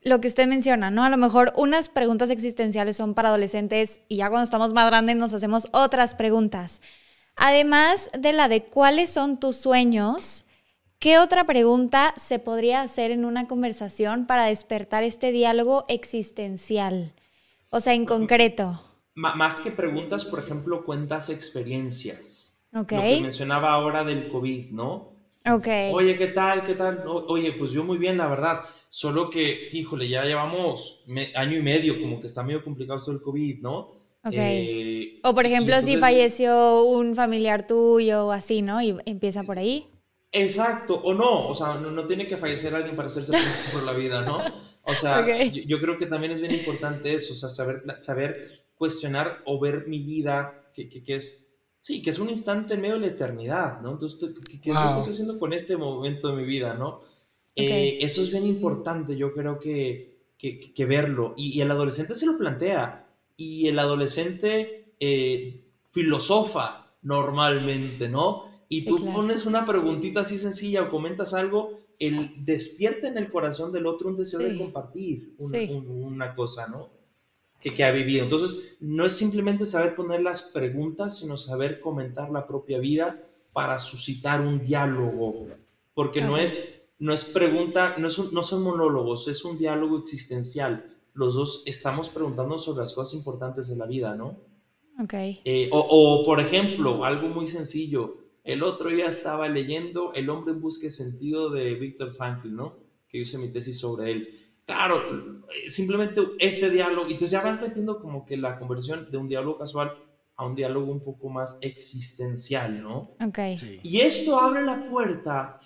lo 0.06 0.22
que 0.22 0.28
usted 0.28 0.48
menciona, 0.48 0.92
¿no? 0.92 1.04
A 1.04 1.10
lo 1.10 1.18
mejor 1.18 1.52
unas 1.58 1.90
preguntas 1.90 2.30
existenciales 2.30 2.96
son 2.96 3.16
para 3.16 3.30
adolescentes 3.30 4.02
y 4.08 4.18
ya 4.18 4.30
cuando 4.30 4.44
estamos 4.44 4.72
más 4.72 4.86
grandes 4.86 5.18
nos 5.18 5.34
hacemos 5.34 5.68
otras 5.72 6.14
preguntas. 6.14 6.80
Además 7.36 8.12
de 8.18 8.32
la 8.32 8.48
de 8.48 8.66
cuáles 8.66 9.10
son 9.10 9.40
tus 9.40 9.58
sueños, 9.58 10.46
¿qué 11.00 11.18
otra 11.18 11.46
pregunta 11.46 12.14
se 12.18 12.38
podría 12.38 12.82
hacer 12.82 13.10
en 13.10 13.26
una 13.26 13.48
conversación 13.48 14.28
para 14.28 14.46
despertar 14.46 15.04
este 15.04 15.32
diálogo 15.32 15.86
existencial? 15.88 17.14
O 17.72 17.80
sea, 17.80 17.96
en 17.96 18.06
concreto. 18.06 18.84
más 19.16 19.56
que 19.56 19.72
preguntas, 19.72 20.24
por 20.24 20.40
ejemplo, 20.40 20.86
cuentas 20.86 21.32
experiencias. 21.32 22.64
Ok. 22.76 22.92
Lo 22.92 23.02
que 23.02 23.22
mencionaba 23.22 23.72
ahora 23.72 24.04
del 24.04 24.30
COVID, 24.30 24.70
¿no? 24.70 25.16
Ok. 25.50 25.68
Oye, 25.94 26.16
¿qué 26.16 26.28
tal? 26.28 26.64
¿Qué 26.64 26.76
tal? 26.76 27.04
Oye, 27.08 27.54
pues 27.54 27.72
yo 27.72 27.84
muy 27.84 27.98
bien, 27.98 28.18
la 28.18 28.28
verdad. 28.28 28.62
Solo 28.96 29.30
que, 29.30 29.68
híjole, 29.74 30.08
ya 30.08 30.24
llevamos 30.24 31.04
año 31.36 31.58
y 31.58 31.62
medio, 31.62 32.00
como 32.00 32.22
que 32.22 32.28
está 32.28 32.44
medio 32.44 32.64
complicado 32.64 32.98
esto 32.98 33.12
del 33.12 33.22
COVID, 33.22 33.60
¿no? 33.60 33.92
Eh, 34.32 35.20
o 35.22 35.36
por 35.36 35.46
ejemplo, 35.46 35.82
si 35.82 35.98
falleció 35.98 36.86
un 36.86 37.14
familiar 37.14 37.68
tuyo 37.68 38.28
o 38.28 38.32
así, 38.32 38.62
¿no? 38.62 38.82
Y 38.82 38.96
empieza 39.06 39.44
por 39.44 39.60
ahí. 39.60 39.90
Exacto, 40.32 40.96
o 40.96 41.14
no, 41.14 41.50
o 41.50 41.54
sea, 41.54 41.76
no, 41.76 42.08
tiene 42.08 42.26
que 42.26 42.38
fallecer 42.38 42.74
alguien 42.74 42.96
para 42.96 43.10
hacerse 43.10 43.34
feliz 43.34 43.70
por 43.74 43.84
la 43.84 43.92
vida, 43.92 44.22
¿no? 44.22 44.40
O 44.84 44.96
sea, 44.96 45.28
yo, 45.52 45.82
creo 45.82 45.98
que 45.98 46.06
también 46.06 46.32
es 46.32 46.40
bien 46.40 46.54
importante 46.54 47.14
eso, 47.14 47.34
o 47.34 47.36
sea, 47.36 47.50
saber, 47.50 47.84
saber 48.00 48.64
cuestionar 48.76 49.42
o 49.44 49.60
ver 49.60 49.90
mi 49.90 50.00
vida, 50.04 50.72
que, 50.74 50.88
que, 50.88 51.16
es, 51.16 51.50
sí, 51.78 52.02
que 52.02 52.12
es 52.12 52.20
un 52.20 52.30
instante 52.30 52.76
en 52.76 52.82
medio 52.82 52.94
de 52.94 53.02
la 53.02 53.08
eternidad, 53.08 53.82
¿no? 53.82 53.92
Entonces, 53.92 54.18
¿qué, 54.50 54.62
qué, 54.62 54.70
estoy 54.70 55.12
haciendo 55.12 55.38
con 55.38 55.52
este 55.52 55.76
momento 55.76 56.30
de 56.30 56.36
mi 56.38 56.46
vida, 56.46 56.76
¿no? 56.76 57.14
Eh, 57.56 58.00
eso 58.02 58.22
es 58.22 58.32
bien 58.32 58.46
importante, 58.46 59.16
yo 59.16 59.34
creo 59.34 59.60
que, 59.60 60.16
que 60.38 60.86
verlo. 60.86 61.34
Y, 61.38 61.58
y 61.58 61.62
el 61.62 61.72
adolescente 61.72 62.16
se 62.16 62.26
lo 62.26 62.38
plantea 62.38 63.06
y 63.38 63.68
el 63.68 63.80
adolescente 63.80 64.94
eh, 65.00 65.66
filosofa 65.92 66.94
normalmente, 67.02 68.10
¿no? 68.10 68.46
Y 68.68 68.86
tú 68.86 68.98
pones 69.14 69.46
una 69.46 69.66
preguntita 69.66 70.22
así 70.22 70.40
sencilla 70.40 70.84
o 70.84 70.90
comentas 70.90 71.34
algo, 71.34 71.80
el 72.00 72.44
despierta 72.44 73.08
en 73.08 73.18
el 73.18 73.30
corazón 73.30 73.72
del 73.72 73.86
otro 73.86 74.10
un 74.10 74.18
deseo 74.18 74.40
de 74.40 74.58
compartir 74.58 75.36
una 75.38 76.36
cosa, 76.36 76.68
¿no? 76.68 76.90
Que, 77.60 77.74
que, 77.74 77.84
ha 77.84 77.92
vivido. 77.92 78.24
Entonces, 78.24 78.78
no 78.80 79.06
es 79.06 79.14
simplemente 79.14 79.66
saber 79.66 79.96
poner 79.96 80.22
las 80.22 80.44
preguntas, 80.44 81.20
sino 81.20 81.38
saber 81.38 81.80
comentar 81.80 82.30
la 82.30 82.48
propia 82.48 82.80
vida 82.80 83.24
para 83.54 83.80
suscitar 83.80 84.42
un 84.42 84.64
diálogo, 84.66 85.48
porque 85.94 86.22
no 86.22 86.38
es 86.38 86.84
no 87.00 87.14
es 87.14 87.26
pregunta, 87.26 87.96
no, 87.98 88.08
es 88.08 88.32
no 88.32 88.44
son 88.44 88.64
monólogos, 88.64 89.28
es 89.28 89.44
un 89.46 89.58
diálogo 89.58 90.00
existencial 90.00 90.92
los 91.16 91.36
dos 91.36 91.64
estamos 91.66 92.10
preguntando 92.10 92.60
sobre 92.60 92.82
las 92.82 92.94
cosas 92.94 93.16
importantes 93.16 93.70
de 93.70 93.78
la 93.78 93.86
vida, 93.86 94.16
¿no? 94.16 94.38
Ok. 95.02 95.14
Eh, 95.14 95.70
o, 95.72 96.24
por 96.26 96.40
ejemplo, 96.40 97.04
algo 97.04 97.30
muy 97.30 97.48
sencillo. 97.48 98.18
El 98.44 98.62
otro 98.62 98.90
día 98.90 99.08
estaba 99.08 99.50
leyendo 99.50 100.14
El 100.14 100.30
hombre 100.30 100.54
en 100.54 100.62
busca 100.62 100.84
de 100.84 100.92
sentido 100.92 101.50
de 101.50 101.74
Víctor 101.76 102.14
Frankl, 102.14 102.54
¿no? 102.54 102.78
Que 103.10 103.20
hice 103.20 103.38
mi 103.38 103.50
tesis 103.50 103.80
sobre 103.80 104.12
él. 104.12 104.40
Claro, 104.66 105.00
simplemente 105.70 106.22
este 106.40 106.70
diálogo, 106.70 107.08
y 107.08 107.14
entonces 107.14 107.32
ya 107.32 107.42
vas 107.42 107.62
metiendo 107.62 108.00
como 108.00 108.26
que 108.26 108.36
la 108.36 108.60
conversión 108.60 109.10
de 109.10 109.18
un 109.18 109.30
diálogo 109.30 109.58
casual 109.58 109.94
a 110.36 110.46
un 110.46 110.56
diálogo 110.56 110.92
un 110.92 111.04
poco 111.04 111.30
más 111.30 111.58
existencial, 111.62 112.82
¿no? 112.82 113.16
Ok. 113.26 113.40
Y 113.84 114.02
esto 114.02 114.38
abre 114.38 114.64
la 114.64 114.90
puerta 114.90 115.62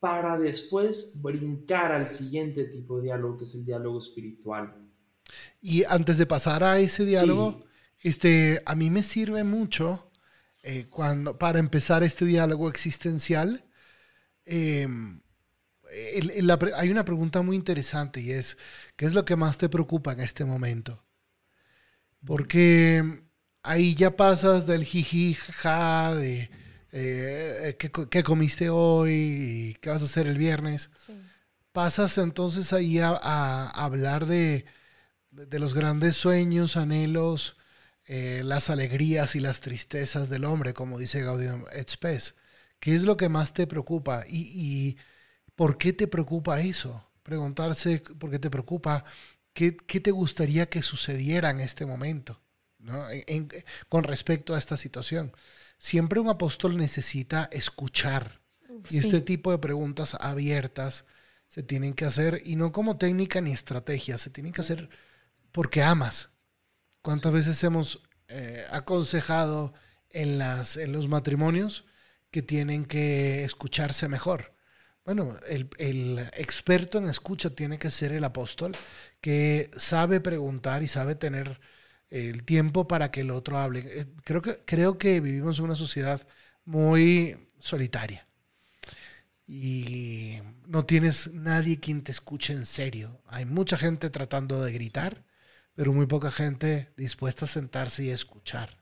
para 0.00 0.38
después 0.38 1.20
brincar 1.20 1.92
al 1.92 2.08
siguiente 2.08 2.64
tipo 2.64 2.98
de 2.98 3.04
diálogo, 3.04 3.38
que 3.38 3.44
es 3.44 3.54
el 3.54 3.64
diálogo 3.64 3.98
espiritual. 3.98 4.74
Y 5.60 5.84
antes 5.84 6.18
de 6.18 6.26
pasar 6.26 6.62
a 6.62 6.78
ese 6.78 7.04
diálogo, 7.04 7.64
este, 8.02 8.62
a 8.64 8.74
mí 8.74 8.90
me 8.90 9.02
sirve 9.02 9.44
mucho 9.44 10.10
eh, 10.62 10.86
cuando, 10.88 11.38
para 11.38 11.58
empezar 11.58 12.02
este 12.02 12.24
diálogo 12.24 12.68
existencial. 12.68 13.64
Em, 14.44 15.20
hay 16.76 16.90
una 16.90 17.04
pregunta 17.04 17.42
muy 17.42 17.56
interesante 17.56 18.20
y 18.20 18.32
es, 18.32 18.56
¿qué 18.96 19.06
es 19.06 19.14
lo 19.14 19.24
que 19.24 19.36
más 19.36 19.58
te 19.58 19.68
preocupa 19.68 20.12
en 20.12 20.20
este 20.20 20.44
momento? 20.44 21.04
Porque 22.24 23.22
ahí 23.62 23.94
ya 23.94 24.16
pasas 24.16 24.66
del 24.66 24.84
jiji, 24.84 25.34
jaja, 25.34 26.14
de 26.14 26.50
eh, 26.92 27.76
¿qué, 27.78 28.22
comiste 28.22 28.70
hoy? 28.70 29.76
¿Qué 29.80 29.90
vas 29.90 30.02
a 30.02 30.06
hacer 30.06 30.26
el 30.26 30.38
viernes? 30.38 30.90
Pasas 31.72 32.18
entonces 32.18 32.72
ahí 32.72 32.98
a, 32.98 33.66
hablar 33.68 34.26
de, 34.26 34.64
los 35.30 35.74
grandes 35.74 36.16
sueños, 36.16 36.76
anhelos, 36.76 37.56
eh, 38.06 38.42
las 38.44 38.70
alegrías 38.70 39.36
y 39.36 39.40
las 39.40 39.60
tristezas 39.60 40.28
del 40.28 40.44
hombre, 40.44 40.74
como 40.74 40.98
dice 40.98 41.22
Gaudium 41.22 41.64
et 41.72 41.90
Spes. 41.90 42.34
¿Qué 42.80 42.94
es 42.94 43.04
lo 43.04 43.16
que 43.16 43.28
más 43.28 43.52
te 43.52 43.66
preocupa 43.66 44.24
y, 44.28 44.96
por 45.56 45.78
qué 45.78 45.92
te 45.92 46.06
preocupa 46.06 46.60
eso? 46.60 47.04
preguntarse 47.22 48.02
por 48.18 48.30
qué 48.30 48.38
te 48.38 48.48
preocupa, 48.48 49.04
qué, 49.52 49.72
te 49.72 50.10
gustaría 50.10 50.70
que 50.70 50.82
sucediera 50.82 51.50
en 51.50 51.60
este 51.60 51.84
momento 51.84 52.40
con 53.90 54.04
respecto 54.04 54.54
a 54.54 54.58
esta 54.58 54.78
situación. 54.78 55.32
Siempre 55.78 56.20
un 56.20 56.28
apóstol 56.28 56.76
necesita 56.76 57.48
escuchar 57.52 58.40
y 58.90 58.98
este 58.98 59.20
tipo 59.20 59.50
de 59.50 59.58
preguntas 59.58 60.16
abiertas 60.20 61.04
se 61.46 61.62
tienen 61.62 61.94
que 61.94 62.04
hacer 62.04 62.42
y 62.44 62.56
no 62.56 62.72
como 62.72 62.98
técnica 62.98 63.40
ni 63.40 63.52
estrategia, 63.52 64.18
se 64.18 64.30
tienen 64.30 64.52
que 64.52 64.60
hacer 64.60 64.88
porque 65.52 65.82
amas. 65.82 66.30
¿Cuántas 67.00 67.32
veces 67.32 67.62
hemos 67.64 68.02
eh, 68.28 68.66
aconsejado 68.70 69.72
en, 70.10 70.38
las, 70.38 70.76
en 70.76 70.92
los 70.92 71.08
matrimonios 71.08 71.86
que 72.30 72.42
tienen 72.42 72.84
que 72.84 73.44
escucharse 73.44 74.08
mejor? 74.08 74.54
Bueno, 75.04 75.38
el, 75.48 75.70
el, 75.78 76.18
experto 76.34 76.98
en 76.98 77.08
escucha 77.08 77.50
tiene 77.50 77.78
que 77.78 77.90
ser 77.90 78.12
el 78.12 78.24
apóstol 78.24 78.76
que 79.22 79.70
sabe 79.76 80.20
preguntar 80.20 80.82
y 80.82 80.88
sabe 80.88 81.14
tener 81.14 81.60
el 82.10 82.44
tiempo 82.44 82.88
para 82.88 83.10
que 83.10 83.20
el 83.22 83.30
otro 83.30 83.58
hable. 83.58 83.80
Eh, 83.86 84.06
creo 84.24 84.42
que, 84.42 84.60
creo 84.64 84.98
que 84.98 85.20
vivimos 85.20 85.58
en 85.58 85.66
una 85.66 85.74
sociedad 85.74 86.26
muy 86.64 87.36
solitaria 87.58 88.26
y 89.46 90.38
no 90.66 90.84
tienes 90.84 91.32
nadie 91.32 91.80
quien 91.80 92.02
te 92.02 92.12
escuche 92.12 92.52
en 92.52 92.66
serio. 92.66 93.22
Hay 93.26 93.46
mucha 93.46 93.78
gente 93.78 94.10
tratando 94.10 94.62
de 94.62 94.72
gritar, 94.72 95.24
pero 95.74 95.92
muy 95.92 96.06
poca 96.06 96.30
gente 96.30 96.92
dispuesta 96.96 97.46
a 97.46 97.48
sentarse 97.48 98.04
y 98.04 98.10
escuchar. 98.10 98.76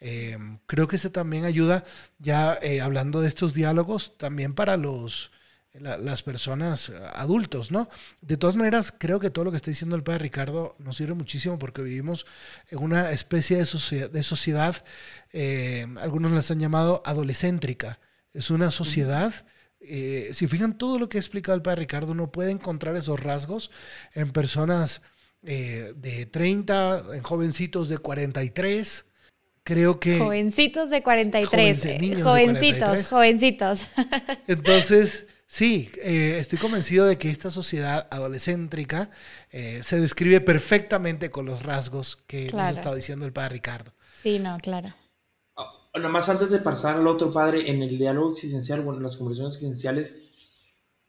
Em, 0.00 0.58
creo 0.66 0.88
que 0.88 0.96
ese 0.96 1.10
también 1.10 1.44
ayuda, 1.44 1.84
ya 2.18 2.58
eh, 2.62 2.80
hablando 2.80 3.20
de 3.20 3.28
estos 3.28 3.54
diálogos, 3.54 4.16
también 4.18 4.54
para 4.54 4.76
los, 4.76 5.32
las 5.72 6.22
personas 6.22 6.90
adultos, 7.14 7.70
¿no? 7.70 7.88
De 8.20 8.36
todas 8.36 8.56
maneras, 8.56 8.92
creo 8.96 9.20
que 9.20 9.30
todo 9.30 9.44
lo 9.44 9.50
que 9.50 9.58
está 9.58 9.70
diciendo 9.70 9.96
el 9.96 10.02
padre 10.02 10.20
Ricardo 10.20 10.74
nos 10.78 10.96
sirve 10.96 11.14
muchísimo 11.14 11.58
porque 11.58 11.82
vivimos 11.82 12.26
en 12.70 12.78
una 12.78 13.12
especie 13.12 13.58
de 13.58 13.66
sociedad, 13.66 14.10
de 14.10 14.22
sociedad 14.22 14.84
eh, 15.32 15.86
algunos 16.00 16.32
las 16.32 16.50
han 16.50 16.58
llamado 16.58 17.02
adolescéntrica. 17.04 18.00
Es 18.32 18.50
una 18.50 18.70
sociedad 18.70 19.46
eh, 19.80 20.30
si 20.32 20.46
fijan 20.46 20.76
todo 20.76 20.98
lo 20.98 21.08
que 21.08 21.18
ha 21.18 21.20
explicado 21.20 21.54
el 21.56 21.62
padre 21.62 21.80
Ricardo, 21.80 22.12
uno 22.12 22.32
puede 22.32 22.50
encontrar 22.50 22.96
esos 22.96 23.20
rasgos 23.20 23.70
en 24.12 24.32
personas 24.32 25.02
eh, 25.44 25.92
de 25.96 26.26
30, 26.26 27.04
en 27.14 27.22
jovencitos 27.22 27.88
de 27.88 27.98
43. 27.98 29.06
Creo 29.62 30.00
que... 30.00 30.18
Jovencitos 30.18 30.90
de 30.90 31.02
43. 31.02 32.22
jovencitos, 32.22 33.08
jovencitos. 33.08 33.86
Entonces, 34.48 35.26
sí, 35.48 35.90
eh, 35.96 36.36
estoy 36.38 36.60
convencido 36.60 37.06
de 37.06 37.18
que 37.18 37.30
esta 37.30 37.50
sociedad 37.50 38.06
adolescéntrica 38.12 39.10
se 39.50 40.00
describe 40.00 40.40
perfectamente 40.40 41.32
con 41.32 41.46
los 41.46 41.64
rasgos 41.64 42.16
que 42.28 42.52
nos 42.52 42.68
ha 42.68 42.70
estado 42.70 42.94
diciendo 42.94 43.26
el 43.26 43.32
padre 43.32 43.54
Ricardo. 43.54 43.92
Sí, 44.22 44.38
no, 44.38 44.56
claro 44.58 44.94
más 46.08 46.28
antes 46.28 46.50
de 46.50 46.60
pasar 46.60 46.96
al 46.96 47.06
otro 47.08 47.32
padre, 47.32 47.68
en 47.68 47.82
el 47.82 47.98
diálogo 47.98 48.32
existencial, 48.32 48.82
bueno, 48.82 49.00
las 49.00 49.16
conversaciones 49.16 49.54
existenciales, 49.54 50.20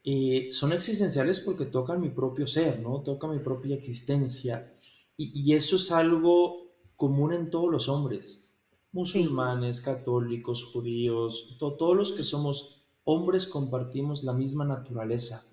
eh, 0.02 0.48
son 0.50 0.72
existenciales 0.72 1.40
porque 1.40 1.66
tocan 1.66 2.00
mi 2.00 2.08
propio 2.08 2.48
ser, 2.48 2.80
¿no? 2.80 3.02
Tocan 3.02 3.30
mi 3.30 3.38
propia 3.38 3.76
existencia. 3.76 4.74
Y, 5.16 5.52
eso 5.52 5.76
es 5.76 5.92
algo 5.92 6.72
común 6.96 7.34
en 7.34 7.50
todos 7.50 7.70
los 7.70 7.90
hombres, 7.90 8.48
musulmanes, 8.90 9.82
católicos, 9.82 10.64
judíos, 10.64 11.56
todos 11.58 11.94
los 11.94 12.12
que 12.12 12.22
somos 12.24 12.79
hombres 13.04 13.46
compartimos 13.46 14.22
la 14.24 14.32
misma 14.32 14.64
naturaleza. 14.64 15.44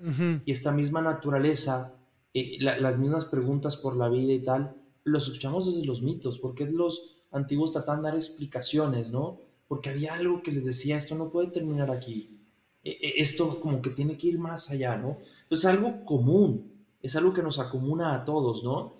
Y 0.45 0.51
esta 0.51 0.71
misma 0.71 1.01
naturaleza, 1.01 1.95
eh, 2.33 2.57
las 2.59 2.97
mismas 2.97 3.25
preguntas 3.25 3.77
por 3.77 3.95
la 3.95 4.09
vida 4.09 4.33
y 4.33 4.43
tal, 4.43 4.75
los 5.03 5.27
escuchamos 5.27 5.65
desde 5.65 5.85
los 5.85 6.01
mitos, 6.01 6.39
porque 6.39 6.65
los 6.65 7.17
antiguos 7.31 7.71
trataban 7.71 8.01
de 8.01 8.09
dar 8.09 8.17
explicaciones, 8.17 9.11
¿no? 9.11 9.39
Porque 9.67 9.89
había 9.89 10.13
algo 10.13 10.41
que 10.43 10.51
les 10.51 10.65
decía, 10.65 10.97
esto 10.97 11.15
no 11.15 11.29
puede 11.29 11.47
terminar 11.47 11.91
aquí, 11.91 12.39
e, 12.83 12.91
e, 12.91 13.21
esto 13.21 13.59
como 13.59 13.81
que 13.81 13.89
tiene 13.89 14.17
que 14.17 14.27
ir 14.27 14.39
más 14.39 14.69
allá, 14.69 14.97
¿no? 14.97 15.17
Entonces 15.43 15.69
es 15.69 15.77
algo 15.77 16.05
común, 16.05 16.71
es 17.01 17.15
algo 17.15 17.33
que 17.33 17.43
nos 17.43 17.59
acomuna 17.59 18.15
a 18.15 18.25
todos, 18.25 18.63
¿no? 18.63 18.95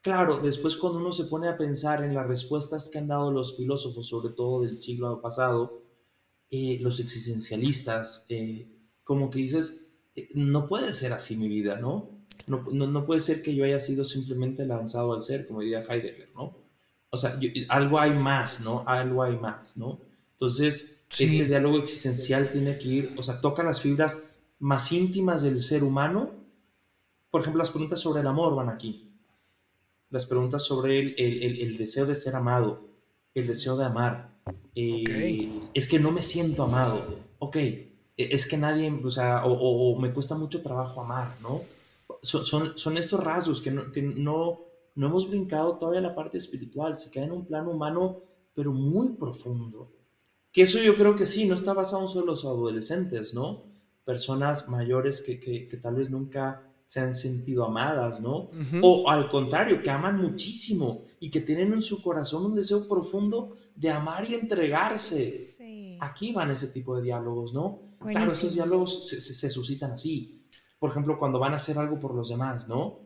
Claro, 0.00 0.40
después 0.40 0.76
cuando 0.76 0.98
uno 0.98 1.12
se 1.12 1.24
pone 1.24 1.48
a 1.48 1.56
pensar 1.56 2.04
en 2.04 2.14
las 2.14 2.26
respuestas 2.26 2.90
que 2.90 2.98
han 2.98 3.08
dado 3.08 3.30
los 3.30 3.56
filósofos, 3.56 4.06
sobre 4.08 4.34
todo 4.34 4.62
del 4.62 4.76
siglo 4.76 5.20
pasado, 5.20 5.83
eh, 6.56 6.78
los 6.80 7.00
existencialistas, 7.00 8.26
eh, 8.28 8.68
como 9.02 9.28
que 9.28 9.40
dices, 9.40 9.88
eh, 10.14 10.28
no 10.36 10.68
puede 10.68 10.94
ser 10.94 11.12
así 11.12 11.36
mi 11.36 11.48
vida, 11.48 11.80
¿no? 11.80 12.10
No, 12.46 12.64
no, 12.70 12.86
no 12.86 13.04
puede 13.06 13.20
ser 13.20 13.42
que 13.42 13.56
yo 13.56 13.64
haya 13.64 13.80
sido 13.80 14.04
simplemente 14.04 14.64
lanzado 14.64 15.14
al 15.14 15.22
ser, 15.22 15.48
como 15.48 15.62
diría 15.62 15.82
Heidegger, 15.82 16.30
¿no? 16.32 16.56
O 17.10 17.16
sea, 17.16 17.36
algo 17.70 17.98
hay 17.98 18.12
más, 18.12 18.60
¿no? 18.60 18.84
Algo 18.86 19.24
hay 19.24 19.36
más, 19.36 19.76
¿no? 19.76 20.00
Entonces, 20.34 21.00
este 21.10 21.46
diálogo 21.46 21.78
existencial 21.78 22.52
tiene 22.52 22.78
que 22.78 22.88
ir, 22.88 23.14
o 23.18 23.22
sea, 23.24 23.40
toca 23.40 23.64
las 23.64 23.80
fibras 23.80 24.22
más 24.60 24.92
íntimas 24.92 25.42
del 25.42 25.60
ser 25.60 25.82
humano. 25.82 26.30
Por 27.32 27.40
ejemplo, 27.40 27.58
las 27.58 27.70
preguntas 27.70 27.98
sobre 27.98 28.20
el 28.20 28.28
amor 28.28 28.54
van 28.54 28.68
aquí. 28.68 29.12
Las 30.10 30.24
preguntas 30.26 30.62
sobre 30.62 31.00
el, 31.00 31.14
el, 31.18 31.60
el, 31.62 31.76
deseo 31.76 32.06
de 32.06 32.14
ser 32.14 32.36
amado, 32.36 32.88
el 33.34 33.48
deseo 33.48 33.76
de 33.76 33.86
amar. 33.86 34.33
Eh, 34.74 35.68
es 35.72 35.88
que 35.88 35.98
no 35.98 36.10
me 36.10 36.22
siento 36.22 36.64
amado. 36.64 37.04
Ok, 37.38 37.56
e, 37.56 37.88
es 38.16 38.46
que 38.46 38.56
nadie, 38.56 38.90
o 39.02 39.10
sea, 39.10 39.44
o, 39.46 39.98
me 39.98 40.12
cuesta 40.12 40.34
mucho 40.34 40.62
trabajo 40.62 41.00
amar, 41.00 41.36
¿no? 41.42 41.62
Son, 42.22 42.44
son, 42.44 42.78
son 42.78 42.96
estos 42.98 43.22
rasgos 43.22 43.60
que 43.60 43.70
no, 43.70 43.90
que 43.92 44.02
no 44.02 44.64
no 44.94 45.08
hemos 45.08 45.28
brincado 45.28 45.76
todavía 45.76 46.00
la 46.00 46.14
parte 46.14 46.38
espiritual, 46.38 46.96
se 46.96 47.10
queda 47.10 47.24
en 47.24 47.32
un 47.32 47.46
plano 47.46 47.70
humano, 47.70 48.20
pero 48.54 48.72
muy 48.72 49.10
profundo. 49.10 49.90
Que 50.52 50.62
eso 50.62 50.78
yo 50.80 50.94
creo 50.94 51.16
que 51.16 51.26
sí, 51.26 51.46
no 51.46 51.56
está 51.56 51.72
basado 51.72 52.06
solo 52.06 52.22
en 52.22 52.30
los 52.30 52.44
adolescentes, 52.44 53.34
¿no? 53.34 53.64
Personas 54.04 54.68
mayores 54.68 55.20
que, 55.20 55.40
que, 55.40 55.76
tal 55.82 55.96
vez 55.96 56.10
nunca 56.10 56.62
se 56.84 57.00
han 57.00 57.14
sentido 57.14 57.64
amadas, 57.64 58.20
¿no? 58.20 58.50
O 58.82 59.10
al 59.10 59.28
contrario, 59.30 59.82
que 59.82 59.90
aman 59.90 60.20
muchísimo 60.20 61.04
y 61.18 61.30
que 61.30 61.40
tienen 61.40 61.72
en 61.72 61.82
su 61.82 62.00
corazón 62.02 62.44
un 62.44 62.54
deseo 62.54 62.86
profundo 62.86 63.56
de 63.74 63.90
amar 63.90 64.28
y 64.28 64.34
entregarse. 64.34 65.96
Aquí 66.00 66.32
van 66.32 66.50
ese 66.50 66.68
tipo 66.68 66.96
de 66.96 67.02
diálogos, 67.02 67.52
¿no? 67.52 67.80
Claro, 68.00 68.30
estos 68.30 68.54
diálogos 68.54 69.08
se, 69.08 69.20
se, 69.20 69.50
suscitan 69.50 69.92
así. 69.92 70.42
Por 70.78 70.90
ejemplo, 70.90 71.18
cuando 71.18 71.38
van 71.38 71.52
a 71.52 71.56
hacer 71.56 71.78
algo 71.78 71.98
por 71.98 72.14
los 72.14 72.28
demás, 72.28 72.68
¿no? 72.68 73.00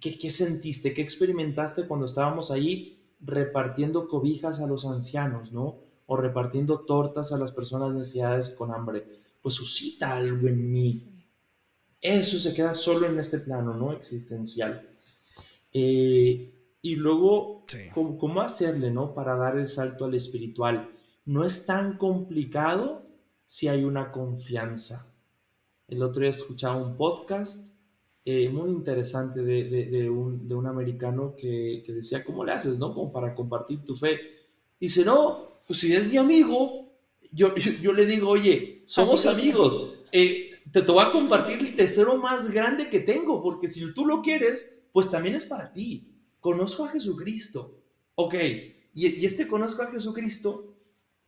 ¿Qué, 0.00 0.30
sentiste? 0.30 0.94
¿Qué 0.94 1.02
experimentaste 1.02 1.86
cuando 1.86 2.06
estábamos 2.06 2.50
ahí 2.50 2.98
repartiendo 3.20 4.08
cobijas 4.08 4.60
a 4.60 4.66
los 4.66 4.86
ancianos, 4.86 5.52
¿no? 5.52 5.80
O 6.06 6.16
repartiendo 6.16 6.80
tortas 6.80 7.32
a 7.32 7.38
las 7.38 7.52
personas 7.52 7.92
necesidades 7.92 8.50
con 8.50 8.72
hambre. 8.72 9.06
Pues 9.42 9.54
suscita 9.54 10.16
algo 10.16 10.48
en 10.48 10.72
mí. 10.72 11.06
Eso 12.00 12.38
se 12.38 12.54
queda 12.54 12.74
solo 12.74 13.06
en 13.06 13.18
este 13.18 13.38
plano, 13.38 13.74
¿no? 13.74 13.92
Existencial. 13.92 14.88
Eh, 15.72 16.61
y 16.82 16.96
luego, 16.96 17.64
¿cómo, 17.94 18.40
hacerle, 18.40 18.90
¿no? 18.90 19.14
Para 19.14 19.36
dar 19.36 19.56
el 19.56 19.68
salto 19.68 20.04
al 20.04 20.14
espiritual. 20.14 20.90
No 21.24 21.44
es 21.44 21.64
tan 21.64 21.96
complicado 21.96 23.06
si 23.44 23.68
hay 23.68 23.84
una 23.84 24.10
confianza. 24.10 25.14
El 25.86 26.02
otro 26.02 26.22
día 26.22 26.30
escuchaba 26.30 26.82
un 26.82 26.96
podcast 26.96 27.72
eh, 28.24 28.48
muy 28.48 28.70
interesante 28.70 29.42
de, 29.42 29.64
de, 29.64 30.10
un, 30.10 30.48
de 30.48 30.54
un, 30.56 30.66
americano 30.66 31.36
que, 31.36 31.84
que, 31.86 31.92
decía, 31.92 32.24
¿cómo 32.24 32.44
le 32.44 32.52
haces, 32.52 32.80
no? 32.80 32.92
Como 32.92 33.12
para 33.12 33.32
compartir 33.36 33.84
tu 33.84 33.96
fe. 33.96 34.18
Dice, 34.80 35.04
no, 35.04 35.60
pues 35.66 35.78
si 35.78 35.92
es 35.92 36.08
mi 36.08 36.16
amigo, 36.16 36.92
yo, 37.30 37.54
yo, 37.54 37.92
le 37.92 38.06
digo, 38.06 38.28
oye, 38.28 38.82
somos 38.86 39.26
amigos, 39.26 40.04
eh, 40.10 40.50
te, 40.72 40.82
te 40.82 40.92
voy 40.92 41.04
a 41.04 41.12
compartir 41.12 41.60
el 41.60 41.76
tesoro 41.76 42.16
más 42.16 42.50
grande 42.50 42.90
que 42.90 43.00
tengo, 43.00 43.40
porque 43.40 43.68
si 43.68 43.92
tú 43.94 44.04
lo 44.04 44.20
quieres, 44.20 44.82
pues 44.92 45.08
también 45.10 45.36
es 45.36 45.46
para 45.46 45.72
ti. 45.72 46.11
Conozco 46.42 46.84
a 46.84 46.88
Jesucristo. 46.88 47.78
Ok, 48.16 48.34
y, 48.34 49.06
y 49.20 49.24
este 49.24 49.46
conozco 49.46 49.82
a 49.82 49.92
Jesucristo, 49.92 50.74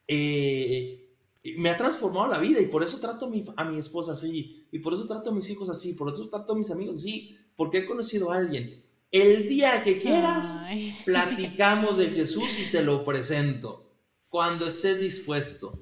eh, 0.09 1.09
me 1.57 1.71
ha 1.71 1.77
transformado 1.77 2.27
la 2.27 2.41
vida 2.41 2.61
y 2.61 2.67
por 2.67 2.83
eso 2.83 2.99
trato 2.99 3.27
a 3.27 3.31
mi, 3.31 3.45
a 3.57 3.65
mi 3.65 3.79
esposa 3.79 4.13
así, 4.13 4.67
y 4.73 4.81
por 4.81 4.93
eso 4.93 5.07
trato 5.07 5.31
a 5.31 5.33
mis 5.33 5.49
hijos 5.51 5.71
así, 5.71 5.93
por 5.95 6.13
eso 6.13 6.29
trato 6.29 6.53
a 6.53 6.57
mis 6.57 6.73
amigos 6.73 6.99
así, 6.99 7.39
porque 7.55 7.79
he 7.79 7.87
conocido 7.87 8.33
a 8.33 8.39
alguien. 8.39 8.83
El 9.13 9.49
día 9.49 9.85
que 9.85 10.01
quieras, 10.01 10.59
platicamos 11.05 11.99
de 11.99 12.11
Jesús 12.11 12.59
y 12.59 12.73
te 12.73 12.83
lo 12.83 13.05
presento, 13.05 13.93
cuando 14.29 14.67
estés 14.67 15.01
dispuesto. 15.01 15.79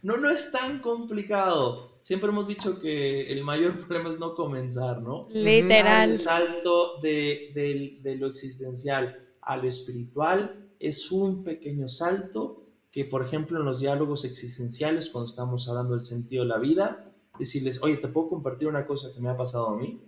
No, 0.00 0.16
no 0.16 0.30
es 0.30 0.50
tan 0.50 0.80
complicado. 0.80 1.89
Siempre 2.00 2.30
hemos 2.30 2.48
dicho 2.48 2.78
que 2.78 3.30
el 3.30 3.44
mayor 3.44 3.78
problema 3.86 4.10
es 4.10 4.18
no 4.18 4.34
comenzar, 4.34 5.02
¿no? 5.02 5.28
Literal. 5.30 6.10
El 6.10 6.18
salto 6.18 7.00
de, 7.00 7.98
de 8.02 8.16
lo 8.16 8.26
existencial 8.26 9.26
a 9.42 9.56
lo 9.56 9.68
espiritual 9.68 10.70
es 10.78 11.10
un 11.12 11.44
pequeño 11.44 11.88
salto 11.88 12.64
que, 12.90 13.04
por 13.04 13.24
ejemplo, 13.24 13.58
en 13.58 13.64
los 13.64 13.80
diálogos 13.80 14.24
existenciales, 14.24 15.10
cuando 15.10 15.30
estamos 15.30 15.68
hablando 15.68 15.94
del 15.94 16.04
sentido 16.04 16.42
de 16.42 16.48
la 16.48 16.58
vida, 16.58 17.12
decirles, 17.38 17.82
oye, 17.82 17.96
¿te 17.96 18.08
puedo 18.08 18.28
compartir 18.28 18.68
una 18.68 18.86
cosa 18.86 19.12
que 19.14 19.20
me 19.20 19.28
ha 19.28 19.36
pasado 19.36 19.68
a 19.68 19.76
mí? 19.76 20.00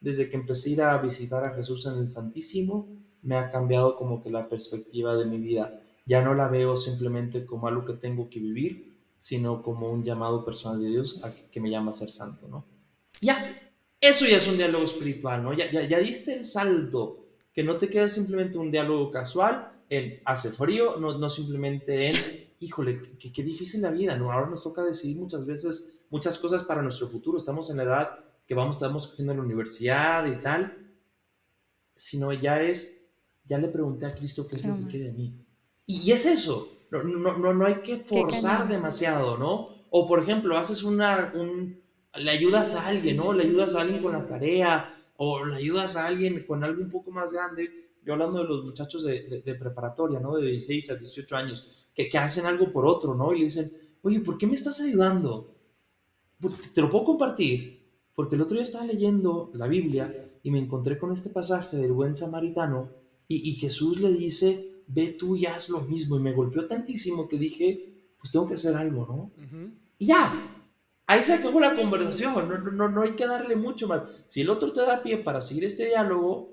Desde 0.00 0.30
que 0.30 0.36
empecé 0.36 0.70
a 0.70 0.72
ir 0.72 0.82
a 0.82 0.98
visitar 0.98 1.44
a 1.44 1.54
Jesús 1.54 1.86
en 1.86 1.98
el 1.98 2.08
Santísimo, 2.08 2.88
me 3.22 3.36
ha 3.36 3.50
cambiado 3.50 3.96
como 3.96 4.22
que 4.22 4.30
la 4.30 4.48
perspectiva 4.48 5.16
de 5.16 5.26
mi 5.26 5.38
vida. 5.38 5.82
Ya 6.06 6.22
no 6.22 6.34
la 6.34 6.48
veo 6.48 6.76
simplemente 6.76 7.44
como 7.44 7.68
algo 7.68 7.84
que 7.84 7.94
tengo 7.94 8.30
que 8.30 8.40
vivir, 8.40 8.89
sino 9.20 9.62
como 9.62 9.92
un 9.92 10.02
llamado 10.02 10.46
personal 10.46 10.80
de 10.80 10.88
Dios 10.88 11.20
a 11.22 11.30
que, 11.34 11.60
me 11.60 11.68
llama 11.68 11.90
a 11.90 11.92
ser 11.92 12.10
santo, 12.10 12.48
¿no? 12.48 12.64
Ya, 13.20 13.54
eso 14.00 14.24
ya 14.24 14.38
es 14.38 14.48
un 14.48 14.56
diálogo 14.56 14.84
espiritual, 14.84 15.42
¿no? 15.42 15.52
Ya, 15.52 15.70
ya, 15.70 15.82
ya 15.82 15.98
diste 15.98 16.32
el 16.32 16.46
salto, 16.46 17.26
que 17.52 17.62
no 17.62 17.76
te 17.76 17.90
queda 17.90 18.08
simplemente 18.08 18.56
un 18.56 18.70
diálogo 18.70 19.10
casual 19.10 19.72
en 19.90 20.22
hace 20.24 20.48
frío, 20.48 20.96
no, 20.96 21.18
no 21.18 21.28
simplemente 21.28 22.06
en, 22.06 22.16
híjole, 22.60 23.18
qué, 23.18 23.30
qué 23.30 23.42
difícil 23.42 23.82
la 23.82 23.90
vida, 23.90 24.16
¿no? 24.16 24.32
Ahora 24.32 24.48
nos 24.48 24.62
toca 24.62 24.82
decidir 24.82 25.18
muchas 25.18 25.44
veces 25.44 26.00
muchas 26.08 26.38
cosas 26.38 26.64
para 26.64 26.80
nuestro 26.80 27.08
futuro, 27.08 27.36
estamos 27.36 27.68
en 27.68 27.76
la 27.76 27.82
edad 27.82 28.18
que 28.46 28.54
vamos, 28.54 28.76
estamos 28.76 29.08
cogiendo 29.08 29.34
la 29.34 29.42
universidad 29.42 30.24
y 30.24 30.40
tal, 30.40 30.94
sino 31.94 32.32
ya 32.32 32.62
es, 32.62 33.06
ya 33.44 33.58
le 33.58 33.68
pregunté 33.68 34.06
a 34.06 34.14
Cristo 34.14 34.48
qué 34.48 34.56
es 34.56 34.64
lo 34.64 34.78
que 34.78 34.86
quiere 34.86 35.04
de 35.10 35.12
mí. 35.12 35.44
Y 35.84 36.10
es 36.10 36.24
eso, 36.24 36.79
no, 36.90 37.02
no, 37.02 37.38
no, 37.38 37.54
no 37.54 37.66
hay 37.66 37.76
que 37.76 37.98
forzar 37.98 38.68
demasiado, 38.68 39.36
¿no? 39.36 39.68
O 39.90 40.06
por 40.08 40.20
ejemplo, 40.22 40.56
haces 40.56 40.82
una, 40.82 41.32
un, 41.34 41.80
le 42.14 42.30
ayudas 42.30 42.74
a 42.74 42.86
alguien, 42.86 43.16
¿no? 43.16 43.32
Le 43.32 43.44
ayudas 43.44 43.74
a 43.74 43.82
alguien 43.82 44.02
con 44.02 44.12
la 44.12 44.26
tarea, 44.26 44.96
o 45.16 45.44
le 45.44 45.56
ayudas 45.56 45.96
a 45.96 46.06
alguien 46.06 46.44
con 46.46 46.64
algo 46.64 46.82
un 46.82 46.90
poco 46.90 47.10
más 47.10 47.32
grande. 47.32 47.90
Yo 48.04 48.14
hablando 48.14 48.38
de 48.38 48.48
los 48.48 48.64
muchachos 48.64 49.04
de, 49.04 49.42
de, 49.44 49.54
preparatoria, 49.54 50.18
¿no? 50.18 50.36
De 50.36 50.50
16 50.50 50.90
a 50.90 50.94
18 50.96 51.36
años, 51.36 51.68
que, 51.94 52.08
que, 52.08 52.18
hacen 52.18 52.46
algo 52.46 52.72
por 52.72 52.86
otro, 52.86 53.14
¿no? 53.14 53.32
Y 53.34 53.38
le 53.38 53.44
dicen, 53.44 53.70
oye, 54.02 54.20
¿por 54.20 54.38
qué 54.38 54.46
me 54.46 54.54
estás 54.54 54.80
ayudando? 54.80 55.54
Te 56.74 56.80
lo 56.80 56.90
puedo 56.90 57.04
compartir, 57.04 57.86
porque 58.14 58.34
el 58.34 58.40
otro 58.40 58.54
día 58.54 58.62
estaba 58.62 58.86
leyendo 58.86 59.50
la 59.54 59.66
Biblia 59.66 60.30
y 60.42 60.50
me 60.50 60.58
encontré 60.58 60.98
con 60.98 61.12
este 61.12 61.28
pasaje 61.28 61.76
del 61.76 61.92
buen 61.92 62.14
samaritano 62.14 62.88
y, 63.28 63.50
y 63.50 63.54
Jesús 63.56 64.00
le 64.00 64.12
dice, 64.14 64.79
ve 64.92 65.16
tú 65.18 65.36
y 65.36 65.46
haz 65.46 65.68
lo 65.68 65.80
mismo. 65.82 66.16
Y 66.16 66.20
me 66.20 66.32
golpeó 66.32 66.66
tantísimo 66.66 67.28
que 67.28 67.38
dije, 67.38 68.12
pues 68.18 68.32
tengo 68.32 68.48
que 68.48 68.54
hacer 68.54 68.76
algo, 68.76 69.06
¿no? 69.06 69.46
Y 69.98 70.06
ya, 70.06 70.64
ahí 71.06 71.22
se 71.22 71.34
acabó 71.34 71.60
la 71.60 71.76
conversación, 71.76 72.48
no, 72.48 72.58
no, 72.58 72.88
no 72.88 73.02
hay 73.02 73.12
que 73.12 73.26
darle 73.26 73.56
mucho 73.56 73.88
más. 73.88 74.02
Si 74.26 74.40
el 74.40 74.50
otro 74.50 74.72
te 74.72 74.80
da 74.80 75.02
pie 75.02 75.18
para 75.18 75.40
seguir 75.40 75.64
este 75.64 75.86
diálogo, 75.86 76.52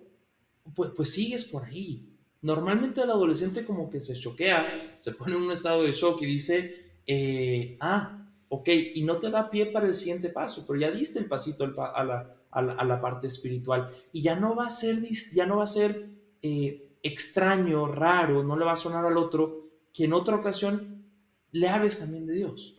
pues, 0.75 0.91
pues 0.95 1.11
sigues 1.11 1.45
por 1.45 1.63
ahí. 1.63 2.13
Normalmente 2.41 3.01
el 3.01 3.09
adolescente 3.09 3.65
como 3.65 3.89
que 3.89 3.99
se 3.99 4.15
choquea, 4.15 4.95
se 4.99 5.11
pone 5.11 5.35
en 5.35 5.41
un 5.41 5.51
estado 5.51 5.83
de 5.83 5.91
shock 5.91 6.21
y 6.21 6.25
dice, 6.25 6.75
eh, 7.05 7.77
ah, 7.79 8.25
ok, 8.49 8.69
y 8.95 9.03
no 9.03 9.17
te 9.17 9.29
da 9.29 9.49
pie 9.49 9.67
para 9.67 9.87
el 9.87 9.95
siguiente 9.95 10.29
paso, 10.29 10.65
pero 10.67 10.79
ya 10.79 10.91
diste 10.91 11.19
el 11.19 11.25
pasito 11.25 11.63
a 11.63 12.03
la, 12.03 12.35
a 12.51 12.85
la, 12.85 13.01
parte 13.01 13.27
espiritual 13.27 13.91
y 14.13 14.21
ya 14.21 14.35
no 14.35 14.55
va 14.55 14.67
a 14.67 14.71
ser, 14.71 15.01
ya 15.33 15.45
no 15.45 15.57
va 15.57 15.63
a 15.63 15.67
ser 15.67 16.09
eh, 16.41 16.86
extraño, 17.07 17.87
raro, 17.87 18.43
no 18.43 18.57
le 18.57 18.65
va 18.65 18.73
a 18.73 18.77
sonar 18.77 19.05
al 19.05 19.17
otro, 19.17 19.69
que 19.93 20.05
en 20.05 20.13
otra 20.13 20.35
ocasión 20.35 20.97
le 21.51 21.69
hables 21.69 21.99
también 21.99 22.27
de 22.27 22.33
Dios. 22.33 22.75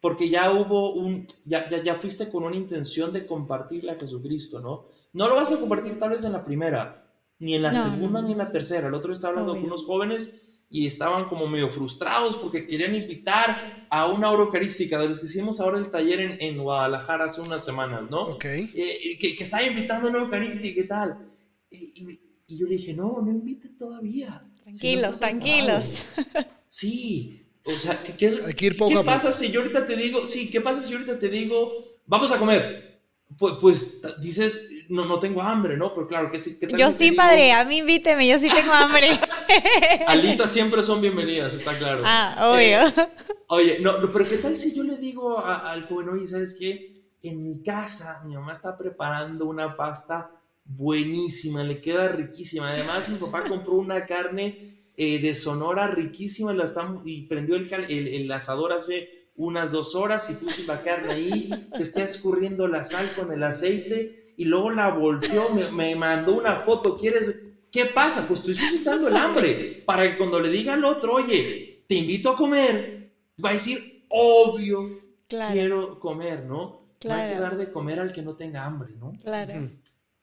Porque 0.00 0.28
ya 0.28 0.52
hubo 0.52 0.94
un, 0.94 1.26
ya, 1.44 1.68
ya, 1.70 1.94
fuiste 1.96 2.30
con 2.30 2.44
una 2.44 2.56
intención 2.56 3.12
de 3.12 3.26
compartirle 3.26 3.92
a 3.92 3.96
Jesucristo, 3.96 4.60
¿no? 4.60 4.86
No 5.12 5.28
lo 5.28 5.34
vas 5.34 5.52
a 5.52 5.58
compartir 5.58 5.98
tal 5.98 6.10
vez 6.10 6.24
en 6.24 6.32
la 6.32 6.44
primera, 6.44 7.06
ni 7.38 7.54
en 7.54 7.62
la 7.62 7.72
segunda, 7.72 8.22
ni 8.22 8.32
en 8.32 8.38
la 8.38 8.52
tercera. 8.52 8.88
El 8.88 8.94
otro 8.94 9.12
está 9.12 9.28
hablando 9.28 9.54
con 9.54 9.64
unos 9.64 9.84
jóvenes 9.84 10.42
y 10.70 10.86
estaban 10.86 11.28
como 11.28 11.46
medio 11.46 11.70
frustrados 11.70 12.36
porque 12.36 12.66
querían 12.66 12.94
invitar 12.94 13.86
a 13.88 14.06
una 14.06 14.30
hora 14.30 14.44
eucarística, 14.44 14.98
de 14.98 15.08
los 15.08 15.18
que 15.18 15.26
hicimos 15.26 15.60
ahora 15.60 15.78
el 15.78 15.90
taller 15.90 16.20
en, 16.20 16.40
en 16.40 16.62
Guadalajara 16.62 17.24
hace 17.24 17.40
unas 17.40 17.64
semanas, 17.64 18.10
¿no? 18.10 18.22
Ok. 18.22 18.44
Eh, 18.44 19.18
que, 19.20 19.34
que, 19.34 19.44
estaba 19.44 19.62
invitando 19.62 20.08
a 20.08 20.10
una 20.10 20.18
eucarística 20.20 20.80
y 20.80 20.86
tal. 20.86 21.32
y, 21.70 21.92
y 21.94 22.27
yo 22.56 22.66
le 22.66 22.76
dije, 22.76 22.94
no, 22.94 23.20
no 23.22 23.30
invite 23.30 23.68
todavía. 23.78 24.42
Tranquilos, 24.62 25.18
tranquilos. 25.18 26.02
Sí, 26.70 27.46
o 27.64 27.72
sea, 27.78 27.98
¿qué, 28.02 28.14
qué, 28.14 28.54
¿qué 28.54 29.02
pasa 29.02 29.32
si 29.32 29.50
yo 29.50 29.62
ahorita 29.62 29.86
te 29.86 29.96
digo, 29.96 30.26
sí, 30.26 30.50
qué 30.50 30.60
pasa 30.60 30.82
si 30.82 30.90
yo 30.90 30.98
ahorita 30.98 31.18
te 31.18 31.30
digo, 31.30 31.72
vamos 32.04 32.30
a 32.30 32.38
comer? 32.38 33.00
Pues, 33.38 33.54
pues 33.58 34.02
dices, 34.20 34.70
no, 34.90 35.06
no 35.06 35.18
tengo 35.18 35.40
hambre, 35.40 35.78
¿no? 35.78 35.94
Pero 35.94 36.06
claro, 36.06 36.30
que 36.30 36.38
sí. 36.38 36.58
Yo 36.76 36.90
sí, 36.90 37.12
padre, 37.12 37.52
a 37.52 37.64
mí 37.64 37.78
invíteme, 37.78 38.28
yo 38.28 38.38
sí 38.38 38.48
tengo 38.48 38.72
hambre. 38.72 39.18
Alitas 40.06 40.50
siempre 40.50 40.82
son 40.82 41.00
bienvenidas, 41.00 41.54
está 41.54 41.78
claro. 41.78 42.02
Ah, 42.04 42.50
obvio. 42.52 42.86
Eh, 42.86 43.08
oye, 43.48 43.78
no, 43.80 43.94
pero 44.12 44.28
¿qué 44.28 44.38
tal 44.38 44.56
si 44.56 44.74
yo 44.74 44.82
le 44.82 44.96
digo 44.98 45.42
al 45.42 45.86
joven, 45.86 46.10
oye, 46.10 46.26
¿sabes 46.26 46.54
qué? 46.58 47.02
En 47.22 47.42
mi 47.42 47.62
casa, 47.62 48.22
mi 48.26 48.34
mamá 48.34 48.52
está 48.52 48.76
preparando 48.76 49.46
una 49.46 49.76
pasta 49.76 50.30
buenísima, 50.68 51.64
le 51.64 51.80
queda 51.80 52.08
riquísima. 52.08 52.70
Además, 52.70 53.08
mi 53.08 53.16
papá 53.16 53.44
compró 53.44 53.74
una 53.74 54.06
carne 54.06 54.82
eh, 54.96 55.18
de 55.18 55.34
Sonora 55.34 55.88
riquísima 55.88 56.52
la 56.52 56.70
y 57.04 57.22
prendió 57.22 57.56
el, 57.56 57.88
el, 57.88 58.30
asador 58.32 58.72
hace 58.72 59.28
unas 59.36 59.72
dos 59.72 59.94
horas 59.94 60.28
y 60.30 60.34
puso 60.34 60.62
la 60.66 60.82
carne 60.82 61.12
ahí, 61.12 61.68
se 61.72 61.84
está 61.84 62.02
escurriendo 62.02 62.66
la 62.66 62.84
sal 62.84 63.08
con 63.16 63.32
el 63.32 63.42
aceite 63.42 64.34
y 64.36 64.44
luego 64.44 64.70
la 64.70 64.90
volteó, 64.90 65.50
me, 65.72 65.94
mandó 65.96 66.34
una 66.34 66.60
foto, 66.60 66.98
¿quieres? 66.98 67.34
¿Qué 67.70 67.86
pasa? 67.86 68.26
Pues 68.26 68.40
estoy 68.40 68.54
suscitando 68.54 69.08
el 69.08 69.16
hambre 69.16 69.82
para 69.86 70.10
que 70.10 70.18
cuando 70.18 70.40
le 70.40 70.50
diga 70.50 70.74
al 70.74 70.84
otro, 70.84 71.14
oye, 71.14 71.84
te 71.88 71.94
invito 71.94 72.30
a 72.30 72.36
comer, 72.36 73.12
va 73.42 73.50
a 73.50 73.52
decir, 73.54 74.04
obvio, 74.08 75.00
quiero 75.28 75.98
comer, 75.98 76.44
¿no? 76.44 76.88
No 77.04 77.14
hay 77.14 77.34
que 77.34 77.40
dar 77.40 77.56
de 77.56 77.70
comer 77.70 78.00
al 78.00 78.12
que 78.12 78.22
no 78.22 78.34
tenga 78.34 78.64
hambre, 78.64 78.94
¿no? 78.98 79.12
Claro 79.22 79.70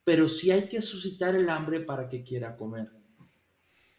pero 0.06 0.30
sí 0.30 0.52
hay 0.52 0.70
que 0.70 0.82
suscitar 0.82 1.36
el 1.36 1.50
hambre 1.50 1.82
para 1.82 2.08
que 2.08 2.24
quiera 2.24 2.56
comer. 2.56 2.92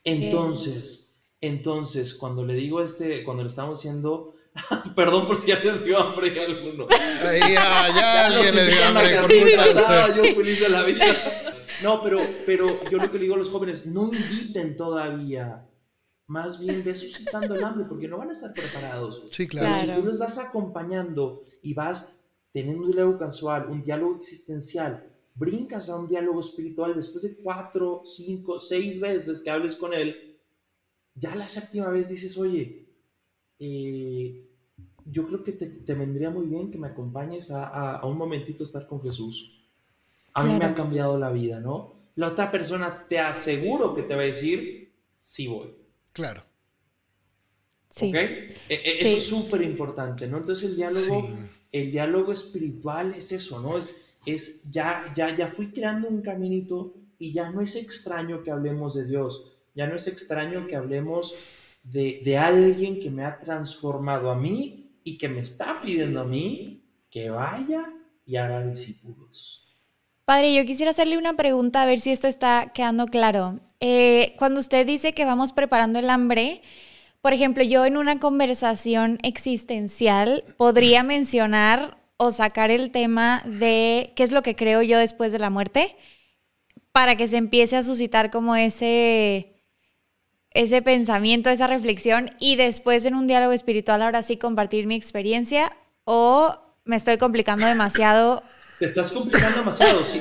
Entonces, 0.05 1.19
entonces, 1.41 2.15
cuando 2.15 2.47
le 2.47 2.55
digo 2.55 2.81
este, 2.81 3.25
cuando 3.25 3.43
le 3.43 3.49
estamos 3.49 3.81
haciendo, 3.81 4.35
perdón 4.97 5.27
por 5.27 5.37
si 5.37 5.49
ya 5.49 5.59
les 5.59 5.85
dio 5.85 5.99
hambre 5.99 6.41
a 6.41 6.47
alguno. 6.47 6.87
ya, 6.89 7.49
ya, 7.49 8.27
alguien 8.27 8.55
le 8.55 8.67
dio 8.69 8.85
hambre 8.85 9.15
yo 9.15 10.35
feliz 10.35 10.61
de 10.61 10.69
la 10.69 10.83
vida. 10.85 11.05
No, 11.83 12.03
pero, 12.03 12.21
pero 12.47 12.81
yo 12.89 12.99
lo 12.99 13.11
que 13.11 13.19
le 13.19 13.25
digo 13.25 13.35
a 13.35 13.39
los 13.39 13.51
jóvenes, 13.51 13.85
no 13.85 14.05
inviten 14.13 14.77
todavía. 14.77 15.69
Más 16.29 16.59
bien 16.59 16.83
ve 16.85 16.97
suscitando 16.97 17.55
el 17.55 17.65
hambre 17.65 17.85
porque 17.89 18.09
no 18.09 18.19
van 18.19 18.31
a 18.31 18.33
estar 18.33 18.53
preparados. 18.55 19.25
Sí, 19.31 19.47
claro. 19.47 19.77
Pero 19.81 19.95
si 19.95 20.01
tú 20.01 20.07
los 20.07 20.19
vas 20.19 20.39
acompañando 20.39 21.43
y 21.63 21.75
vas 21.75 22.19
teniendo 22.53 22.85
un 22.85 22.93
diálogo 22.93 23.19
casual, 23.19 23.67
un 23.69 23.83
diálogo 23.83 24.17
existencial, 24.17 25.16
brincas 25.37 25.91
a 25.91 25.97
un 25.97 26.09
diálogo 26.09 26.41
espiritual 26.41 26.95
después 26.95 27.23
de 27.23 27.37
cuatro, 27.37 28.03
cinco, 28.05 28.59
seis 28.59 28.99
veces 28.99 29.43
que 29.43 29.51
hables 29.51 29.77
con 29.77 29.93
él, 29.93 30.39
ya 31.15 31.35
la 31.35 31.47
séptima 31.47 31.89
vez 31.91 32.09
dices, 32.09 32.37
oye, 32.39 32.89
eh, 33.59 34.49
yo 35.05 35.27
creo 35.27 35.45
que 35.45 35.53
te, 35.53 35.95
vendría 35.95 36.31
muy 36.31 36.47
bien 36.47 36.71
que 36.71 36.79
me 36.79 36.89
acompañes 36.89 37.51
a, 37.51 38.05
un 38.05 38.17
momentito 38.17 38.65
a 38.65 38.67
estar 38.67 38.87
con 38.87 39.03
Jesús. 39.03 39.53
A 40.33 40.43
mí 40.43 40.55
me 40.55 40.65
ha 40.65 40.75
cambiado 40.75 41.19
la 41.19 41.31
vida, 41.31 41.61
¿no? 41.61 41.95
La 42.17 42.29
otra 42.29 42.51
persona 42.51 43.07
te 43.09 43.19
aseguro 43.19 43.95
que 43.95 44.03
te 44.03 44.15
va 44.15 44.23
a 44.23 44.27
decir, 44.27 44.93
sí 45.15 45.47
voy. 45.47 45.75
Claro. 46.13 46.43
Sí. 47.91 48.09
¿Ok? 48.09 48.15
E, 48.15 48.51
e, 48.69 48.99
eso 48.99 49.17
es 49.17 49.27
súper 49.27 49.63
importante, 49.63 50.27
¿no? 50.27 50.39
Entonces 50.39 50.71
el 50.71 50.77
diálogo, 50.77 51.39
el 51.73 51.91
diálogo 51.93 52.33
espiritual 52.33 53.15
es 53.15 53.33
eso, 53.33 53.61
¿no? 53.61 53.79
Es, 53.79 54.06
es 54.27 54.69
ya, 54.71 55.13
ya, 55.15 55.35
ya 55.35 55.49
fui 55.49 55.69
creando 55.69 56.09
un 56.09 56.21
caminito 56.21 56.95
y 57.19 57.33
ya 57.33 57.51
no 57.51 57.61
es 57.61 57.77
extraño 57.77 58.43
que 58.43 58.51
hablemos 58.51 58.95
de 58.95 59.07
Dios, 59.07 59.57
ya 59.75 59.87
no 59.87 59.97
es 59.97 60.07
extraño 60.07 60.67
que 60.67 60.77
hablemos 60.77 61.35
de, 61.83 62.21
de 62.25 62.37
alguien 62.37 63.01
que 63.01 63.11
me 63.11 63.25
ha 63.25 63.39
transformado 63.39 64.31
a 64.31 64.35
mí 64.35 64.99
y 65.05 65.17
que 65.17 65.29
me 65.29 65.41
está 65.41 65.81
pidiendo 65.81 66.21
a 66.21 66.25
mí 66.25 66.83
que 67.11 67.31
vaya 67.31 67.93
y 68.27 68.37
haga 68.37 68.67
discípulos. 68.67 69.63
Padre, 70.25 70.53
yo 70.53 70.65
quisiera 70.67 70.91
hacerle 70.91 71.17
una 71.17 71.37
pregunta 71.37 71.83
a 71.83 71.87
ver 71.87 72.01
si 72.01 72.11
esto 72.11 72.27
está 72.27 72.73
quedando 72.75 73.07
claro. 73.07 73.61
Eh, 73.79 74.35
cuando 74.39 74.59
usted 74.59 74.85
dice 74.85 75.13
que 75.13 75.25
vamos 75.25 75.53
preparando 75.53 76.01
el 76.01 76.11
hambre, 76.11 76.63
por 77.23 77.33
ejemplo, 77.33 77.63
yo 77.63 77.85
en 77.85 77.97
una 77.97 78.19
conversación 78.19 79.19
existencial 79.23 80.43
podría 80.57 81.05
mencionar 81.05 81.97
o 82.17 82.31
sacar 82.31 82.71
el 82.71 82.91
tema 82.91 83.43
de 83.45 84.13
qué 84.17 84.23
es 84.23 84.33
lo 84.33 84.43
que 84.43 84.57
creo 84.57 84.83
yo 84.83 84.99
después 84.99 85.33
de 85.33 85.39
la 85.39 85.51
muerte 85.51 85.97
para 86.93 87.17
que 87.17 87.29
se 87.29 87.37
empiece 87.37 87.77
a 87.77 87.83
suscitar 87.83 88.31
como 88.31 88.57
ese, 88.57 89.63
ese 90.53 90.81
pensamiento, 90.81 91.51
esa 91.51 91.67
reflexión 91.67 92.31
y 92.39 92.57
después 92.57 93.05
en 93.05 93.15
un 93.15 93.27
diálogo 93.27 93.53
espiritual 93.53 94.01
ahora 94.03 94.23
sí 94.23 94.39
compartir 94.39 94.87
mi 94.87 94.95
experiencia 94.95 95.77
o 96.05 96.57
me 96.85 96.97
estoy 96.97 97.19
complicando 97.19 97.67
demasiado. 97.67 98.43
Te 98.79 98.87
estás 98.87 99.13
complicando 99.13 99.59
demasiado. 99.59 100.03
si, 100.05 100.21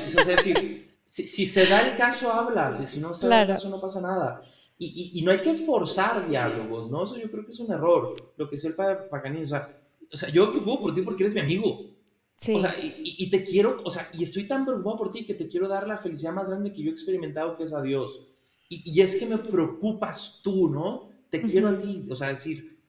si, 1.06 1.46
se 1.46 1.66
da 1.66 1.88
el 1.88 1.96
caso, 1.96 2.32
hablas 2.34 2.82
y 2.82 2.88
si 2.88 3.00
no 3.00 3.14
se 3.14 3.30
da 3.30 3.43
el 3.43 3.48
caso, 3.48 3.70
no 3.70 3.80
pasa 3.80 4.02
nada. 4.02 4.41
Y, 4.78 5.12
y, 5.18 5.22
no 5.22 5.32
hay 5.32 5.41
que 5.41 5.54
forzar 5.54 6.28
diálogos, 6.28 6.91
¿no? 6.91 7.06
Eso 7.06 7.18
yo 7.18 7.32
creo 7.32 7.46
que 7.46 7.52
es 7.52 7.60
un 7.62 7.72
error. 7.72 8.14
Lo 8.36 8.50
que 8.50 8.58
es 8.58 8.66
el 8.66 8.76
Pacanini, 8.76 9.43
o 9.43 9.48
sea, 9.48 9.70
o 10.16 10.18
sea, 10.18 10.30
yo 10.30 10.45
me 10.45 10.53
preocupo 10.53 10.82
por 10.82 10.95
ti 10.95 11.01
porque 11.01 11.24
eres 11.24 11.36
mi 11.36 11.41
amigo. 11.41 11.91
Sí. 12.38 12.53
O 12.53 12.59
sea, 12.61 12.74
y, 12.80 13.30
te 13.30 13.43
quiero, 13.43 13.82
o 13.84 13.91
sea, 13.91 14.09
y 14.18 14.24
estoy 14.24 14.47
tan 14.47 14.66
preocupado 14.66 14.97
por 14.97 15.11
ti 15.11 15.26
que 15.26 15.34
te 15.34 15.49
quiero 15.49 15.68
dar 15.68 15.88
la 15.88 15.97
felicidad 15.97 16.34
más 16.34 16.49
grande 16.49 16.72
que 16.72 16.82
yo 16.82 16.89
he 16.89 16.93
experimentado, 16.93 17.57
que 17.57 17.63
es 17.63 17.74
a 17.74 17.82
Dios. 17.82 18.22
Y, 18.70 19.01
es 19.01 19.18
que 19.18 19.26
me 19.26 19.38
preocupas 19.38 20.39
tú, 20.41 20.70
¿no? 20.70 21.09
Te 21.30 21.41
quiero 21.41 21.68
a 21.68 21.80
ti, 21.80 22.05
o 22.09 22.16
sea, 22.16 22.30
decir, 22.30 22.80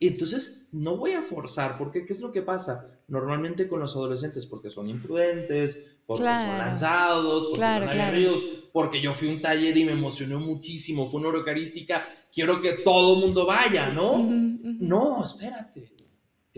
entonces 0.00 0.68
no 0.72 0.96
voy 0.96 1.12
a 1.12 1.22
forzar, 1.22 1.78
porque 1.78 2.04
¿qué 2.04 2.12
es 2.12 2.20
lo 2.20 2.32
que 2.32 2.42
pasa? 2.42 3.00
Normalmente 3.06 3.68
con 3.68 3.78
los 3.78 3.94
adolescentes, 3.94 4.44
porque 4.46 4.70
son 4.70 4.88
imprudentes, 4.88 5.84
porque 6.04 6.24
son 6.24 6.58
lanzados, 6.58 7.46
porque 7.46 7.62
son 7.62 7.88
aguerridos, 7.88 8.44
porque 8.72 9.00
yo 9.00 9.14
fui 9.14 9.28
a 9.28 9.32
un 9.32 9.40
taller 9.40 9.76
y 9.76 9.84
me 9.84 9.92
emocionó 9.92 10.40
muchísimo, 10.40 11.06
fue 11.06 11.20
una 11.20 11.28
hora 11.28 11.38
eucarística, 11.38 12.06
quiero 12.32 12.60
que 12.60 12.72
todo 12.84 13.14
el 13.14 13.20
mundo 13.20 13.46
vaya, 13.46 13.90
¿no? 13.90 14.18
No, 14.18 15.24
espérate, 15.24 15.95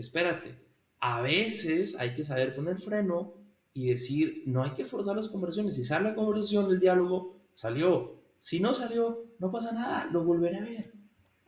espérate. 0.01 0.57
A 0.99 1.21
veces 1.21 1.97
hay 1.99 2.13
que 2.15 2.23
saber 2.23 2.55
poner 2.55 2.79
freno 2.79 3.33
y 3.73 3.89
decir, 3.89 4.43
no 4.45 4.63
hay 4.63 4.71
que 4.71 4.85
forzar 4.85 5.15
las 5.15 5.29
conversaciones. 5.29 5.75
Si 5.75 5.83
sale 5.83 6.09
la 6.09 6.15
conversación, 6.15 6.69
el 6.71 6.79
diálogo, 6.79 7.37
salió. 7.53 8.15
Si 8.37 8.59
no 8.59 8.73
salió, 8.73 9.25
no 9.39 9.51
pasa 9.51 9.71
nada, 9.71 10.09
lo 10.11 10.23
volveré 10.23 10.57
a 10.57 10.61
ver. 10.61 10.93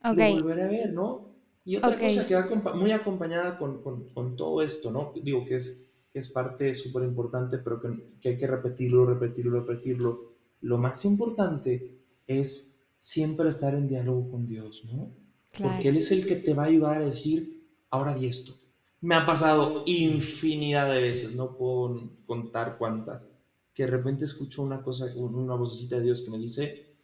Lo 0.04 0.42
volveré 0.42 0.64
a 0.64 0.68
ver, 0.68 0.94
¿no? 0.94 1.32
Y 1.64 1.76
otra 1.76 1.96
cosa 1.98 2.26
que 2.26 2.36
va 2.36 2.74
muy 2.74 2.92
acompañada 2.92 3.58
con, 3.58 3.82
con, 3.84 4.10
con, 4.10 4.36
todo 4.36 4.62
esto, 4.62 4.92
¿no? 4.92 5.14
Digo 5.22 5.46
que 5.46 5.58
es, 5.58 5.88
que 6.12 6.20
es 6.20 6.30
parte 6.30 6.74
súper 6.74 7.04
importante, 7.04 7.60
pero 7.60 7.80
que, 7.80 8.18
que, 8.20 8.30
hay 8.30 8.38
que 8.38 8.48
repetirlo, 8.48 9.06
repetirlo, 9.06 9.60
repetirlo. 9.60 10.32
Lo 10.62 10.78
más 10.78 11.06
importante 11.06 12.00
es 12.26 12.76
siempre 12.98 13.50
estar 13.50 13.76
en 13.76 13.88
diálogo 13.88 14.32
con 14.32 14.48
Dios, 14.48 14.86
¿no? 14.92 15.12
Porque 15.58 15.90
Él 15.90 15.98
es 15.98 16.12
el 16.12 16.26
que 16.26 16.38
te 16.38 16.54
va 16.54 16.64
a 16.64 16.68
ayudar 16.68 16.98
a 16.98 17.06
decir, 17.06 17.61
ahora 17.92 18.16
vi 18.16 18.26
esto. 18.26 18.58
Me 19.02 19.16
ha 19.16 19.26
pasado 19.26 19.84
infinidad 19.86 20.92
de 20.92 21.02
veces, 21.02 21.36
no 21.36 21.56
puedo 21.56 22.10
contar 22.26 22.78
cuántas, 22.78 23.32
que 23.74 23.84
de 23.84 23.92
repente 23.92 24.26
escucho 24.26 24.64
una 24.64 24.82
cosa, 24.82 25.06
una 25.16 25.56
vocecita 25.56 25.98
de 25.98 26.04
Dios 26.04 26.22
que 26.22 26.32
me 26.32 26.38
dice, 26.38 26.96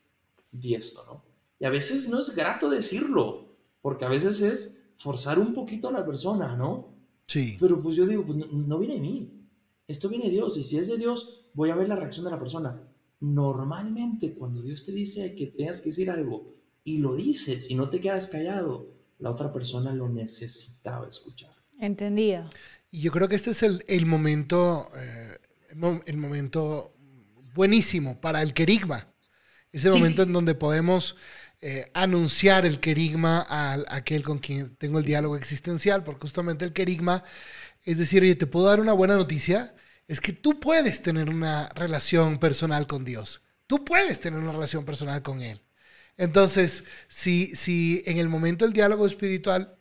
di 0.51 0.75
esto, 0.75 1.03
¿no? 1.05 1.23
Y 1.59 1.65
a 1.65 1.69
veces 1.69 2.07
no 2.07 2.19
es 2.19 2.35
grato 2.35 2.69
decirlo, 2.69 3.47
porque 3.81 4.05
a 4.05 4.09
veces 4.09 4.41
es 4.41 4.83
forzar 4.97 5.39
un 5.39 5.53
poquito 5.53 5.87
a 5.87 5.91
la 5.91 6.05
persona, 6.05 6.55
¿no? 6.55 6.89
Sí. 7.25 7.57
Pero 7.59 7.81
pues 7.81 7.95
yo 7.95 8.05
digo, 8.05 8.25
pues 8.25 8.37
no, 8.51 8.79
viene 8.79 8.95
de 8.95 9.01
mí, 9.01 9.31
esto 9.87 10.07
viene 10.07 10.25
de 10.25 10.31
Dios, 10.31 10.57
y 10.57 10.63
si 10.63 10.77
es 10.77 10.87
de 10.87 10.97
Dios, 10.97 11.45
voy 11.53 11.71
a 11.71 11.75
ver 11.75 11.89
la 11.89 11.95
reacción 11.95 12.25
de 12.25 12.31
la 12.31 12.39
persona. 12.39 12.79
Normalmente 13.19 14.35
cuando 14.35 14.61
Dios 14.61 14.85
te 14.85 14.91
dice 14.91 15.33
que 15.33 15.47
tengas 15.47 15.81
que 15.81 15.89
decir 15.89 16.11
algo 16.11 16.53
y 16.83 16.99
lo 16.99 17.15
dices 17.15 17.71
y 17.71 17.75
no 17.75 17.89
te 17.89 17.99
quedas 17.99 18.27
callado, 18.27 18.96
la 19.19 19.31
otra 19.31 19.51
persona 19.51 19.93
lo 19.93 20.09
necesitaba 20.09 21.07
escuchar. 21.07 21.51
Entendido. 21.79 22.49
Y 22.91 23.01
yo 23.01 23.11
creo 23.11 23.27
que 23.27 23.35
este 23.35 23.51
es 23.51 23.63
el, 23.63 24.05
momento, 24.05 24.89
eh, 24.95 25.37
el 26.05 26.17
momento 26.17 26.93
buenísimo 27.53 28.19
para 28.19 28.41
el 28.41 28.53
querigma. 28.53 29.13
Es 29.71 29.85
el 29.85 29.91
momento 29.91 30.23
en 30.23 30.33
donde 30.33 30.55
podemos 30.55 31.17
eh, 31.59 31.91
anunciar 31.93 32.65
el 32.65 32.79
querigma 32.79 33.45
a, 33.47 33.77
aquel 33.89 34.23
con 34.23 34.39
quien 34.39 34.75
tengo 34.75 34.99
el 34.99 35.05
diálogo 35.05 35.35
existencial, 35.35 36.03
porque 36.03 36.21
justamente 36.21 36.65
el 36.65 36.73
querigma 36.73 37.23
es 37.87 37.97
decir, 37.97 38.21
oye, 38.21 38.35
te 38.35 38.47
puedo 38.47 38.65
dar 38.65 38.81
una 38.81 38.91
buena 38.91 39.15
noticia, 39.15 39.73
es 40.09 40.19
que 40.19 40.33
tú 40.33 40.59
puedes 40.59 41.01
tener 41.01 41.29
una 41.29 41.69
relación 41.69 42.37
personal 42.37 42.85
con 42.85 43.05
Dios. 43.05 43.41
Tú 43.65 43.85
puedes 43.85 44.19
tener 44.19 44.39
una 44.41 44.51
relación 44.51 44.83
personal 44.83 45.21
con 45.21 45.41
Él. 45.41 45.61
Entonces, 46.17 46.83
si, 47.07 47.55
si 47.55 48.03
en 48.05 48.17
el 48.17 48.29
momento 48.29 48.65
del 48.65 48.73
diálogo 48.73 49.05
espiritual, 49.05 49.75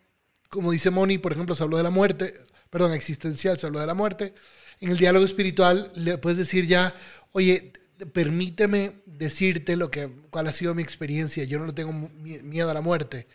como 0.51 0.73
dice 0.73 0.91
Moni, 0.91 1.19
por 1.19 1.33
ejemplo, 1.33 1.55
se 1.55 1.63
habló 1.63 1.77
de 1.79 1.83
la 1.83 1.91
muerte, 1.91 2.35
perdón, 2.71 2.93
existencial, 2.93 3.59
se 3.59 3.67
habló 3.67 3.81
de 3.81 3.87
la 3.87 3.95
muerte, 3.95 4.35
en 4.81 4.91
el 4.91 4.99
diálogo 4.99 5.25
espiritual 5.25 5.91
le 5.95 6.19
puedes 6.19 6.39
decir 6.39 6.67
ya, 6.67 6.95
oye, 7.33 7.73
permíteme 8.13 9.01
decirte 9.07 9.77
lo 9.77 9.91
que, 9.91 10.11
cuál 10.31 10.47
ha 10.49 10.53
sido 10.53 10.75
mi 10.75 10.83
experiencia. 10.83 11.45
Yo 11.45 11.59
no 11.59 11.75
tengo 11.75 11.93
miedo 11.93 12.71
a 12.71 12.75
la 12.75 12.81
muerte. 12.81 13.27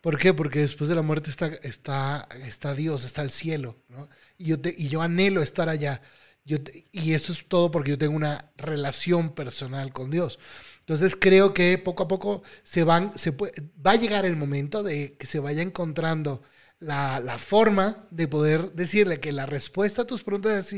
¿Por 0.00 0.18
qué? 0.18 0.34
Porque 0.34 0.60
después 0.60 0.88
de 0.88 0.96
la 0.96 1.02
muerte 1.02 1.30
está, 1.30 1.46
está, 1.46 2.28
está 2.44 2.74
Dios, 2.74 3.04
está 3.04 3.22
el 3.22 3.30
cielo. 3.30 3.78
¿no? 3.88 4.08
Y, 4.38 4.46
yo 4.46 4.60
te, 4.60 4.74
y 4.76 4.88
yo 4.88 5.02
anhelo 5.02 5.42
estar 5.42 5.68
allá. 5.68 6.02
Yo 6.44 6.58
y 6.92 7.14
eso 7.14 7.32
es 7.32 7.48
todo 7.48 7.70
porque 7.70 7.90
yo 7.90 7.98
tengo 7.98 8.14
una 8.14 8.52
relación 8.56 9.34
personal 9.34 9.92
con 9.92 10.10
Dios. 10.10 10.38
Entonces 10.84 11.16
creo 11.16 11.54
que 11.54 11.78
poco 11.78 12.04
a 12.04 12.08
poco 12.08 12.42
se 12.62 12.84
van, 12.84 13.16
se 13.18 13.32
puede, 13.32 13.52
va 13.84 13.92
a 13.92 13.96
llegar 13.96 14.24
el 14.24 14.36
momento 14.36 14.82
de 14.82 15.16
que 15.16 15.26
se 15.26 15.38
vaya 15.38 15.62
encontrando 15.62 16.42
la, 16.78 17.20
la, 17.20 17.38
forma 17.38 18.06
de 18.10 18.28
poder 18.28 18.72
decirle 18.72 19.20
que 19.20 19.32
la 19.32 19.46
respuesta 19.46 20.02
a 20.02 20.06
tus 20.06 20.22
preguntas 20.22 20.74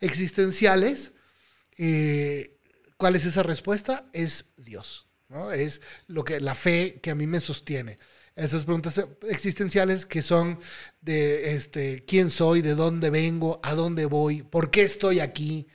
existenciales 0.00 1.12
eh, 1.78 2.58
¿Cuál 2.96 3.14
es 3.14 3.24
esa 3.24 3.44
respuesta? 3.44 4.10
Es 4.12 4.46
Dios. 4.56 5.06
¿no? 5.28 5.52
Es 5.52 5.80
lo 6.08 6.24
que, 6.24 6.40
la 6.40 6.54
fe 6.54 6.98
que 7.00 7.12
a 7.12 7.14
mí 7.14 7.26
me 7.26 7.40
sostiene. 7.40 7.98
Esas 8.34 8.64
preguntas 8.64 9.00
existenciales 9.28 10.04
que 10.04 10.22
son 10.22 10.58
de 11.00 11.54
este, 11.54 12.04
quién 12.04 12.28
soy, 12.28 12.60
de 12.60 12.74
dónde 12.74 13.10
vengo, 13.10 13.60
a 13.62 13.74
dónde 13.74 14.06
voy, 14.06 14.42
por 14.42 14.70
qué 14.70 14.82
estoy 14.82 15.20
aquí. 15.20 15.68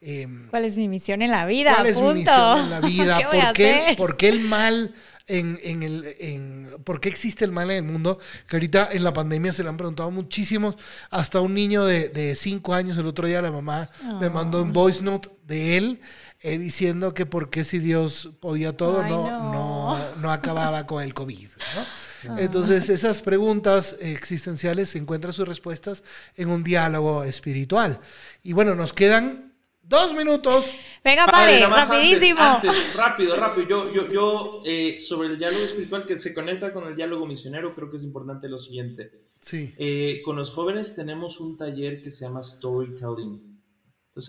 Em, 0.00 0.48
¿Cuál 0.48 0.64
es 0.64 0.78
mi 0.78 0.88
misión 0.88 1.22
en 1.22 1.30
la 1.30 1.44
vida? 1.46 1.74
¿Cuál 1.74 1.86
es 1.86 2.00
mi 2.00 2.14
misión 2.14 2.58
en 2.58 2.70
la 2.70 2.80
vida? 2.80 3.18
¿Por, 3.30 3.52
qué, 3.52 3.94
¿Por 3.96 4.16
qué 4.16 4.28
el 4.28 4.40
mal 4.40 4.94
en, 5.26 5.60
en 5.62 5.82
el, 5.82 6.16
en, 6.18 6.70
por 6.84 7.00
qué 7.00 7.08
existe 7.08 7.44
el 7.44 7.52
mal 7.52 7.70
en 7.70 7.78
el 7.78 7.82
mundo, 7.82 8.18
que 8.46 8.56
ahorita 8.56 8.88
en 8.92 9.04
la 9.04 9.12
pandemia 9.12 9.52
se 9.52 9.62
le 9.62 9.68
han 9.68 9.76
preguntado 9.76 10.10
muchísimos, 10.10 10.76
hasta 11.10 11.40
un 11.40 11.54
niño 11.54 11.84
de, 11.84 12.08
de 12.08 12.34
cinco 12.34 12.74
años, 12.74 12.96
el 12.96 13.06
otro 13.06 13.26
día 13.26 13.42
la 13.42 13.50
mamá 13.50 13.90
me 14.20 14.30
mandó 14.30 14.62
un 14.62 14.72
voice 14.72 15.02
note 15.04 15.28
de 15.46 15.76
él 15.76 16.00
eh, 16.40 16.56
diciendo 16.56 17.14
que 17.14 17.26
por 17.26 17.50
qué 17.50 17.64
si 17.64 17.80
Dios 17.80 18.30
podía 18.40 18.76
todo, 18.76 19.02
no, 19.02 19.52
no. 19.52 19.98
no, 20.20 20.32
acababa 20.32 20.86
con 20.86 21.02
el 21.02 21.12
COVID. 21.12 21.48
Ah. 21.76 22.36
Entonces, 22.38 22.88
esas 22.90 23.22
preguntas 23.22 23.96
existenciales 24.00 24.90
se 24.90 24.98
encuentran 24.98 25.32
sus 25.32 25.48
respuestas 25.48 26.04
en 26.36 26.48
un 26.48 26.62
diálogo 26.62 27.24
espiritual. 27.24 27.98
Y 28.44 28.52
bueno, 28.52 28.76
nos 28.76 28.92
quedan 28.92 29.47
dos 29.88 30.14
minutos. 30.14 30.72
Venga, 31.02 31.26
padre, 31.26 31.66
rapidísimo. 31.66 32.60
rápido, 32.94 33.36
rápido. 33.36 33.68
Yo, 33.68 33.92
yo, 33.92 34.12
yo 34.12 34.62
eh, 34.64 34.98
sobre 34.98 35.28
el 35.28 35.38
diálogo 35.38 35.64
espiritual 35.64 36.06
que 36.06 36.18
se 36.18 36.34
conecta 36.34 36.72
con 36.72 36.86
el 36.86 36.94
diálogo 36.94 37.26
misionero, 37.26 37.74
creo 37.74 37.90
que 37.90 37.96
es 37.96 38.04
importante 38.04 38.48
lo 38.48 38.58
siguiente. 38.58 39.10
Sí. 39.40 39.74
Eh, 39.78 40.20
con 40.24 40.36
los 40.36 40.50
jóvenes 40.50 40.94
tenemos 40.94 41.40
un 41.40 41.56
taller 41.56 42.02
que 42.02 42.10
se 42.10 42.24
llama 42.24 42.42
Storytelling 42.42 43.48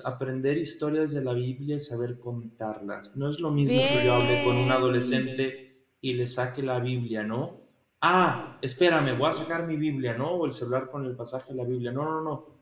aprender 0.06 0.58
historias 0.58 1.12
de 1.14 1.24
la 1.24 1.34
Biblia 1.34 1.78
y 1.78 1.80
saber 1.80 2.20
contarlas. 2.20 3.16
No 3.16 3.30
es 3.30 3.40
lo 3.40 3.52
mismo 3.52 3.80
que 3.80 4.06
yo 4.06 4.14
hable 4.14 4.44
con 4.44 4.58
un 4.58 4.72
adolescente 4.72 5.88
y 6.02 6.14
le 6.14 6.28
saque 6.28 6.62
la 6.62 6.80
Biblia, 6.80 7.24
¿no? 7.24 7.62
Ah, 8.02 8.58
espérame, 8.62 9.18
voy 9.18 9.30
a 9.30 9.34
sacar 9.34 9.68
mi 9.68 9.76
Biblia, 9.76 10.18
¿no? 10.18 10.32
O 10.32 10.46
el 10.46 10.54
celular 10.54 10.90
con 10.90 11.06
el 11.06 11.16
pasaje 11.16 11.54
de 11.54 11.58
la 11.58 11.68
Biblia. 11.68 11.92
No, 11.92 12.04
no, 12.04 12.22
no. 12.22 12.59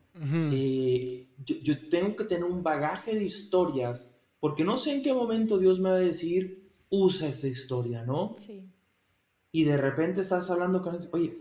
Eh, 0.51 1.28
yo, 1.45 1.89
tengo 1.89 2.15
que 2.15 2.26
tener 2.26 2.43
un 2.43 2.63
bagaje 2.63 3.13
de 3.13 3.24
historias 3.24 4.13
porque 4.39 4.63
no 4.63 4.78
sé 4.78 4.95
en 4.95 5.03
qué 5.03 5.13
momento 5.13 5.57
Dios 5.57 5.80
me 5.80 5.89
va 5.89 5.95
a 5.95 5.99
decir, 5.99 6.72
usa 6.89 7.30
esa 7.30 7.47
historia, 7.47 8.03
¿no? 8.03 8.36
Sí. 8.38 8.63
Y 9.51 9.63
de 9.63 9.78
repente 9.78 10.22
estás 10.22 10.49
hablando 10.51 10.82
con 10.82 10.95
él, 10.95 11.09
oye, 11.11 11.38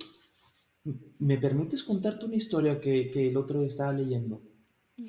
¿me 1.18 1.38
permites 1.38 1.82
contarte 1.82 2.26
una 2.26 2.36
historia 2.36 2.80
que, 2.80 3.10
que 3.10 3.28
el 3.28 3.36
otro 3.36 3.58
día 3.58 3.68
estaba 3.68 3.92
leyendo? 3.92 4.42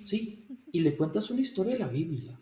Sí, 0.05 0.45
y 0.71 0.81
le 0.81 0.97
cuentas 0.97 1.31
una 1.31 1.41
historia 1.41 1.73
de 1.73 1.79
la 1.79 1.87
Biblia. 1.87 2.37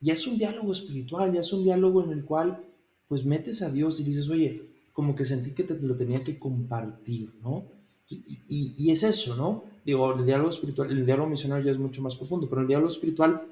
Ya 0.00 0.12
es 0.12 0.26
un 0.26 0.36
diálogo 0.36 0.72
espiritual, 0.72 1.32
ya 1.32 1.40
es 1.40 1.52
un 1.52 1.64
diálogo 1.64 2.04
en 2.04 2.10
el 2.10 2.24
cual 2.24 2.62
pues 3.08 3.24
metes 3.24 3.62
a 3.62 3.70
Dios 3.70 4.00
y 4.00 4.04
dices, 4.04 4.28
oye, 4.28 4.62
como 4.92 5.16
que 5.16 5.24
sentí 5.24 5.52
que 5.52 5.64
te 5.64 5.74
lo 5.74 5.96
tenía 5.96 6.22
que 6.22 6.38
compartir, 6.38 7.32
¿no? 7.42 7.64
Y, 8.08 8.74
y, 8.76 8.90
es 8.90 9.02
eso, 9.02 9.34
¿no? 9.34 9.64
Digo, 9.84 10.14
el 10.14 10.24
diálogo 10.24 10.50
espiritual, 10.50 10.90
el 10.90 11.04
diálogo 11.04 11.28
misionario 11.28 11.66
ya 11.66 11.72
es 11.72 11.78
mucho 11.78 12.02
más 12.02 12.16
profundo, 12.16 12.48
pero 12.48 12.62
el 12.62 12.68
diálogo 12.68 12.90
espiritual 12.90 13.42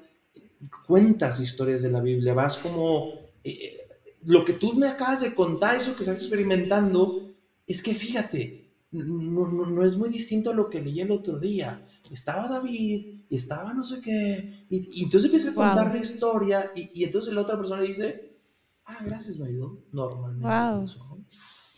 cuentas 0.85 1.39
historias 1.39 1.81
de 1.81 1.91
la 1.91 2.01
Biblia, 2.01 2.33
vas 2.33 2.57
como, 2.57 3.13
eh, 3.43 3.87
lo 4.25 4.45
que 4.45 4.53
tú 4.53 4.73
me 4.73 4.87
acabas 4.87 5.21
de 5.21 5.33
contar, 5.33 5.75
eso 5.75 5.93
que 5.93 6.01
estás 6.01 6.17
experimentando, 6.17 7.29
es 7.67 7.81
que 7.81 7.93
fíjate, 7.93 8.71
no, 8.91 9.47
no, 9.47 9.65
no 9.65 9.83
es 9.83 9.97
muy 9.97 10.09
distinto 10.09 10.51
a 10.51 10.53
lo 10.53 10.69
que 10.69 10.81
leí 10.81 11.01
el 11.01 11.11
otro 11.11 11.39
día. 11.39 11.87
Estaba 12.11 12.47
David, 12.47 13.21
y 13.29 13.35
estaba 13.35 13.73
no 13.73 13.85
sé 13.85 14.01
qué, 14.01 14.65
y, 14.69 15.03
entonces 15.03 15.25
empieza 15.25 15.51
a 15.51 15.55
contar 15.55 15.93
la 15.93 15.99
historia, 15.99 16.71
y, 16.75 17.03
entonces 17.03 17.33
la 17.33 17.41
otra 17.41 17.57
persona 17.57 17.81
dice, 17.81 18.37
ah, 18.85 18.99
gracias, 19.03 19.37
me 19.39 19.47
ayudó, 19.47 19.79
normalmente. 19.91 20.45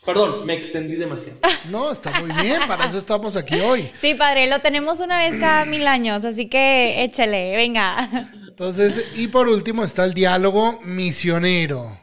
Perdón, 0.06 0.46
me 0.46 0.54
extendí 0.54 0.96
demasiado. 0.96 1.40
No, 1.70 1.92
está 1.92 2.20
muy 2.22 2.32
bien, 2.44 2.62
para 2.68 2.86
eso 2.86 3.00
estamos 3.00 3.36
aquí 3.36 3.60
hoy. 3.60 3.90
Sí, 3.98 4.14
padre, 4.14 4.48
lo 4.48 4.60
tenemos 4.62 5.00
una 5.00 5.18
vez 5.18 5.36
cada 5.38 5.66
mil 5.76 5.88
años, 5.88 6.24
así 6.24 6.48
que 6.48 7.04
échale, 7.04 7.56
venga. 7.56 8.30
Entonces, 8.48 9.04
y 9.16 9.28
por 9.28 9.50
último 9.50 9.84
está 9.84 10.06
el 10.06 10.14
diálogo 10.14 10.80
misionero. 10.84 12.00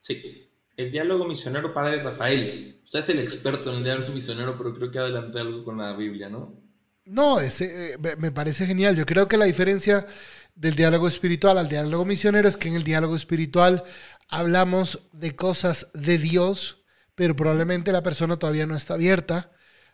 Sí. 0.00 0.48
El 0.76 0.90
diálogo 0.90 1.26
misionero, 1.26 1.74
padre 1.74 2.02
Rafael. 2.02 2.80
Usted 2.82 3.00
es 3.00 3.08
el 3.10 3.18
experto 3.18 3.70
en 3.70 3.76
el 3.76 3.84
diálogo 3.84 4.12
misionero, 4.12 4.56
pero 4.56 4.74
creo 4.74 4.90
que 4.90 4.98
adelante 4.98 5.38
algo 5.38 5.64
con 5.64 5.76
la 5.76 5.92
Biblia, 5.92 6.30
¿no? 6.30 6.58
No, 7.04 7.38
ese, 7.38 7.94
eh, 7.94 7.98
me 8.18 8.32
parece 8.32 8.64
genial. 8.64 8.96
Yo 8.96 9.04
creo 9.04 9.28
que 9.28 9.36
la 9.36 9.44
diferencia 9.44 10.06
del 10.54 10.74
diálogo 10.74 11.08
espiritual 11.08 11.58
al 11.58 11.68
diálogo 11.68 12.04
misionero 12.04 12.48
es 12.48 12.56
que 12.56 12.68
en 12.68 12.74
el 12.74 12.84
diálogo 12.84 13.16
espiritual 13.16 13.84
hablamos 14.28 15.02
de 15.12 15.36
cosas 15.36 15.88
de 15.94 16.18
Dios, 16.18 16.84
pero 17.14 17.36
probablemente 17.36 17.92
la 17.92 18.02
persona 18.02 18.38
todavía 18.38 18.66
no 18.66 18.76
está 18.76 18.94
abierta 18.94 19.50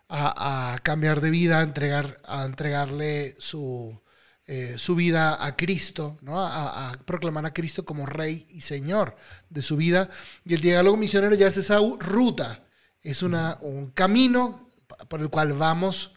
a, 0.07 0.77
cambiar 0.83 1.21
de 1.21 1.29
vida, 1.29 1.59
a, 1.59 1.63
entregar, 1.63 2.19
a 2.25 2.45
entregarle 2.45 3.35
su, 3.37 4.01
eh, 4.47 4.75
su 4.77 4.95
vida 4.95 5.45
a 5.45 5.55
Cristo, 5.55 6.17
¿no? 6.21 6.41
A, 6.41 6.97
proclamar 7.05 7.45
a 7.45 7.53
Cristo 7.53 7.85
como 7.85 8.05
Rey 8.07 8.47
y 8.49 8.61
Señor 8.61 9.15
de 9.49 9.61
su 9.61 9.77
vida. 9.77 10.09
Y 10.43 10.55
el 10.55 10.61
diálogo 10.61 10.97
misionero 10.97 11.35
ya 11.35 11.47
es 11.47 11.57
esa 11.57 11.77
ruta, 11.99 12.63
es 13.03 13.21
una, 13.21 13.57
un 13.61 13.91
camino 13.91 14.69
por 15.07 15.21
el 15.21 15.29
cual 15.29 15.53
vamos 15.53 16.15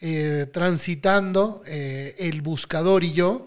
eh, 0.00 0.48
transitando 0.52 1.62
eh, 1.66 2.14
el 2.18 2.42
buscador 2.42 3.04
y 3.04 3.12
yo 3.12 3.46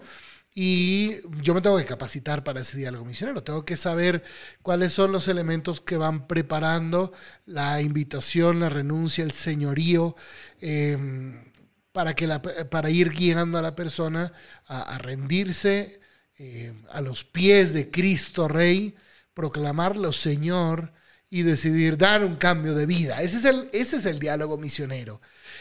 y 0.54 1.20
yo 1.42 1.54
me 1.54 1.60
tengo 1.60 1.78
que 1.78 1.84
capacitar 1.84 2.42
para 2.42 2.60
ese 2.60 2.76
diálogo 2.76 3.04
misionero. 3.04 3.42
Tengo 3.44 3.64
que 3.64 3.76
saber 3.76 4.24
cuáles 4.62 4.92
son 4.92 5.12
los 5.12 5.28
elementos 5.28 5.80
que 5.80 5.96
van 5.96 6.26
preparando 6.26 7.12
la 7.46 7.80
invitación, 7.80 8.60
la 8.60 8.68
renuncia, 8.68 9.22
el 9.24 9.32
señorío, 9.32 10.16
em, 10.60 11.44
para, 11.92 12.14
que 12.14 12.26
la, 12.26 12.42
para 12.42 12.90
ir 12.90 13.10
guiando 13.10 13.58
a 13.58 13.62
la 13.62 13.76
persona 13.76 14.32
a, 14.66 14.98
rendirse 14.98 16.00
em, 16.36 16.84
a 16.90 17.00
los 17.00 17.24
pies 17.24 17.72
de 17.72 17.90
Cristo 17.90 18.48
Rey, 18.48 18.96
proclamarlo 19.34 20.12
Señor 20.12 20.92
y 21.30 21.42
decidir 21.42 21.96
dar 21.96 22.24
un 22.24 22.36
cambio 22.36 22.74
de 22.74 22.86
vida. 22.86 23.22
Ese 23.22 23.38
es 23.38 23.44
el, 23.44 23.70
ese 23.72 23.96
es 23.98 24.06
el 24.06 24.18
diálogo 24.18 24.58
misionero. 24.58 25.20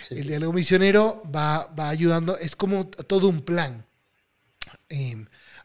El 0.10 0.28
diálogo 0.28 0.54
misionero 0.54 1.22
va, 1.34 1.66
va 1.68 1.90
ayudando, 1.90 2.38
es 2.38 2.56
como 2.56 2.88
todo 2.88 3.28
un 3.28 3.44
plan 3.44 3.86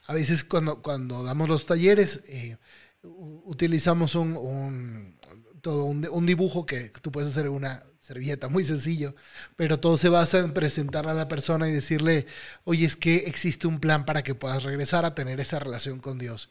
a 0.07 0.15
veces 0.15 0.45
cuando, 0.45 0.83
cuando 0.83 1.23
damos 1.23 1.49
los 1.49 1.67
talleres, 1.67 2.23
eh, 2.27 2.57
utilizamos 3.03 4.15
un, 4.15 5.17
todo 5.61 5.85
un, 5.85 6.27
dibujo 6.27 6.67
que 6.67 6.91
tú 7.01 7.11
puedes 7.11 7.31
hacer 7.31 7.49
una 7.49 7.85
servilleta, 8.01 8.49
muy 8.49 8.65
sencillo, 8.65 9.15
pero 9.57 9.81
todo 9.81 9.97
se 9.97 10.11
basa 10.11 10.41
en 10.41 10.53
presentar 10.53 11.09
a 11.09 11.15
la 11.15 11.27
persona 11.27 11.69
y 11.69 11.73
decirle, 11.73 12.27
oye, 12.65 12.85
es 12.85 12.97
que 12.97 13.17
existe 13.27 13.67
un 13.67 13.81
plan 13.81 14.05
para 14.05 14.23
que 14.23 14.35
puedas 14.35 14.63
regresar 14.63 15.07
a 15.07 15.15
tener 15.15 15.41
esa 15.41 15.59
relación 15.59 16.01
con 16.01 16.19
Dios. 16.19 16.51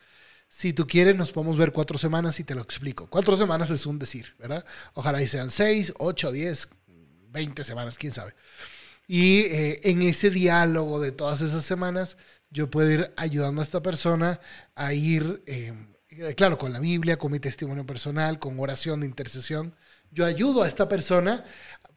Si 0.49 0.73
tú 0.73 0.87
quieres, 0.87 1.15
nos 1.15 1.31
podemos 1.31 1.57
ver 1.57 1.71
cuatro 1.71 1.97
semanas 1.97 2.39
y 2.39 2.43
te 2.43 2.55
lo 2.55 2.61
explico. 2.61 3.07
Cuatro 3.07 3.35
semanas 3.35 3.69
es 3.71 3.85
un 3.85 3.99
decir, 3.99 4.35
¿verdad? 4.39 4.65
Ojalá 4.93 5.21
y 5.21 5.27
sean 5.27 5.51
seis, 5.51 5.93
ocho, 5.97 6.31
diez, 6.31 6.69
veinte 7.29 7.63
semanas, 7.63 7.97
quién 7.97 8.13
sabe. 8.13 8.33
Y 9.07 9.41
eh, 9.41 9.81
en 9.83 10.01
ese 10.01 10.29
diálogo 10.29 10.99
de 10.99 11.11
todas 11.11 11.41
esas 11.41 11.65
semanas, 11.65 12.17
yo 12.53 12.69
puedo 12.69 12.89
ir 12.91 13.11
ayudando 13.17 13.61
a 13.61 13.63
esta 13.63 13.81
persona 13.81 14.39
a 14.75 14.93
ir, 14.93 15.43
eh, 15.47 15.73
claro, 16.35 16.57
con 16.59 16.71
la 16.71 16.79
Biblia, 16.79 17.17
con 17.17 17.31
mi 17.31 17.39
testimonio 17.39 17.85
personal, 17.85 18.37
con 18.39 18.59
oración 18.59 19.01
de 19.01 19.07
intercesión. 19.07 19.75
Yo 20.11 20.25
ayudo 20.25 20.61
a 20.61 20.67
esta 20.67 20.87
persona 20.87 21.43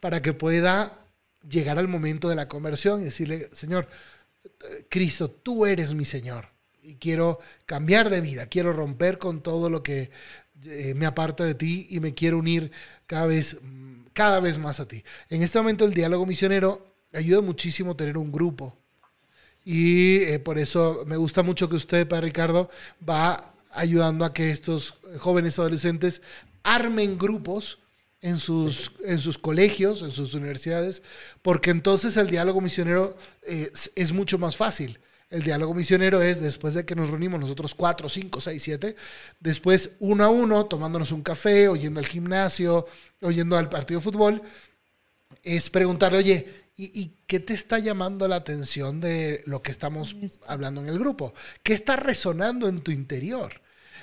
para 0.00 0.22
que 0.22 0.32
pueda 0.32 1.06
llegar 1.48 1.78
al 1.78 1.88
momento 1.88 2.30
de 2.30 2.36
la 2.36 2.48
conversión 2.48 3.02
y 3.02 3.04
decirle, 3.04 3.50
Señor, 3.52 3.88
Cristo, 4.88 5.30
tú 5.30 5.66
eres 5.66 5.92
mi 5.92 6.06
Señor. 6.06 6.48
Y 6.82 6.96
quiero 6.96 7.38
cambiar 7.66 8.08
de 8.08 8.22
vida, 8.22 8.46
quiero 8.46 8.72
romper 8.72 9.18
con 9.18 9.42
todo 9.42 9.68
lo 9.68 9.82
que 9.82 10.10
eh, 10.64 10.94
me 10.94 11.04
aparta 11.04 11.44
de 11.44 11.54
ti 11.54 11.86
y 11.90 12.00
me 12.00 12.14
quiero 12.14 12.38
unir 12.38 12.72
cada 13.06 13.26
vez, 13.26 13.58
cada 14.14 14.40
vez 14.40 14.56
más 14.56 14.80
a 14.80 14.88
ti. 14.88 15.04
En 15.28 15.42
este 15.42 15.58
momento 15.58 15.84
el 15.84 15.92
diálogo 15.92 16.24
misionero 16.24 16.86
ayuda 17.12 17.42
muchísimo 17.42 17.94
tener 17.94 18.16
un 18.16 18.32
grupo 18.32 18.78
y 19.68 20.18
eh, 20.18 20.38
por 20.38 20.60
eso 20.60 21.02
me 21.08 21.16
gusta 21.16 21.42
mucho 21.42 21.68
que 21.68 21.74
usted, 21.74 22.06
Padre 22.06 22.28
Ricardo, 22.28 22.70
va 23.06 23.52
ayudando 23.72 24.24
a 24.24 24.32
que 24.32 24.52
estos 24.52 24.94
jóvenes 25.18 25.58
adolescentes 25.58 26.22
armen 26.62 27.18
grupos 27.18 27.80
en 28.20 28.38
sus, 28.38 28.92
en 29.04 29.18
sus 29.18 29.38
colegios, 29.38 30.02
en 30.02 30.12
sus 30.12 30.34
universidades, 30.34 31.02
porque 31.42 31.70
entonces 31.70 32.16
el 32.16 32.30
diálogo 32.30 32.60
misionero 32.60 33.16
eh, 33.42 33.72
es 33.96 34.12
mucho 34.12 34.38
más 34.38 34.56
fácil. 34.56 35.00
El 35.30 35.42
diálogo 35.42 35.74
misionero 35.74 36.22
es 36.22 36.40
después 36.40 36.74
de 36.74 36.84
que 36.84 36.94
nos 36.94 37.10
reunimos 37.10 37.40
nosotros 37.40 37.74
cuatro, 37.74 38.08
cinco, 38.08 38.40
seis, 38.40 38.62
siete, 38.62 38.94
después 39.40 39.90
uno 39.98 40.22
a 40.22 40.28
uno, 40.28 40.66
tomándonos 40.66 41.10
un 41.10 41.22
café, 41.22 41.66
oyendo 41.66 41.98
al 41.98 42.06
gimnasio, 42.06 42.86
oyendo 43.20 43.56
al 43.56 43.68
partido 43.68 43.98
de 43.98 44.04
fútbol, 44.04 44.42
es 45.42 45.70
preguntarle, 45.70 46.18
oye, 46.18 46.65
¿Y, 46.78 47.12
qué 47.26 47.40
te 47.40 47.54
está 47.54 47.78
llamando 47.78 48.28
la 48.28 48.36
atención 48.36 49.00
de 49.00 49.42
lo 49.46 49.62
que 49.62 49.70
estamos 49.70 50.14
hablando 50.46 50.82
en 50.82 50.88
el 50.88 50.98
grupo? 50.98 51.32
¿Qué 51.62 51.72
está 51.72 51.96
resonando 51.96 52.68
en 52.68 52.80
tu 52.80 52.90
interior? 52.90 53.62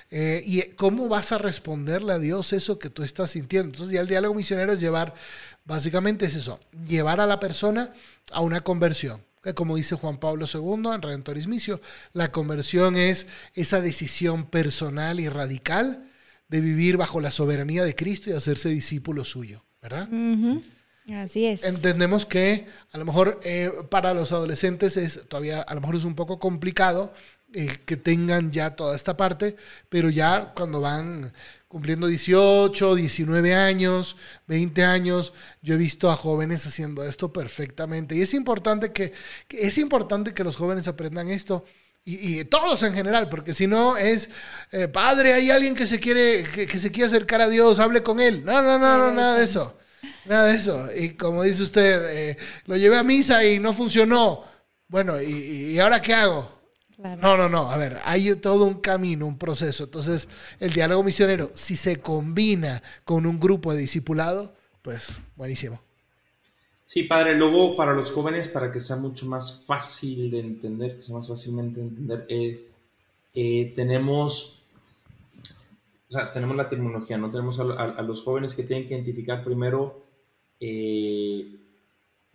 Eh, 0.09 0.41
¿Y 0.43 0.61
cómo 0.75 1.07
vas 1.07 1.31
a 1.31 1.37
responderle 1.37 2.13
a 2.13 2.19
Dios 2.19 2.51
eso 2.51 2.79
que 2.79 2.89
tú 2.89 3.03
estás 3.03 3.31
sintiendo? 3.31 3.67
Entonces 3.67 3.93
ya 3.93 4.01
el 4.01 4.07
diálogo 4.07 4.33
misionero 4.33 4.73
es 4.73 4.79
llevar, 4.79 5.13
básicamente 5.65 6.25
es 6.25 6.35
eso, 6.35 6.59
llevar 6.87 7.21
a 7.21 7.27
la 7.27 7.39
persona 7.39 7.93
a 8.31 8.41
una 8.41 8.61
conversión. 8.61 9.23
Que 9.43 9.53
como 9.53 9.75
dice 9.75 9.95
Juan 9.95 10.17
Pablo 10.17 10.45
II 10.51 10.93
en 10.95 11.01
Redentoris 11.01 11.47
Missio, 11.47 11.79
la 12.13 12.31
conversión 12.31 12.95
es 12.95 13.27
esa 13.53 13.81
decisión 13.81 14.45
personal 14.45 15.19
y 15.19 15.29
radical 15.29 16.09
de 16.47 16.61
vivir 16.61 16.97
bajo 16.97 17.21
la 17.21 17.29
soberanía 17.29 17.83
de 17.83 17.95
Cristo 17.95 18.31
y 18.31 18.33
hacerse 18.33 18.69
discípulo 18.69 19.25
suyo, 19.25 19.63
¿verdad? 19.81 20.07
Así 21.11 21.45
es. 21.45 21.63
Entendemos 21.63 22.25
que 22.25 22.67
a 22.91 22.97
lo 22.97 23.05
mejor 23.05 23.39
eh, 23.43 23.69
para 23.89 24.13
los 24.13 24.31
adolescentes 24.31 24.95
es 24.97 25.27
todavía, 25.27 25.61
a 25.61 25.75
lo 25.75 25.81
mejor 25.81 25.95
es 25.97 26.05
un 26.05 26.15
poco 26.15 26.39
complicado 26.39 27.13
eh, 27.53 27.67
que 27.85 27.97
tengan 27.97 28.51
ya 28.51 28.75
toda 28.75 28.95
esta 28.95 29.17
parte, 29.17 29.55
pero 29.89 30.09
ya 30.09 30.53
cuando 30.55 30.79
van 30.81 31.33
cumpliendo 31.67 32.07
18, 32.07 32.95
19 32.95 33.53
años, 33.53 34.15
20 34.47 34.83
años, 34.83 35.33
yo 35.61 35.73
he 35.73 35.77
visto 35.77 36.09
a 36.09 36.15
jóvenes 36.15 36.65
haciendo 36.65 37.03
esto 37.03 37.33
perfectamente. 37.33 38.15
Y 38.15 38.21
es 38.21 38.33
importante 38.33 38.91
que, 38.91 39.13
es 39.49 39.77
importante 39.77 40.33
que 40.33 40.43
los 40.43 40.55
jóvenes 40.55 40.87
aprendan 40.87 41.29
esto. 41.29 41.65
Y, 42.05 42.43
todos 42.45 42.83
en 42.83 42.93
general, 42.93 43.29
porque 43.29 43.53
si 43.53 43.65
no 43.65 43.97
es, 43.97 44.29
eh, 44.71 44.89
padre, 44.89 45.33
hay 45.33 45.51
alguien 45.51 45.73
que 45.73 45.87
se 45.87 45.99
quiere, 46.01 46.43
que, 46.43 46.65
que, 46.65 46.77
se 46.77 46.91
quiere 46.91 47.07
acercar 47.07 47.39
a 47.39 47.47
Dios, 47.47 47.79
hable 47.79 48.03
con 48.03 48.19
él. 48.19 48.43
No, 48.43 48.61
no, 48.61 48.77
no, 48.77 48.97
no, 48.97 49.11
nada 49.13 49.37
de 49.37 49.45
eso. 49.45 49.77
Nada 50.25 50.47
de 50.47 50.55
eso. 50.55 50.87
Y 50.95 51.11
como 51.11 51.43
dice 51.43 51.63
usted, 51.63 52.29
eh, 52.29 52.37
lo 52.65 52.77
llevé 52.77 52.97
a 52.97 53.03
misa 53.03 53.45
y 53.45 53.59
no 53.59 53.73
funcionó. 53.73 54.43
Bueno, 54.87 55.21
¿y, 55.21 55.77
ahora 55.79 56.01
qué 56.01 56.13
hago? 56.13 56.51
No, 56.97 57.35
no, 57.35 57.49
no. 57.49 57.69
A 57.69 57.77
ver, 57.77 57.99
hay 58.05 58.35
todo 58.35 58.65
un 58.65 58.75
camino, 58.75 59.25
un 59.25 59.37
proceso. 59.37 59.85
Entonces, 59.85 60.29
el 60.59 60.71
diálogo 60.71 61.03
misionero, 61.03 61.51
si 61.53 61.75
se 61.75 61.99
combina 61.99 62.81
con 63.03 63.25
un 63.25 63.39
grupo 63.39 63.73
de 63.73 63.81
discipulado, 63.81 64.55
pues 64.81 65.19
buenísimo. 65.35 65.81
Sí, 66.85 67.03
padre. 67.03 67.35
Luego, 67.35 67.75
para 67.75 67.93
los 67.93 68.11
jóvenes, 68.11 68.47
para 68.47 68.71
que 68.71 68.79
sea 68.79 68.95
mucho 68.95 69.25
más 69.25 69.63
fácil 69.65 70.31
de 70.31 70.39
entender, 70.39 70.95
que 70.95 71.01
sea 71.01 71.15
más 71.15 71.27
fácilmente 71.27 71.81
entender, 71.81 72.25
eh, 72.29 72.69
eh, 73.33 73.73
tenemos 73.75 74.63
o 76.13 76.15
sea, 76.15 76.31
tenemos 76.31 76.55
la 76.55 76.69
tecnología, 76.69 77.17
¿no? 77.17 77.31
Tenemos 77.31 77.59
a, 77.59 78.01
los 78.03 78.21
jóvenes 78.21 78.53
que 78.53 78.61
tienen 78.61 78.87
que 78.87 78.93
identificar 78.93 79.43
primero 79.43 80.02
eh, 80.65 81.59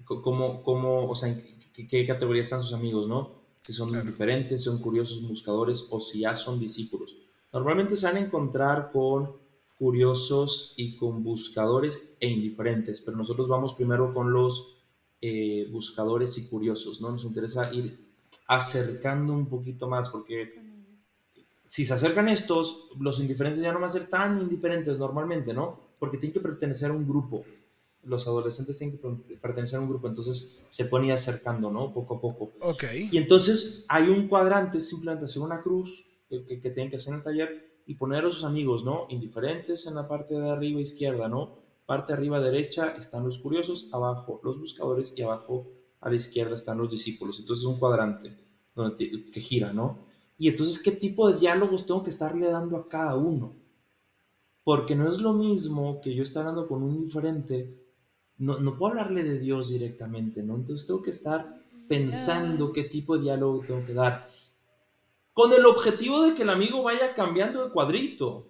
cómo, 0.04 0.62
cómo, 0.62 1.08
o 1.08 1.14
sea, 1.14 1.30
en 1.30 1.88
qué, 1.88 2.06
categoría 2.06 2.42
están 2.42 2.60
sus 2.60 2.74
amigos, 2.74 3.08
¿no? 3.08 3.38
Si 3.62 3.72
son 3.72 3.90
diferentes, 4.04 4.62
son 4.64 4.80
curiosos 4.80 5.26
buscadores 5.26 5.86
o 5.88 5.98
si 5.98 6.20
ya 6.20 6.34
son 6.34 6.60
discípulos. 6.60 7.16
Normalmente 7.54 7.96
se 7.96 8.06
van 8.06 8.16
a 8.16 8.20
encontrar 8.20 8.90
con 8.92 9.32
curiosos 9.78 10.74
y 10.76 10.96
con 10.96 11.22
buscadores 11.22 12.16
e 12.20 12.28
indiferentes, 12.28 13.00
pero 13.00 13.16
nosotros 13.16 13.48
vamos 13.48 13.72
primero 13.72 14.12
con 14.12 14.30
los 14.30 14.76
eh, 15.22 15.66
buscadores 15.70 16.36
y 16.36 16.48
curiosos, 16.48 17.00
¿no? 17.00 17.10
Nos 17.10 17.24
interesa 17.24 17.72
ir 17.72 17.98
acercando 18.46 19.32
un 19.32 19.46
poquito 19.46 19.88
más 19.88 20.10
porque 20.10 20.54
si 21.66 21.86
se 21.86 21.94
acercan 21.94 22.28
estos, 22.28 22.88
los 22.98 23.20
indiferentes 23.20 23.62
ya 23.62 23.72
no 23.72 23.80
van 23.80 23.88
a 23.88 23.92
ser 23.92 24.06
tan 24.08 24.38
indiferentes 24.38 24.98
normalmente, 24.98 25.54
¿no? 25.54 25.80
Porque 25.98 26.18
tienen 26.18 26.34
que 26.34 26.40
pertenecer 26.40 26.90
a 26.90 26.94
un 26.94 27.08
grupo. 27.08 27.44
Los 28.04 28.26
adolescentes 28.26 28.78
tienen 28.78 28.98
que 28.98 29.36
pertenecer 29.36 29.78
a 29.78 29.82
un 29.82 29.88
grupo, 29.88 30.08
entonces 30.08 30.62
se 30.68 30.84
pone 30.86 31.12
acercando, 31.12 31.70
¿no? 31.70 31.92
Poco 31.92 32.16
a 32.16 32.20
poco. 32.20 32.52
Ok. 32.60 32.84
Y 33.10 33.18
entonces 33.18 33.84
hay 33.88 34.08
un 34.08 34.28
cuadrante, 34.28 34.80
simplemente 34.80 35.24
hacer 35.24 35.42
una 35.42 35.62
cruz 35.62 36.06
que, 36.28 36.44
que, 36.46 36.70
tienen 36.70 36.90
que 36.90 36.96
hacer 36.96 37.12
en 37.12 37.18
el 37.18 37.24
taller 37.24 37.82
y 37.86 37.94
poner 37.94 38.24
a 38.24 38.30
sus 38.30 38.44
amigos, 38.44 38.84
¿no? 38.84 39.06
Indiferentes 39.08 39.86
en 39.86 39.94
la 39.94 40.06
parte 40.06 40.34
de 40.34 40.48
arriba 40.48 40.80
izquierda, 40.80 41.28
¿no? 41.28 41.58
Parte 41.86 42.12
arriba 42.12 42.40
derecha 42.40 42.94
están 42.98 43.24
los 43.24 43.38
curiosos, 43.38 43.88
abajo 43.92 44.40
los 44.44 44.58
buscadores 44.58 45.14
y 45.16 45.22
abajo 45.22 45.70
a 46.00 46.10
la 46.10 46.16
izquierda 46.16 46.54
están 46.54 46.78
los 46.78 46.90
discípulos. 46.90 47.40
Entonces 47.40 47.64
es 47.64 47.68
un 47.68 47.78
cuadrante 47.78 48.36
donde 48.74 49.30
que 49.32 49.40
gira, 49.40 49.72
¿no? 49.72 50.06
Y 50.38 50.48
entonces, 50.48 50.80
¿qué 50.80 50.92
tipo 50.92 51.30
de 51.30 51.40
diálogos 51.40 51.84
tengo 51.84 52.04
que 52.04 52.10
estarle 52.10 52.48
dando 52.48 52.76
a 52.76 52.88
cada 52.88 53.16
uno? 53.16 53.56
Porque 54.62 54.94
no 54.94 55.08
es 55.08 55.18
lo 55.18 55.32
mismo 55.32 56.00
que 56.00 56.14
yo 56.14 56.22
estar 56.22 56.46
hablando 56.46 56.68
con 56.68 56.82
un 56.84 57.04
diferente, 57.04 57.87
no, 58.38 58.58
no 58.58 58.76
puedo 58.76 58.92
hablarle 58.92 59.24
de 59.24 59.38
Dios 59.38 59.70
directamente, 59.70 60.42
¿no? 60.42 60.56
Entonces 60.56 60.86
tengo 60.86 61.02
que 61.02 61.10
estar 61.10 61.58
pensando 61.88 62.72
qué 62.72 62.84
tipo 62.84 63.16
de 63.16 63.24
diálogo 63.24 63.64
tengo 63.66 63.84
que 63.84 63.94
dar. 63.94 64.30
Con 65.32 65.52
el 65.52 65.64
objetivo 65.66 66.22
de 66.22 66.34
que 66.34 66.42
el 66.42 66.50
amigo 66.50 66.82
vaya 66.82 67.14
cambiando 67.14 67.64
de 67.64 67.70
cuadrito 67.72 68.46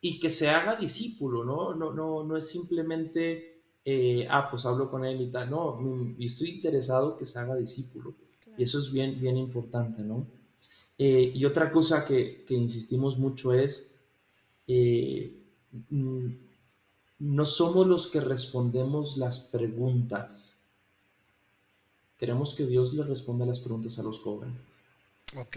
y 0.00 0.18
que 0.18 0.30
se 0.30 0.48
haga 0.50 0.76
discípulo, 0.76 1.44
¿no? 1.44 1.74
No, 1.74 1.92
no, 1.92 2.24
no 2.24 2.36
es 2.36 2.48
simplemente, 2.48 3.62
eh, 3.84 4.26
ah, 4.30 4.48
pues 4.50 4.66
hablo 4.66 4.90
con 4.90 5.04
él 5.04 5.20
y 5.20 5.30
tal, 5.30 5.50
no, 5.50 5.78
estoy 6.18 6.50
interesado 6.50 7.16
que 7.16 7.26
se 7.26 7.38
haga 7.38 7.56
discípulo. 7.56 8.14
Y 8.56 8.64
eso 8.64 8.78
es 8.78 8.92
bien, 8.92 9.18
bien 9.20 9.36
importante, 9.36 10.02
¿no? 10.02 10.26
Eh, 10.98 11.32
y 11.34 11.44
otra 11.44 11.72
cosa 11.72 12.04
que, 12.06 12.44
que 12.46 12.54
insistimos 12.54 13.18
mucho 13.18 13.52
es, 13.52 13.90
eh, 14.66 15.34
mm, 15.90 16.26
no 17.22 17.46
somos 17.46 17.86
los 17.86 18.08
que 18.08 18.20
respondemos 18.20 19.16
las 19.16 19.38
preguntas. 19.38 20.58
Queremos 22.18 22.56
que 22.56 22.66
Dios 22.66 22.94
le 22.94 23.04
responda 23.04 23.46
las 23.46 23.60
preguntas 23.60 23.96
a 24.00 24.02
los 24.02 24.18
jóvenes. 24.18 24.56
Ok. 25.38 25.56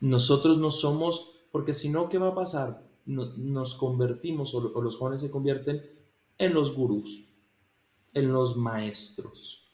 Nosotros 0.00 0.58
no 0.58 0.70
somos, 0.70 1.30
porque 1.50 1.72
si 1.72 1.88
no, 1.88 2.10
¿qué 2.10 2.18
va 2.18 2.28
a 2.28 2.34
pasar? 2.34 2.82
nos 3.04 3.74
convertimos, 3.74 4.54
o, 4.54 4.60
los 4.80 4.96
jóvenes 4.96 5.22
se 5.22 5.30
convierten 5.30 5.82
en 6.38 6.54
los 6.54 6.76
gurús, 6.76 7.24
en 8.12 8.32
los 8.32 8.56
maestros. 8.56 9.64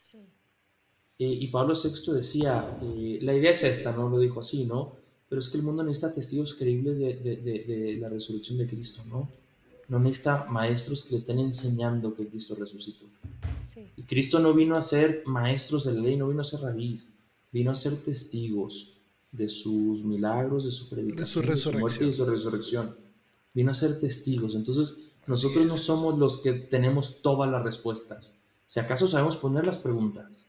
Eh, 1.19 1.27
y 1.27 1.47
Pablo 1.49 1.75
VI 1.75 2.13
decía, 2.13 2.79
eh, 2.81 3.19
la 3.21 3.35
idea 3.35 3.51
es 3.51 3.63
esta, 3.63 3.91
no 3.91 4.09
lo 4.09 4.19
dijo 4.19 4.39
así, 4.39 4.65
¿no? 4.65 4.95
Pero 5.27 5.41
es 5.41 5.49
que 5.49 5.57
el 5.57 5.63
mundo 5.63 5.83
necesita 5.83 6.15
testigos 6.15 6.55
creíbles 6.55 6.97
de, 6.97 7.13
de, 7.15 7.35
de, 7.35 7.97
la 7.97 8.09
resurrección 8.09 8.57
de 8.57 8.67
Cristo, 8.67 9.03
¿no? 9.07 9.29
No 9.89 9.99
necesita 9.99 10.45
maestros 10.45 11.03
que 11.03 11.11
le 11.11 11.17
estén 11.17 11.39
enseñando 11.39 12.15
que 12.15 12.27
Cristo 12.27 12.55
resucitó. 12.55 13.05
Y 13.97 14.03
Cristo 14.03 14.39
no 14.39 14.53
vino 14.53 14.77
a 14.77 14.81
ser 14.81 15.23
maestros 15.25 15.85
de 15.85 15.93
la 15.93 16.01
ley, 16.01 16.15
no 16.15 16.27
vino 16.27 16.41
a 16.41 16.45
ser 16.45 16.61
rabís, 16.61 17.11
vino 17.51 17.71
a 17.71 17.75
ser 17.75 17.97
testigos 17.97 18.93
de 19.31 19.49
sus 19.49 20.03
milagros, 20.03 20.65
de 20.65 20.71
su 20.71 20.89
predicación, 20.89 21.17
de 21.17 21.25
su 21.25 21.41
resurrección. 21.41 22.09
de 22.09 22.15
su 22.15 22.25
resurrección. 22.25 22.95
Vino 23.53 23.71
a 23.71 23.75
ser 23.75 23.99
testigos. 23.99 24.55
Entonces, 24.55 25.09
nosotros 25.27 25.65
no 25.65 25.77
somos 25.77 26.17
los 26.17 26.39
que 26.39 26.53
tenemos 26.53 27.21
todas 27.21 27.49
las 27.49 27.63
respuestas. 27.63 28.37
Si 28.65 28.79
acaso 28.79 29.07
sabemos 29.07 29.37
poner 29.37 29.65
las 29.65 29.79
preguntas, 29.79 30.47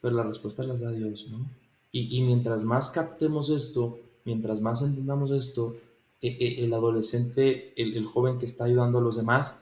pero 0.00 0.16
las 0.16 0.26
respuestas 0.26 0.66
las 0.66 0.80
da 0.80 0.90
Dios, 0.90 1.28
¿no? 1.30 1.48
Y, 1.94 2.22
mientras 2.22 2.64
más 2.64 2.88
captemos 2.88 3.50
esto, 3.50 3.98
mientras 4.24 4.62
más 4.62 4.80
entendamos 4.80 5.30
esto, 5.30 5.76
el 6.22 6.72
adolescente, 6.72 7.74
el, 7.76 8.06
joven 8.06 8.38
que 8.38 8.46
está 8.46 8.64
ayudando 8.64 8.98
a 8.98 9.02
los 9.02 9.16
demás, 9.16 9.60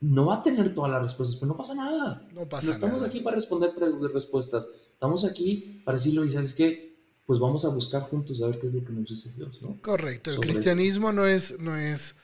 no 0.00 0.26
va 0.26 0.36
a 0.36 0.42
tener 0.42 0.72
todas 0.72 0.92
las 0.92 1.02
respuestas, 1.02 1.36
pero 1.36 1.48
no 1.48 1.56
pasa 1.56 1.74
nada. 1.74 2.26
No 2.32 2.48
pasa 2.48 2.70
estamos 2.70 3.02
aquí 3.02 3.20
para 3.20 3.36
responder 3.36 3.72
respuestas. 4.12 4.70
Estamos 4.92 5.24
aquí 5.24 5.82
para 5.84 5.98
decirlo 5.98 6.24
y 6.24 6.30
sabes 6.30 6.54
qué, 6.54 6.96
pues 7.26 7.40
vamos 7.40 7.64
a 7.64 7.70
buscar 7.70 8.02
juntos 8.02 8.40
a 8.40 8.46
ver 8.46 8.60
qué 8.60 8.68
es 8.68 8.74
lo 8.74 8.84
que 8.84 8.92
nos 8.92 9.08
dice 9.08 9.32
Dios, 9.36 9.60
¿no? 9.60 9.80
Correcto. 9.82 10.30
El 10.30 10.38
cristianismo 10.38 11.12
no 11.12 11.26
es, 11.26 11.58
no 11.58 11.76
es 11.76 12.14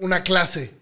una 0.00 0.24
clase 0.24 0.74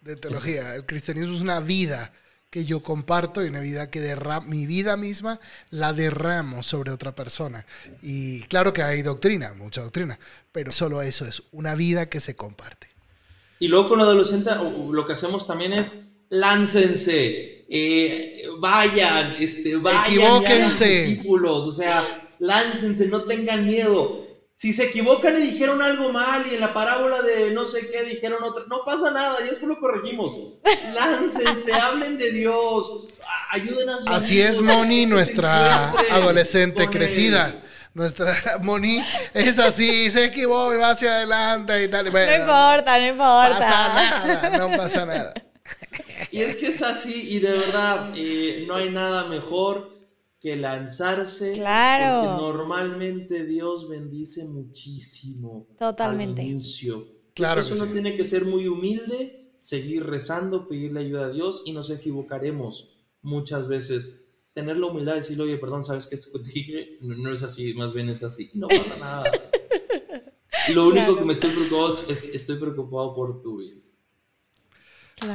de 0.00 0.16
teología. 0.16 0.74
El 0.74 0.86
cristianismo 0.86 1.34
es 1.34 1.40
una 1.40 1.60
vida 1.60 2.12
que 2.50 2.64
yo 2.64 2.82
comparto 2.82 3.44
y 3.44 3.48
una 3.48 3.60
vida 3.60 3.90
que 3.90 4.00
derramo, 4.00 4.48
mi 4.48 4.66
vida 4.66 4.96
misma 4.96 5.40
la 5.70 5.92
derramo 5.92 6.62
sobre 6.62 6.90
otra 6.90 7.14
persona. 7.14 7.66
Y 8.02 8.42
claro 8.42 8.72
que 8.72 8.82
hay 8.82 9.02
doctrina, 9.02 9.54
mucha 9.54 9.82
doctrina, 9.82 10.18
pero 10.52 10.72
solo 10.72 11.02
eso 11.02 11.26
es 11.26 11.42
una 11.52 11.74
vida 11.74 12.08
que 12.08 12.20
se 12.20 12.36
comparte. 12.36 12.88
Y 13.58 13.68
luego 13.68 13.88
con 13.88 14.00
adolescente 14.00 14.50
lo 14.90 15.06
que 15.06 15.14
hacemos 15.14 15.46
también 15.46 15.72
es 15.72 15.96
láncense, 16.28 17.64
eh, 17.68 18.44
vayan, 18.58 19.36
este, 19.38 19.76
vayan, 19.76 20.72
discípulos, 20.78 21.66
o 21.66 21.72
sea, 21.72 22.30
láncense, 22.38 23.08
no 23.08 23.22
tengan 23.22 23.66
miedo. 23.66 24.25
Si 24.56 24.72
se 24.72 24.84
equivocan 24.84 25.36
y 25.36 25.42
dijeron 25.42 25.82
algo 25.82 26.10
mal 26.10 26.46
y 26.50 26.54
en 26.54 26.60
la 26.62 26.72
parábola 26.72 27.20
de 27.20 27.50
no 27.50 27.66
sé 27.66 27.90
qué 27.90 28.04
dijeron 28.04 28.42
otra, 28.42 28.64
no 28.68 28.86
pasa 28.86 29.10
nada, 29.10 29.40
ya 29.40 29.50
después 29.50 29.68
lo 29.68 29.78
corregimos. 29.78 30.34
Láncense, 30.94 31.74
hablen 31.74 32.16
de 32.16 32.32
Dios, 32.32 33.04
ayuden 33.50 33.90
a 33.90 33.98
sus 33.98 34.08
Así 34.08 34.40
es 34.40 34.62
Moni, 34.62 35.04
nuestra 35.04 35.90
adolescente 36.10 36.88
crecida. 36.88 37.54
Nuestra 37.92 38.34
Moni 38.62 39.04
es 39.34 39.58
así, 39.58 40.10
se 40.10 40.24
equivoca 40.24 40.74
y 40.74 40.78
va 40.78 40.90
hacia 40.92 41.16
adelante 41.16 41.84
y 41.84 41.88
tal. 41.88 42.10
no 42.10 42.34
importa, 42.34 42.98
no 42.98 43.06
importa. 43.08 43.58
Pasa 43.58 43.94
nada, 43.94 44.58
no 44.58 44.74
pasa 44.74 45.04
nada. 45.04 45.34
Y 46.30 46.40
es 46.40 46.56
que 46.56 46.68
es 46.68 46.80
así 46.80 47.34
y 47.34 47.40
de 47.40 47.52
verdad 47.52 48.12
eh, 48.16 48.64
no 48.66 48.76
hay 48.76 48.90
nada 48.90 49.26
mejor 49.26 49.95
que 50.40 50.56
lanzarse. 50.56 51.52
Claro. 51.52 52.28
Porque 52.28 52.42
normalmente 52.42 53.44
Dios 53.44 53.88
bendice 53.88 54.44
muchísimo. 54.44 55.66
Totalmente. 55.78 56.42
Al 56.42 56.48
inicio. 56.48 57.06
Claro. 57.34 57.60
Eso 57.60 57.74
uno 57.74 57.92
tiene 57.92 58.16
que 58.16 58.24
ser 58.24 58.44
muy 58.44 58.66
humilde, 58.66 59.54
seguir 59.58 60.06
rezando, 60.06 60.68
pedirle 60.68 61.00
ayuda 61.00 61.26
a 61.26 61.30
Dios 61.30 61.62
y 61.66 61.72
nos 61.72 61.90
equivocaremos 61.90 62.96
muchas 63.22 63.68
veces. 63.68 64.22
Tener 64.54 64.78
la 64.78 64.86
humildad 64.86 65.12
de 65.12 65.20
decirle, 65.20 65.44
oye, 65.44 65.58
perdón, 65.58 65.84
¿sabes 65.84 66.06
qué 66.06 66.18
dije? 66.42 66.96
No, 67.02 67.30
es 67.30 67.42
así, 67.42 67.74
más 67.74 67.92
bien 67.92 68.08
es 68.08 68.22
así. 68.22 68.50
No 68.54 68.68
pasa 68.68 68.96
nada. 69.00 69.30
Lo 70.72 70.88
único 70.88 71.16
que 71.16 71.24
me 71.24 71.34
estoy 71.34 71.50
preocupado 71.50 71.90
es 72.08 72.24
estoy 72.24 72.56
preocupado 72.56 73.14
por 73.14 73.42
tu 73.42 73.58
vida. 73.58 73.82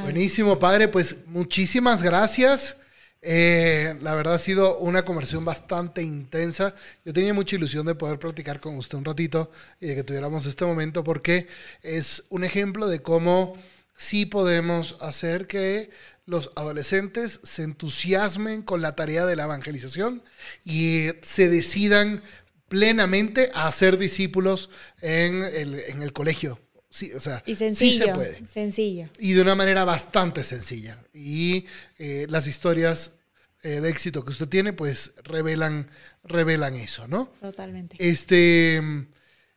Buenísimo, 0.03 0.57
padre. 0.57 0.87
Pues 0.87 1.25
muchísimas 1.27 2.01
gracias. 2.01 2.81
Eh, 3.23 3.95
la 4.01 4.15
verdad 4.15 4.33
ha 4.35 4.39
sido 4.39 4.79
una 4.79 5.05
conversación 5.05 5.45
bastante 5.45 6.01
intensa. 6.01 6.73
Yo 7.05 7.13
tenía 7.13 7.33
mucha 7.33 7.55
ilusión 7.55 7.85
de 7.85 7.95
poder 7.95 8.17
platicar 8.19 8.59
con 8.59 8.75
usted 8.75 8.97
un 8.97 9.05
ratito 9.05 9.51
y 9.79 9.87
de 9.87 9.95
que 9.95 10.03
tuviéramos 10.03 10.45
este 10.45 10.65
momento 10.65 11.03
porque 11.03 11.47
es 11.83 12.23
un 12.29 12.43
ejemplo 12.43 12.87
de 12.87 13.01
cómo 13.01 13.53
sí 13.95 14.25
podemos 14.25 14.97
hacer 15.01 15.47
que 15.47 15.91
los 16.25 16.49
adolescentes 16.55 17.39
se 17.43 17.63
entusiasmen 17.63 18.63
con 18.63 18.81
la 18.81 18.95
tarea 18.95 19.25
de 19.25 19.35
la 19.35 19.43
evangelización 19.43 20.23
y 20.65 21.09
se 21.21 21.49
decidan 21.49 22.23
plenamente 22.69 23.51
a 23.53 23.71
ser 23.71 23.97
discípulos 23.97 24.69
en 25.01 25.43
el 25.43 26.13
colegio. 26.13 26.59
Sí, 26.91 27.13
o 27.13 27.21
sea, 27.21 27.41
y 27.45 27.55
sencillo, 27.55 27.91
sí 27.91 27.97
se 27.97 28.13
puede. 28.13 28.47
Sencillo. 28.47 29.09
Y 29.17 29.31
de 29.31 29.41
una 29.41 29.55
manera 29.55 29.85
bastante 29.85 30.43
sencilla. 30.43 30.99
Y 31.13 31.65
eh, 31.97 32.27
las 32.29 32.47
historias 32.47 33.15
eh, 33.63 33.79
de 33.79 33.89
éxito 33.89 34.25
que 34.25 34.31
usted 34.31 34.49
tiene, 34.49 34.73
pues 34.73 35.13
revelan, 35.23 35.89
revelan 36.25 36.75
eso, 36.75 37.07
¿no? 37.07 37.31
Totalmente. 37.39 37.95
Este, 37.97 38.81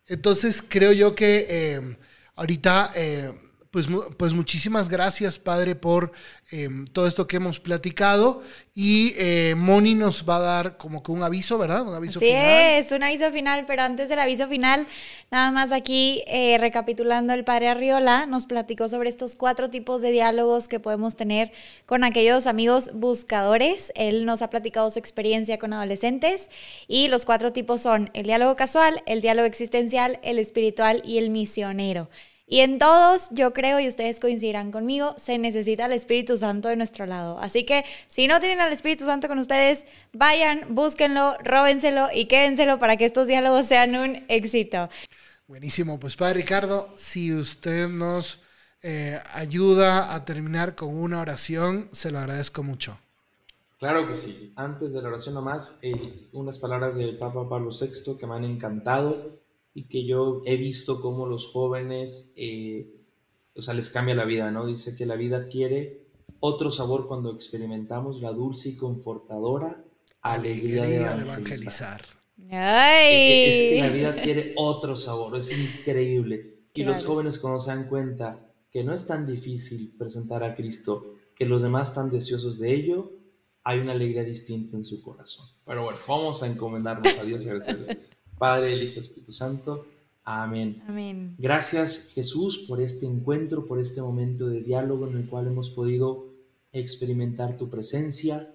entonces 0.06 0.62
creo 0.66 0.92
yo 0.92 1.16
que 1.16 1.46
eh, 1.48 1.96
ahorita 2.36 2.92
pues, 3.74 3.88
pues 4.16 4.34
muchísimas 4.34 4.88
gracias, 4.88 5.40
Padre, 5.40 5.74
por 5.74 6.12
em, 6.52 6.86
todo 6.86 7.08
esto 7.08 7.26
que 7.26 7.38
hemos 7.38 7.58
platicado. 7.58 8.40
Y 8.72 9.14
eh, 9.16 9.56
Moni 9.56 9.96
nos 9.96 10.24
va 10.28 10.36
a 10.36 10.38
dar 10.38 10.76
como 10.76 11.02
que 11.02 11.10
un 11.10 11.24
aviso, 11.24 11.58
¿verdad? 11.58 11.82
Un 11.82 11.92
aviso 11.92 12.20
sí, 12.20 12.28
es 12.30 12.92
un 12.92 13.02
aviso 13.02 13.32
final, 13.32 13.64
pero 13.66 13.82
antes 13.82 14.08
del 14.08 14.20
aviso 14.20 14.46
final, 14.46 14.86
nada 15.32 15.50
más 15.50 15.72
aquí 15.72 16.22
eh, 16.28 16.56
recapitulando, 16.58 17.32
el 17.32 17.42
Padre 17.42 17.66
Arriola 17.66 18.26
nos 18.26 18.46
platicó 18.46 18.88
sobre 18.88 19.08
estos 19.08 19.34
cuatro 19.34 19.70
tipos 19.70 20.02
de 20.02 20.12
diálogos 20.12 20.68
que 20.68 20.78
podemos 20.78 21.16
tener 21.16 21.50
con 21.84 22.04
aquellos 22.04 22.46
amigos 22.46 22.92
buscadores. 22.94 23.90
Él 23.96 24.24
nos 24.24 24.40
ha 24.42 24.50
platicado 24.50 24.88
su 24.88 25.00
experiencia 25.00 25.58
con 25.58 25.72
adolescentes 25.72 26.48
y 26.86 27.08
los 27.08 27.24
cuatro 27.24 27.52
tipos 27.52 27.80
son 27.80 28.10
el 28.14 28.26
diálogo 28.26 28.54
casual, 28.54 29.02
el 29.06 29.20
diálogo 29.20 29.48
existencial, 29.48 30.20
el 30.22 30.38
espiritual 30.38 31.02
y 31.04 31.18
el 31.18 31.30
misionero. 31.30 32.08
Y 32.46 32.60
en 32.60 32.78
todos, 32.78 33.30
yo 33.30 33.54
creo, 33.54 33.80
y 33.80 33.88
ustedes 33.88 34.20
coincidirán 34.20 34.70
conmigo, 34.70 35.14
se 35.16 35.38
necesita 35.38 35.86
el 35.86 35.92
Espíritu 35.92 36.36
Santo 36.36 36.68
de 36.68 36.76
nuestro 36.76 37.06
lado. 37.06 37.38
Así 37.38 37.64
que 37.64 37.84
si 38.06 38.28
no 38.28 38.38
tienen 38.38 38.60
al 38.60 38.72
Espíritu 38.72 39.06
Santo 39.06 39.28
con 39.28 39.38
ustedes, 39.38 39.86
vayan, 40.12 40.74
búsquenlo, 40.74 41.38
róbenselo 41.42 42.08
y 42.12 42.26
quédenselo 42.26 42.78
para 42.78 42.98
que 42.98 43.06
estos 43.06 43.28
diálogos 43.28 43.66
sean 43.66 43.96
un 43.96 44.24
éxito. 44.28 44.90
Buenísimo, 45.46 45.98
pues 45.98 46.16
Padre 46.16 46.40
Ricardo, 46.40 46.92
si 46.96 47.32
usted 47.32 47.88
nos 47.88 48.40
eh, 48.82 49.18
ayuda 49.32 50.14
a 50.14 50.24
terminar 50.26 50.74
con 50.74 50.94
una 50.94 51.20
oración, 51.22 51.88
se 51.92 52.10
lo 52.10 52.18
agradezco 52.18 52.62
mucho. 52.62 52.98
Claro 53.78 54.06
que 54.06 54.14
sí. 54.14 54.52
Antes 54.56 54.92
de 54.92 55.00
la 55.00 55.08
oración 55.08 55.34
nomás, 55.34 55.78
eh, 55.80 56.28
unas 56.32 56.58
palabras 56.58 56.94
del 56.94 57.16
Papa 57.16 57.48
Pablo 57.48 57.70
VI 57.70 58.18
que 58.18 58.26
me 58.26 58.34
han 58.34 58.44
encantado 58.44 59.43
y 59.74 59.84
que 59.84 60.06
yo 60.06 60.42
he 60.46 60.56
visto 60.56 61.00
cómo 61.00 61.26
los 61.26 61.46
jóvenes, 61.48 62.32
eh, 62.36 62.88
o 63.56 63.60
sea, 63.60 63.74
les 63.74 63.90
cambia 63.90 64.14
la 64.14 64.24
vida, 64.24 64.50
¿no? 64.52 64.66
Dice 64.66 64.96
que 64.96 65.04
la 65.04 65.16
vida 65.16 65.48
quiere 65.48 66.04
otro 66.38 66.70
sabor 66.70 67.08
cuando 67.08 67.32
experimentamos 67.34 68.20
la 68.20 68.30
dulce 68.30 68.70
y 68.70 68.76
confortadora 68.76 69.84
alegría, 70.22 70.84
de 70.84 71.22
evangelizar. 71.22 72.02
Ay. 72.50 73.44
Es 73.44 73.54
que 73.54 73.78
la 73.80 73.88
vida 73.88 74.22
quiere 74.22 74.52
otro 74.56 74.96
sabor, 74.96 75.36
es 75.36 75.52
increíble. 75.52 76.54
Y 76.74 76.82
los 76.82 77.04
jóvenes 77.04 77.38
cuando 77.38 77.60
se 77.60 77.70
dan 77.70 77.88
cuenta 77.88 78.40
que 78.70 78.82
no 78.82 78.94
es 78.94 79.06
tan 79.06 79.26
difícil 79.26 79.94
presentar 79.96 80.42
a 80.42 80.54
Cristo, 80.54 81.14
que 81.36 81.46
los 81.46 81.62
demás 81.62 81.90
están 81.90 82.10
deseosos 82.10 82.58
de 82.58 82.74
ello, 82.74 83.12
hay 83.62 83.78
una 83.78 83.92
alegría 83.92 84.24
distinta 84.24 84.76
en 84.76 84.84
su 84.84 85.02
corazón. 85.02 85.46
Pero 85.64 85.84
bueno, 85.84 85.98
vamos 86.06 86.42
a 86.42 86.46
encomendarnos 86.46 87.06
a 87.18 87.24
Dios 87.24 87.44
y 87.44 87.48
agradecerles. 87.48 87.96
Padre, 88.38 88.74
el 88.74 88.82
Hijo, 88.82 89.00
Espíritu 89.00 89.32
Santo. 89.32 89.86
Amén. 90.24 90.82
Amén. 90.88 91.34
Gracias 91.38 92.10
Jesús 92.14 92.64
por 92.66 92.80
este 92.80 93.06
encuentro, 93.06 93.66
por 93.66 93.78
este 93.78 94.00
momento 94.00 94.46
de 94.46 94.62
diálogo 94.62 95.06
en 95.06 95.18
el 95.18 95.28
cual 95.28 95.46
hemos 95.46 95.68
podido 95.70 96.26
experimentar 96.72 97.56
tu 97.56 97.68
presencia. 97.68 98.52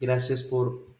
Gracias 0.00 0.42
por 0.42 0.94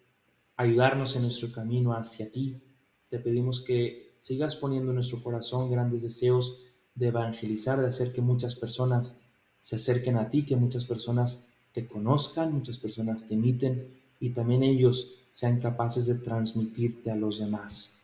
ayudarnos 0.57 1.17
en 1.17 1.23
nuestro 1.23 1.51
camino 1.53 1.93
hacia 1.93 2.31
ti. 2.31 2.61
Te 3.09 3.19
pedimos 3.19 3.62
que 3.62 4.12
sigas 4.17 4.57
poniendo 4.57 4.91
en 4.91 4.97
nuestro 4.97 5.23
corazón 5.23 5.71
grandes 5.71 6.03
deseos 6.03 6.61
de 6.95 7.09
evangelizar, 7.09 7.81
de 7.81 7.89
hacer 7.89 8.12
que 8.12 8.21
muchas 8.21 8.55
personas 8.57 9.23
se 9.59 9.77
acerquen 9.77 10.17
a 10.17 10.31
ti, 10.31 10.45
que 10.45 10.57
muchas 10.57 10.85
personas 10.85 11.49
te 11.73 11.87
conozcan, 11.87 12.53
muchas 12.53 12.79
personas 12.79 13.27
te 13.27 13.35
imiten 13.35 13.89
y 14.21 14.31
también 14.31 14.62
ellos 14.62 15.15
sean 15.33 15.61
capaces 15.61 16.07
de 16.07 16.15
transmitirte 16.15 17.11
a 17.11 17.17
los 17.17 17.41
demás. 17.41 17.97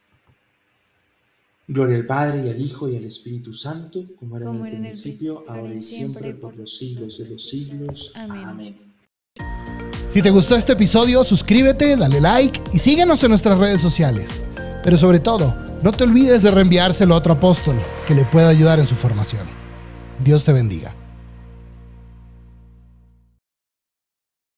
Gloria 1.73 1.99
al 1.99 2.07
Padre 2.07 2.47
y 2.47 2.51
al 2.51 2.61
Hijo 2.61 2.89
y 2.89 2.97
al 2.97 3.05
Espíritu 3.05 3.55
Santo, 3.55 4.05
como 4.19 4.37
era, 4.37 4.51
en, 4.51 4.65
el 4.65 4.81
principio, 4.81 5.45
ahora 5.47 5.73
y 5.73 5.79
siempre, 5.79 6.35
por 6.35 6.57
los 6.57 6.77
siglos 6.77 7.19
de 7.19 7.29
los 7.29 7.49
siglos. 7.49 8.13
Amén. 8.17 8.77
Si 10.13 10.21
te 10.21 10.31
gustó 10.31 10.57
este 10.57 10.73
episodio, 10.73 11.23
suscríbete, 11.23 11.95
dale 11.95 12.21
like 12.21 12.61
y 12.73 12.81
síguenos 12.81 13.23
en 13.23 13.31
nuestras 13.31 13.57
redes 13.57 13.81
sociales. 13.81 14.29
Pero 14.83 14.97
sobre 14.97 15.21
todo, 15.21 15.55
no 15.85 15.93
te 15.93 16.03
olvides 16.03 16.43
de 16.43 16.51
reenviárselo 16.51 17.15
a 17.15 17.19
otro 17.19 17.35
apóstol 17.35 17.77
que 18.09 18.17
le 18.17 18.25
pueda 18.25 18.49
ayudar 18.49 18.81
en 18.81 18.87
su 18.87 18.97
formación. 18.97 19.47
Dios 20.25 20.43
te 20.43 20.53
bendiga. 20.53 21.00